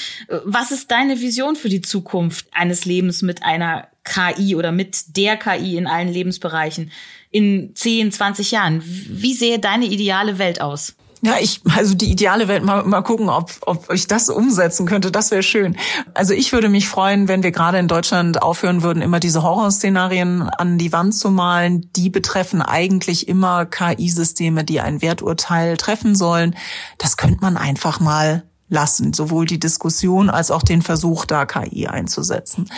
was 0.45 0.71
ist 0.71 0.91
deine 0.91 1.21
Vision 1.21 1.57
für 1.57 1.69
die 1.69 1.83
Zukunft 1.83 2.47
eines 2.53 2.85
Lebens 2.85 3.23
mit 3.23 3.43
einer 3.43 3.88
KI 4.09 4.57
oder 4.57 4.73
mit 4.73 5.17
der 5.17 5.37
KI 5.37 5.77
in 5.77 5.87
allen 5.87 6.09
Lebensbereichen? 6.09 6.91
in 7.31 7.73
10, 7.75 8.13
20 8.13 8.51
Jahren? 8.51 8.83
Wie 8.85 9.35
sähe 9.35 9.59
deine 9.59 9.87
ideale 9.87 10.39
Welt 10.39 10.61
aus? 10.61 10.95
Ja, 11.21 11.35
ich, 11.41 11.61
also 11.77 11.97
die 11.97 12.13
ideale 12.13 12.47
Welt, 12.47 12.63
mal, 12.63 12.85
mal 12.85 13.03
gucken, 13.03 13.29
ob, 13.29 13.51
ob 13.63 13.93
ich 13.93 14.07
das 14.07 14.29
umsetzen 14.29 14.87
könnte. 14.87 15.11
Das 15.11 15.33
wäre 15.33 15.43
schön. 15.43 15.77
Also 16.15 16.33
ich 16.33 16.53
würde 16.53 16.69
mich 16.69 16.89
freuen, 16.89 17.27
wenn 17.27 17.43
wir 17.43 17.51
gerade 17.51 17.79
in 17.79 17.89
Deutschland 17.89 18.41
aufhören 18.41 18.85
würden, 18.85 19.03
immer 19.03 19.19
diese 19.19 19.43
Horrorszenarien 19.43 20.43
an 20.43 20.79
die 20.79 20.93
Wand 20.93 21.17
zu 21.17 21.31
malen. 21.31 21.91
Die 21.97 22.09
betreffen 22.09 22.63
eigentlich 22.63 23.27
immer 23.27 23.67
KI-Systeme, 23.67 24.63
die 24.63 24.81
ein 24.81 25.03
Werturteil 25.03 25.77
treffen 25.77 26.15
sollen. 26.15 26.55
Das 26.99 27.17
könnte 27.17 27.41
man 27.41 27.57
einfach 27.57 27.99
mal 27.99 28.45
lassen, 28.69 29.13
sowohl 29.13 29.47
die 29.47 29.59
Diskussion 29.59 30.31
als 30.31 30.51
auch 30.51 30.63
den 30.63 30.83
Versuch, 30.83 31.25
da 31.25 31.47
KI 31.47 31.87
einzusetzen. 31.87 32.71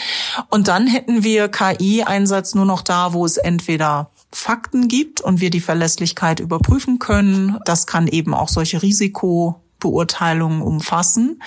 Und 0.49 0.69
dann 0.69 0.87
hätten 0.87 1.25
wir 1.25 1.49
KI-Einsatz 1.49 2.55
nur 2.55 2.65
noch 2.65 2.83
da, 2.83 3.13
wo 3.13 3.25
es 3.25 3.37
entweder 3.37 4.11
Fakten 4.33 4.89
gibt 4.89 5.21
und 5.21 5.41
wir 5.41 5.51
die 5.51 5.61
Verlässlichkeit 5.61 6.41
überprüfen 6.41 6.99
können. 6.99 7.59
Das 7.65 7.87
kann 7.87 8.07
eben 8.07 8.35
auch 8.35 8.49
solche 8.49 8.83
Risikobeurteilungen 8.83 10.63
umfassen. 10.63 11.43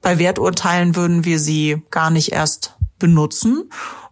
Bei 0.00 0.18
Werturteilen 0.18 0.96
würden 0.96 1.24
wir 1.24 1.40
sie 1.40 1.82
gar 1.90 2.10
nicht 2.10 2.32
erst 2.32 2.76
benutzen. 2.98 3.70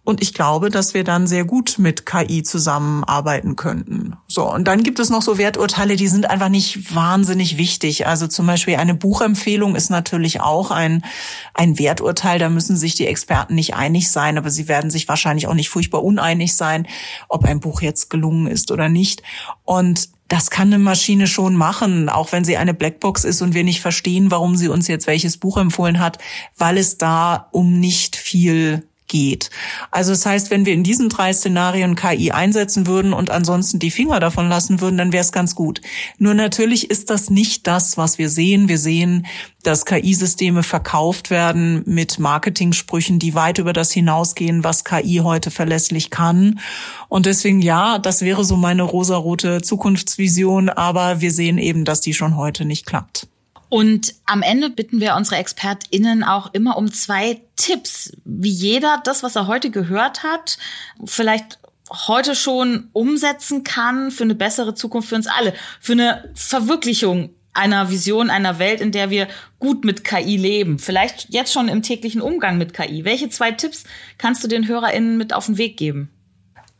Und 0.08 0.22
ich 0.22 0.32
glaube, 0.32 0.70
dass 0.70 0.94
wir 0.94 1.04
dann 1.04 1.26
sehr 1.26 1.44
gut 1.44 1.74
mit 1.76 2.06
KI 2.06 2.42
zusammenarbeiten 2.42 3.56
könnten. 3.56 4.16
So, 4.26 4.50
und 4.50 4.66
dann 4.66 4.82
gibt 4.82 5.00
es 5.00 5.10
noch 5.10 5.20
so 5.20 5.36
Werturteile, 5.36 5.96
die 5.96 6.08
sind 6.08 6.30
einfach 6.30 6.48
nicht 6.48 6.94
wahnsinnig 6.94 7.58
wichtig. 7.58 8.06
Also 8.06 8.26
zum 8.26 8.46
Beispiel 8.46 8.76
eine 8.76 8.94
Buchempfehlung 8.94 9.76
ist 9.76 9.90
natürlich 9.90 10.40
auch 10.40 10.70
ein, 10.70 11.04
ein 11.52 11.78
Werturteil. 11.78 12.38
Da 12.38 12.48
müssen 12.48 12.74
sich 12.74 12.94
die 12.94 13.06
Experten 13.06 13.54
nicht 13.54 13.74
einig 13.74 14.10
sein, 14.10 14.38
aber 14.38 14.48
sie 14.48 14.66
werden 14.66 14.90
sich 14.90 15.08
wahrscheinlich 15.08 15.46
auch 15.46 15.52
nicht 15.52 15.68
furchtbar 15.68 16.02
uneinig 16.02 16.56
sein, 16.56 16.88
ob 17.28 17.44
ein 17.44 17.60
Buch 17.60 17.82
jetzt 17.82 18.08
gelungen 18.08 18.46
ist 18.46 18.70
oder 18.70 18.88
nicht. 18.88 19.22
Und 19.64 20.08
das 20.28 20.48
kann 20.48 20.68
eine 20.68 20.78
Maschine 20.78 21.26
schon 21.26 21.54
machen, 21.54 22.08
auch 22.08 22.32
wenn 22.32 22.46
sie 22.46 22.56
eine 22.56 22.72
Blackbox 22.72 23.24
ist 23.24 23.42
und 23.42 23.52
wir 23.52 23.62
nicht 23.62 23.82
verstehen, 23.82 24.30
warum 24.30 24.56
sie 24.56 24.68
uns 24.68 24.88
jetzt 24.88 25.06
welches 25.06 25.36
Buch 25.36 25.58
empfohlen 25.58 25.98
hat, 26.00 26.16
weil 26.56 26.78
es 26.78 26.96
da 26.96 27.48
um 27.52 27.78
nicht 27.78 28.16
viel 28.16 28.88
geht. 29.08 29.50
Also 29.90 30.12
das 30.12 30.24
heißt, 30.24 30.50
wenn 30.50 30.66
wir 30.66 30.74
in 30.74 30.84
diesen 30.84 31.08
drei 31.08 31.32
Szenarien 31.32 31.96
KI 31.96 32.30
einsetzen 32.30 32.86
würden 32.86 33.12
und 33.12 33.30
ansonsten 33.30 33.78
die 33.78 33.90
Finger 33.90 34.20
davon 34.20 34.48
lassen 34.48 34.80
würden, 34.80 34.98
dann 34.98 35.12
wäre 35.12 35.24
es 35.24 35.32
ganz 35.32 35.54
gut. 35.54 35.80
Nur 36.18 36.34
natürlich 36.34 36.90
ist 36.90 37.10
das 37.10 37.30
nicht 37.30 37.66
das, 37.66 37.96
was 37.96 38.18
wir 38.18 38.28
sehen. 38.28 38.68
Wir 38.68 38.78
sehen, 38.78 39.26
dass 39.62 39.84
KI-Systeme 39.84 40.62
verkauft 40.62 41.30
werden 41.30 41.82
mit 41.86 42.18
Marketingsprüchen, 42.18 43.18
die 43.18 43.34
weit 43.34 43.58
über 43.58 43.72
das 43.72 43.92
hinausgehen, 43.92 44.64
was 44.64 44.84
KI 44.84 45.20
heute 45.24 45.50
verlässlich 45.50 46.10
kann. 46.10 46.60
Und 47.08 47.26
deswegen 47.26 47.60
ja, 47.60 47.98
das 47.98 48.22
wäre 48.22 48.44
so 48.44 48.56
meine 48.56 48.82
rosarote 48.82 49.62
Zukunftsvision, 49.62 50.68
aber 50.68 51.20
wir 51.20 51.32
sehen 51.32 51.58
eben, 51.58 51.84
dass 51.84 52.00
die 52.00 52.14
schon 52.14 52.36
heute 52.36 52.64
nicht 52.64 52.86
klappt. 52.86 53.28
Und 53.68 54.14
am 54.24 54.42
Ende 54.42 54.70
bitten 54.70 55.00
wir 55.00 55.14
unsere 55.14 55.36
ExpertInnen 55.36 56.24
auch 56.24 56.52
immer 56.54 56.76
um 56.76 56.92
zwei 56.92 57.40
Tipps, 57.56 58.12
wie 58.24 58.50
jeder 58.50 59.00
das, 59.04 59.22
was 59.22 59.36
er 59.36 59.46
heute 59.46 59.70
gehört 59.70 60.22
hat, 60.22 60.58
vielleicht 61.04 61.58
heute 61.90 62.34
schon 62.34 62.88
umsetzen 62.92 63.64
kann 63.64 64.10
für 64.10 64.24
eine 64.24 64.34
bessere 64.34 64.74
Zukunft 64.74 65.08
für 65.08 65.14
uns 65.14 65.26
alle, 65.26 65.54
für 65.80 65.92
eine 65.92 66.30
Verwirklichung 66.34 67.30
einer 67.54 67.90
Vision 67.90 68.30
einer 68.30 68.58
Welt, 68.58 68.80
in 68.80 68.92
der 68.92 69.10
wir 69.10 69.26
gut 69.58 69.84
mit 69.84 70.04
KI 70.04 70.36
leben. 70.36 70.78
Vielleicht 70.78 71.30
jetzt 71.30 71.52
schon 71.52 71.68
im 71.68 71.82
täglichen 71.82 72.20
Umgang 72.20 72.56
mit 72.56 72.72
KI. 72.72 73.04
Welche 73.04 73.30
zwei 73.30 73.50
Tipps 73.50 73.84
kannst 74.16 74.44
du 74.44 74.48
den 74.48 74.68
HörerInnen 74.68 75.16
mit 75.16 75.32
auf 75.32 75.46
den 75.46 75.58
Weg 75.58 75.76
geben? 75.76 76.10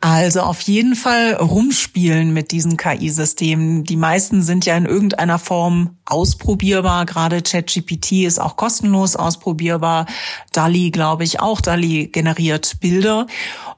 Also 0.01 0.43
auf 0.43 0.61
jeden 0.61 0.95
Fall 0.95 1.35
rumspielen 1.35 2.33
mit 2.33 2.53
diesen 2.53 2.77
KI-Systemen. 2.77 3.83
Die 3.83 3.97
meisten 3.97 4.43
sind 4.43 4.65
ja 4.65 4.77
in 4.77 4.87
irgendeiner 4.87 5.41
Form 5.41 5.97
ausprobierbar. 6.05 7.05
Gerade 7.05 7.43
ChatGPT 7.43 8.25
ist 8.25 8.41
auch 8.41 8.55
kostenlos 8.55 9.17
ausprobierbar. 9.17 10.07
DALI, 10.53 10.93
glaube 10.93 11.25
ich, 11.25 11.41
auch. 11.41 11.61
DALI 11.61 12.07
generiert 12.13 12.79
Bilder 12.81 13.27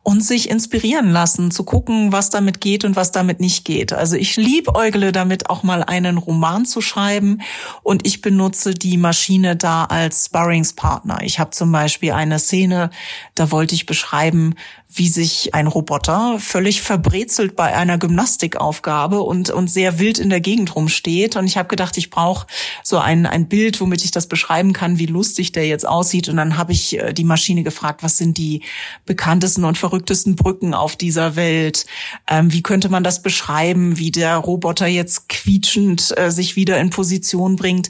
und 0.02 0.22
sich 0.22 0.50
inspirieren 0.50 1.10
lassen, 1.10 1.50
zu 1.50 1.64
gucken, 1.64 2.12
was 2.12 2.28
damit 2.28 2.60
geht 2.60 2.84
und 2.84 2.96
was 2.96 3.12
damit 3.12 3.40
nicht 3.40 3.64
geht. 3.64 3.94
Also 3.94 4.16
ich 4.16 4.36
liebäugle 4.36 5.12
damit 5.12 5.48
auch 5.48 5.62
mal 5.62 5.82
einen 5.82 6.18
Roman 6.18 6.66
zu 6.66 6.82
schreiben 6.82 7.40
und 7.82 8.06
ich 8.06 8.20
benutze 8.20 8.74
die 8.74 8.98
Maschine 8.98 9.56
da 9.56 9.84
als 9.84 10.26
Sparringspartner. 10.26 11.20
Ich 11.22 11.38
habe 11.38 11.50
zum 11.50 11.72
Beispiel 11.72 12.12
eine 12.12 12.38
Szene, 12.38 12.90
da 13.34 13.50
wollte 13.50 13.74
ich 13.74 13.86
beschreiben, 13.86 14.54
wie 14.88 15.08
sich 15.08 15.54
ein 15.54 15.66
Roboter 15.66 16.09
völlig 16.38 16.82
verbrezelt 16.82 17.56
bei 17.56 17.74
einer 17.74 17.98
Gymnastikaufgabe 17.98 19.20
und, 19.20 19.50
und 19.50 19.70
sehr 19.70 19.98
wild 19.98 20.18
in 20.18 20.30
der 20.30 20.40
Gegend 20.40 20.74
rumsteht. 20.74 21.36
Und 21.36 21.46
ich 21.46 21.56
habe 21.56 21.68
gedacht, 21.68 21.96
ich 21.96 22.10
brauche 22.10 22.46
so 22.82 22.98
ein, 22.98 23.26
ein 23.26 23.48
Bild, 23.48 23.80
womit 23.80 24.04
ich 24.04 24.10
das 24.10 24.26
beschreiben 24.26 24.72
kann, 24.72 24.98
wie 24.98 25.06
lustig 25.06 25.52
der 25.52 25.66
jetzt 25.66 25.86
aussieht. 25.86 26.28
Und 26.28 26.36
dann 26.36 26.56
habe 26.56 26.72
ich 26.72 26.98
äh, 26.98 27.12
die 27.12 27.24
Maschine 27.24 27.62
gefragt, 27.62 28.02
was 28.02 28.18
sind 28.18 28.38
die 28.38 28.62
bekanntesten 29.06 29.64
und 29.64 29.78
verrücktesten 29.78 30.36
Brücken 30.36 30.74
auf 30.74 30.96
dieser 30.96 31.36
Welt? 31.36 31.86
Ähm, 32.28 32.52
wie 32.52 32.62
könnte 32.62 32.88
man 32.88 33.04
das 33.04 33.22
beschreiben, 33.22 33.98
wie 33.98 34.10
der 34.10 34.36
Roboter 34.36 34.86
jetzt 34.86 35.28
quietschend 35.28 36.16
äh, 36.16 36.30
sich 36.30 36.56
wieder 36.56 36.78
in 36.78 36.90
Position 36.90 37.56
bringt? 37.56 37.88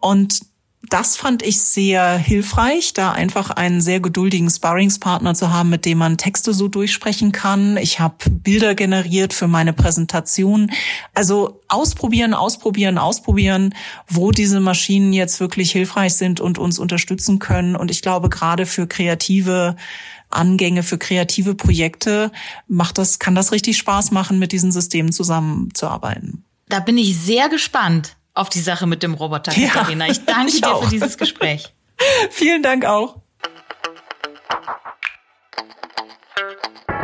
Und 0.00 0.40
das 0.88 1.16
fand 1.16 1.42
ich 1.42 1.60
sehr 1.60 2.16
hilfreich, 2.16 2.92
da 2.92 3.12
einfach 3.12 3.50
einen 3.50 3.80
sehr 3.80 4.00
geduldigen 4.00 4.50
Sparringspartner 4.50 5.34
zu 5.34 5.52
haben, 5.52 5.70
mit 5.70 5.84
dem 5.84 5.98
man 5.98 6.18
Texte 6.18 6.52
so 6.52 6.68
durchsprechen 6.68 7.32
kann. 7.32 7.76
Ich 7.76 8.00
habe 8.00 8.30
Bilder 8.30 8.74
generiert 8.74 9.32
für 9.32 9.48
meine 9.48 9.72
Präsentation. 9.72 10.70
Also 11.14 11.60
ausprobieren, 11.68 12.34
ausprobieren, 12.34 12.98
ausprobieren, 12.98 13.74
wo 14.08 14.30
diese 14.30 14.60
Maschinen 14.60 15.12
jetzt 15.12 15.40
wirklich 15.40 15.72
hilfreich 15.72 16.14
sind 16.14 16.40
und 16.40 16.58
uns 16.58 16.78
unterstützen 16.78 17.38
können. 17.38 17.76
Und 17.76 17.90
ich 17.90 18.02
glaube, 18.02 18.28
gerade 18.28 18.66
für 18.66 18.86
kreative 18.86 19.76
Angänge, 20.30 20.82
für 20.82 20.98
kreative 20.98 21.54
Projekte 21.54 22.32
macht 22.68 22.98
das, 22.98 23.18
kann 23.18 23.34
das 23.34 23.52
richtig 23.52 23.76
Spaß 23.78 24.10
machen, 24.10 24.38
mit 24.38 24.52
diesen 24.52 24.72
Systemen 24.72 25.12
zusammenzuarbeiten. 25.12 26.44
Da 26.68 26.80
bin 26.80 26.98
ich 26.98 27.16
sehr 27.16 27.48
gespannt 27.48 28.16
auf 28.36 28.48
die 28.50 28.60
Sache 28.60 28.86
mit 28.86 29.02
dem 29.02 29.14
Roboter, 29.14 29.52
Katharina. 29.52 30.06
Ja, 30.06 30.12
ich 30.12 30.24
danke 30.24 30.48
ich 30.48 30.60
dir 30.60 30.74
auch. 30.74 30.84
für 30.84 30.90
dieses 30.90 31.18
Gespräch. 31.18 31.72
Vielen 32.30 32.62
Dank 32.62 32.84
auch. 32.84 33.16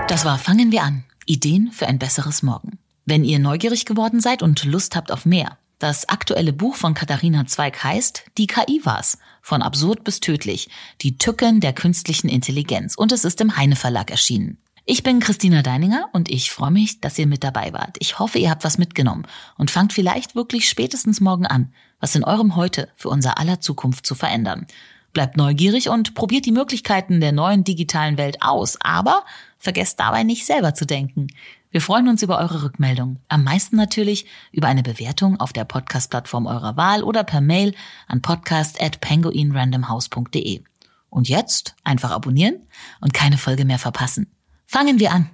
Das 0.09 0.25
war 0.25 0.39
Fangen 0.39 0.71
wir 0.71 0.83
an. 0.83 1.05
Ideen 1.25 1.71
für 1.73 1.87
ein 1.87 1.99
besseres 1.99 2.43
Morgen. 2.43 2.79
Wenn 3.07 3.25
ihr 3.25 3.39
neugierig 3.39 3.87
geworden 3.87 4.21
seid 4.21 4.43
und 4.43 4.65
Lust 4.65 4.95
habt 4.95 5.11
auf 5.11 5.25
mehr, 5.25 5.59
das 5.79 6.09
aktuelle 6.09 6.53
Buch 6.53 6.77
von 6.77 6.95
Katharina 6.95 7.47
Zweig 7.47 7.83
heißt 7.83 8.25
Die 8.39 8.47
KI 8.47 8.81
war's. 8.85 9.19
Von 9.41 9.63
absurd 9.63 10.05
bis 10.05 10.21
tödlich. 10.21 10.69
Die 11.01 11.19
Tücken 11.19 11.61
der 11.61 11.73
künstlichen 11.73 12.29
Intelligenz. 12.29 12.95
Und 12.95 13.11
es 13.11 13.25
ist 13.25 13.41
im 13.41 13.57
Heine 13.57 13.75
Verlag 13.75 14.11
erschienen. 14.11 14.59
Ich 14.85 15.05
bin 15.05 15.21
Christina 15.21 15.63
Deininger 15.63 16.09
und 16.13 16.29
ich 16.29 16.51
freue 16.51 16.73
mich, 16.73 17.01
dass 17.01 17.17
ihr 17.17 17.29
mit 17.29 17.45
dabei 17.45 17.73
wart. 17.73 17.99
Ich 18.01 18.19
hoffe, 18.19 18.41
ihr 18.41 18.51
habt 18.51 18.65
was 18.65 18.79
mitgenommen 18.79 19.29
und 19.57 19.71
fangt 19.71 19.93
vielleicht 19.93 20.35
wirklich 20.35 20.69
spätestens 20.69 21.21
morgen 21.21 21.47
an, 21.47 21.73
was 22.01 22.17
in 22.17 22.25
eurem 22.25 22.57
Heute 22.57 22.89
für 22.97 23.09
unser 23.09 23.39
aller 23.39 23.61
Zukunft 23.61 24.05
zu 24.05 24.17
verändern. 24.17 24.67
Bleibt 25.13 25.37
neugierig 25.37 25.89
und 25.89 26.15
probiert 26.15 26.47
die 26.47 26.53
Möglichkeiten 26.53 27.21
der 27.21 27.31
neuen 27.31 27.63
digitalen 27.63 28.19
Welt 28.19 28.39
aus, 28.41 28.77
aber 28.81 29.25
vergesst 29.57 30.01
dabei 30.01 30.25
nicht 30.25 30.47
selber 30.47 30.75
zu 30.75 30.85
denken. 30.85 31.29
Wir 31.71 31.81
freuen 31.81 32.09
uns 32.09 32.25
über 32.25 32.41
eure 32.41 32.65
Rückmeldung. 32.65 33.21
Am 33.29 33.45
meisten 33.45 33.77
natürlich 33.77 34.27
über 34.51 34.67
eine 34.67 34.83
Bewertung 34.83 35.39
auf 35.39 35.53
der 35.53 35.65
Podcast-Plattform 35.65 36.47
eurer 36.47 36.77
Wahl 36.77 37.05
oder 37.05 37.23
per 37.23 37.41
Mail 37.41 37.73
an 38.09 38.21
podcast@penguinrandomhouse.de. 38.21 40.65
Und 41.09 41.29
jetzt 41.29 41.77
einfach 41.85 42.11
abonnieren 42.11 42.67
und 43.01 43.15
keine 43.15 43.39
Folge 43.39 43.65
mehr 43.65 43.79
verpassen. 43.79 44.27
Fangen 44.73 44.99
wir 44.99 45.11
an. 45.11 45.29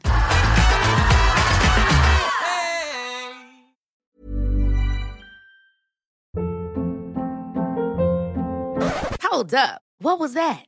Hold 9.22 9.54
up. 9.54 9.80
What 10.00 10.18
was 10.18 10.34
that? 10.34 10.67